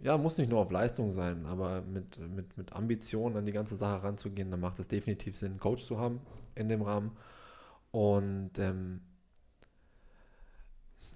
ja, 0.00 0.18
muss 0.18 0.36
nicht 0.36 0.50
nur 0.50 0.60
auf 0.60 0.70
Leistung 0.70 1.10
sein, 1.10 1.46
aber 1.46 1.80
mit, 1.80 2.18
mit, 2.18 2.58
mit 2.58 2.74
Ambition 2.74 3.34
an 3.34 3.46
die 3.46 3.52
ganze 3.52 3.76
Sache 3.76 4.02
ranzugehen, 4.02 4.50
dann 4.50 4.60
macht 4.60 4.78
es 4.78 4.88
definitiv 4.88 5.38
Sinn, 5.38 5.52
einen 5.52 5.60
Coach 5.60 5.86
zu 5.86 5.98
haben 5.98 6.20
in 6.54 6.68
dem 6.68 6.82
Rahmen. 6.82 7.12
Und 7.92 8.58
ähm, 8.58 9.00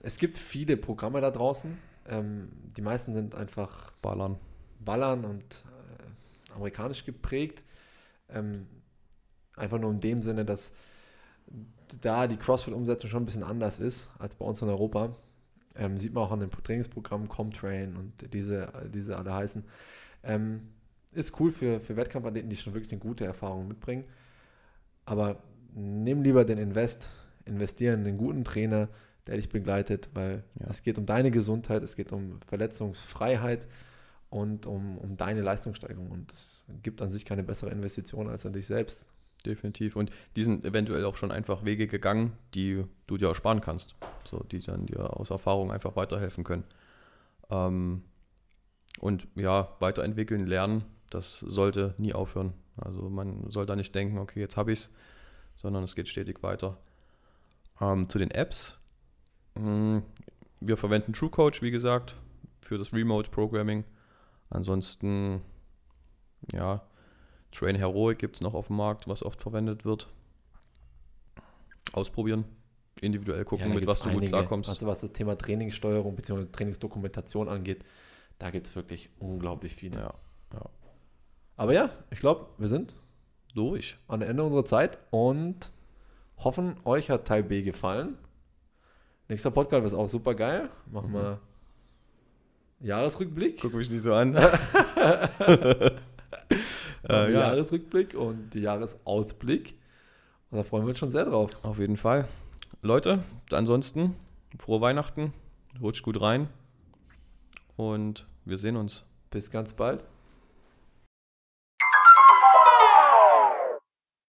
es 0.03 0.19
gibt 0.19 0.39
viele 0.39 0.77
Programme 0.77 1.21
da 1.21 1.31
draußen. 1.31 1.77
Ähm, 2.09 2.49
die 2.77 2.83
meisten 2.83 3.15
sind 3.15 3.35
einfach 3.35 3.93
Ballern. 4.03 4.39
ballern 4.81 5.25
und 5.25 5.43
äh, 5.45 6.55
amerikanisch 6.55 7.05
geprägt. 7.05 7.65
Ähm, 8.29 8.67
Einfach 9.57 9.79
nur 9.79 9.91
in 9.91 10.01
dem 10.01 10.23
Sinne, 10.23 10.45
dass 10.45 10.75
da 12.01 12.27
die 12.27 12.37
CrossFit-Umsetzung 12.37 13.11
schon 13.11 13.23
ein 13.23 13.27
bisschen 13.27 13.43
anders 13.43 13.79
ist 13.79 14.09
als 14.19 14.35
bei 14.35 14.47
uns 14.47 14.63
in 14.63 14.69
Europa. 14.69 15.13
Ähm, 15.75 15.99
sieht 15.99 16.15
man 16.15 16.25
auch 16.25 16.33
an 16.33 16.41
den 16.41 16.51
Trainingsprogrammen 16.51 17.29
Comtrain 17.29 17.97
und 17.97 18.33
diese, 18.33 18.73
diese 18.93 19.17
alle 19.17 19.35
heißen. 19.35 19.65
Ähm, 20.23 20.69
ist 21.13 21.39
cool 21.39 21.51
für, 21.51 21.81
für 21.81 21.97
Wettkampfathleten, 21.97 22.49
die 22.49 22.57
schon 22.57 22.73
wirklich 22.73 22.93
eine 22.93 23.01
gute 23.01 23.25
Erfahrung 23.25 23.69
mitbringen. 23.69 24.05
Aber 25.05 25.43
nimm 25.75 26.23
lieber 26.23 26.45
den 26.45 26.59
Invest, 26.59 27.11
investieren 27.45 28.01
in 28.01 28.07
einen 28.07 28.19
guten 28.19 28.45
Trainer, 28.45 28.89
der 29.27 29.37
dich 29.37 29.49
begleitet, 29.49 30.11
weil 30.15 30.45
ja. 30.59 30.67
es 30.69 30.83
geht 30.83 30.99
um 30.99 31.07
deine 31.07 31.31
Gesundheit, 31.31 31.83
es 31.83 31.97
geht 31.97 32.13
um 32.13 32.41
Verletzungsfreiheit 32.47 33.67
und 34.31 34.67
um, 34.67 34.99
um 34.99 35.17
deine 35.17 35.43
Leistungssteigerung. 35.43 36.11
Und 36.11 36.33
es 36.33 36.65
gibt 36.83 37.03
an 37.03 37.11
sich 37.11 37.25
keine 37.25 37.43
bessere 37.43 37.71
Investition 37.71 38.29
als 38.29 38.47
an 38.47 38.53
dich 38.53 38.67
selbst. 38.67 39.07
Definitiv. 39.45 39.97
Und 39.97 40.11
die 40.37 40.45
sind 40.45 40.65
eventuell 40.65 41.05
auch 41.05 41.17
schon 41.17 41.33
einfach 41.33 41.65
Wege 41.65 41.87
gegangen, 41.87 42.33
die 42.55 42.85
du 43.07 43.17
dir 43.17 43.29
ersparen 43.29 43.61
kannst. 43.61 43.95
So, 44.31 44.39
die 44.45 44.61
dann 44.61 44.87
dir 44.87 45.17
aus 45.17 45.31
Erfahrung 45.31 45.71
einfach 45.73 45.97
weiterhelfen 45.97 46.45
können. 46.45 46.65
Ähm, 47.51 48.03
und 49.01 49.27
ja, 49.35 49.77
weiterentwickeln, 49.81 50.47
lernen, 50.47 50.85
das 51.11 51.41
sollte 51.41 51.95
nie 51.99 52.15
aufhören. 52.15 52.55
Also 52.77 53.11
man 53.11 53.51
soll 53.51 53.67
da 53.67 53.77
nicht 53.77 53.95
denken, 53.95 54.19
okay, 54.19 54.41
jetzt 54.41 54.57
habe 54.57 54.73
ich 54.73 54.81
es, 54.81 54.93
sondern 55.57 55.83
es 55.83 55.95
geht 55.95 56.09
stetig 56.09 56.43
weiter. 56.43 56.79
Ähm, 57.81 58.09
zu 58.09 58.19
den 58.19 58.31
Apps. 58.31 58.79
Hm, 59.57 60.03
wir 60.61 60.77
verwenden 60.77 61.13
TrueCoach, 61.13 61.63
wie 61.63 61.71
gesagt, 61.71 62.17
für 62.61 62.79
das 62.79 62.93
Remote 62.93 63.31
Programming. 63.31 63.85
Ansonsten, 64.51 65.43
ja, 66.53 66.83
Train 67.53 67.77
Heroic 67.77 68.19
gibt 68.19 68.37
es 68.37 68.41
noch 68.41 68.55
auf 68.55 68.69
dem 68.69 68.77
Markt, 68.77 69.09
was 69.09 69.23
oft 69.23 69.41
verwendet 69.41 69.85
wird. 69.85 70.09
Ausprobieren, 71.93 72.45
individuell 73.01 73.45
gucken, 73.45 73.69
ja, 73.69 73.75
mit 73.75 73.87
was 73.87 74.01
du 74.01 74.09
einige, 74.09 74.21
gut 74.21 74.29
klarkommst. 74.31 74.71
Also 74.71 74.87
was 74.87 75.01
das 75.01 75.13
Thema 75.13 75.37
Trainingssteuerung 75.37 76.17
bzw. 76.17 76.47
Trainingsdokumentation 76.51 77.49
angeht, 77.49 77.85
da 78.39 78.51
gibt 78.51 78.69
es 78.69 78.75
wirklich 78.75 79.11
unglaublich 79.19 79.75
viele. 79.75 79.99
Ja, 79.99 80.15
ja. 80.55 80.71
Aber 81.57 81.75
ja, 81.75 81.91
ich 82.11 82.21
glaube, 82.21 82.47
wir 82.59 82.69
sind 82.69 82.95
durch 83.55 83.99
an 84.09 84.23
Ende 84.23 84.43
unserer 84.43 84.65
Zeit 84.65 84.99
und 85.11 85.71
hoffen, 86.39 86.77
euch 86.85 87.11
hat 87.11 87.27
Teil 87.27 87.43
B 87.43 87.63
gefallen. 87.63 88.17
Nächster 89.33 89.51
Podcast 89.51 89.87
ist 89.87 89.95
auch 89.95 90.11
super 90.11 90.35
geil. 90.35 90.69
Machen 90.91 91.09
mhm. 91.09 91.15
wir 91.15 91.41
Jahresrückblick. 92.81 93.63
Guck 93.63 93.73
mich 93.73 93.89
nicht 93.89 94.03
so 94.03 94.13
an. 94.13 94.35
äh, 94.35 94.43
ja. 97.09 97.31
Jahresrückblick 97.31 98.13
und 98.15 98.55
Jahresausblick. 98.55 99.73
Und 100.51 100.59
da 100.59 100.65
freuen 100.65 100.85
wir 100.85 100.91
uns 100.91 100.99
schon 100.99 101.11
sehr 101.11 101.25
drauf. 101.25 101.51
Auf 101.63 101.79
jeden 101.79 101.97
Fall. 101.97 102.29
Leute, 102.83 103.21
ansonsten 103.51 104.17
frohe 104.59 104.83
Weihnachten. 104.83 105.33
Rutscht 105.81 106.03
gut 106.03 106.21
rein. 106.21 106.51
Und 107.77 108.27
wir 108.45 108.59
sehen 108.59 108.77
uns. 108.77 109.07
Bis 109.31 109.51
ganz 109.51 109.73
bald. 109.73 110.05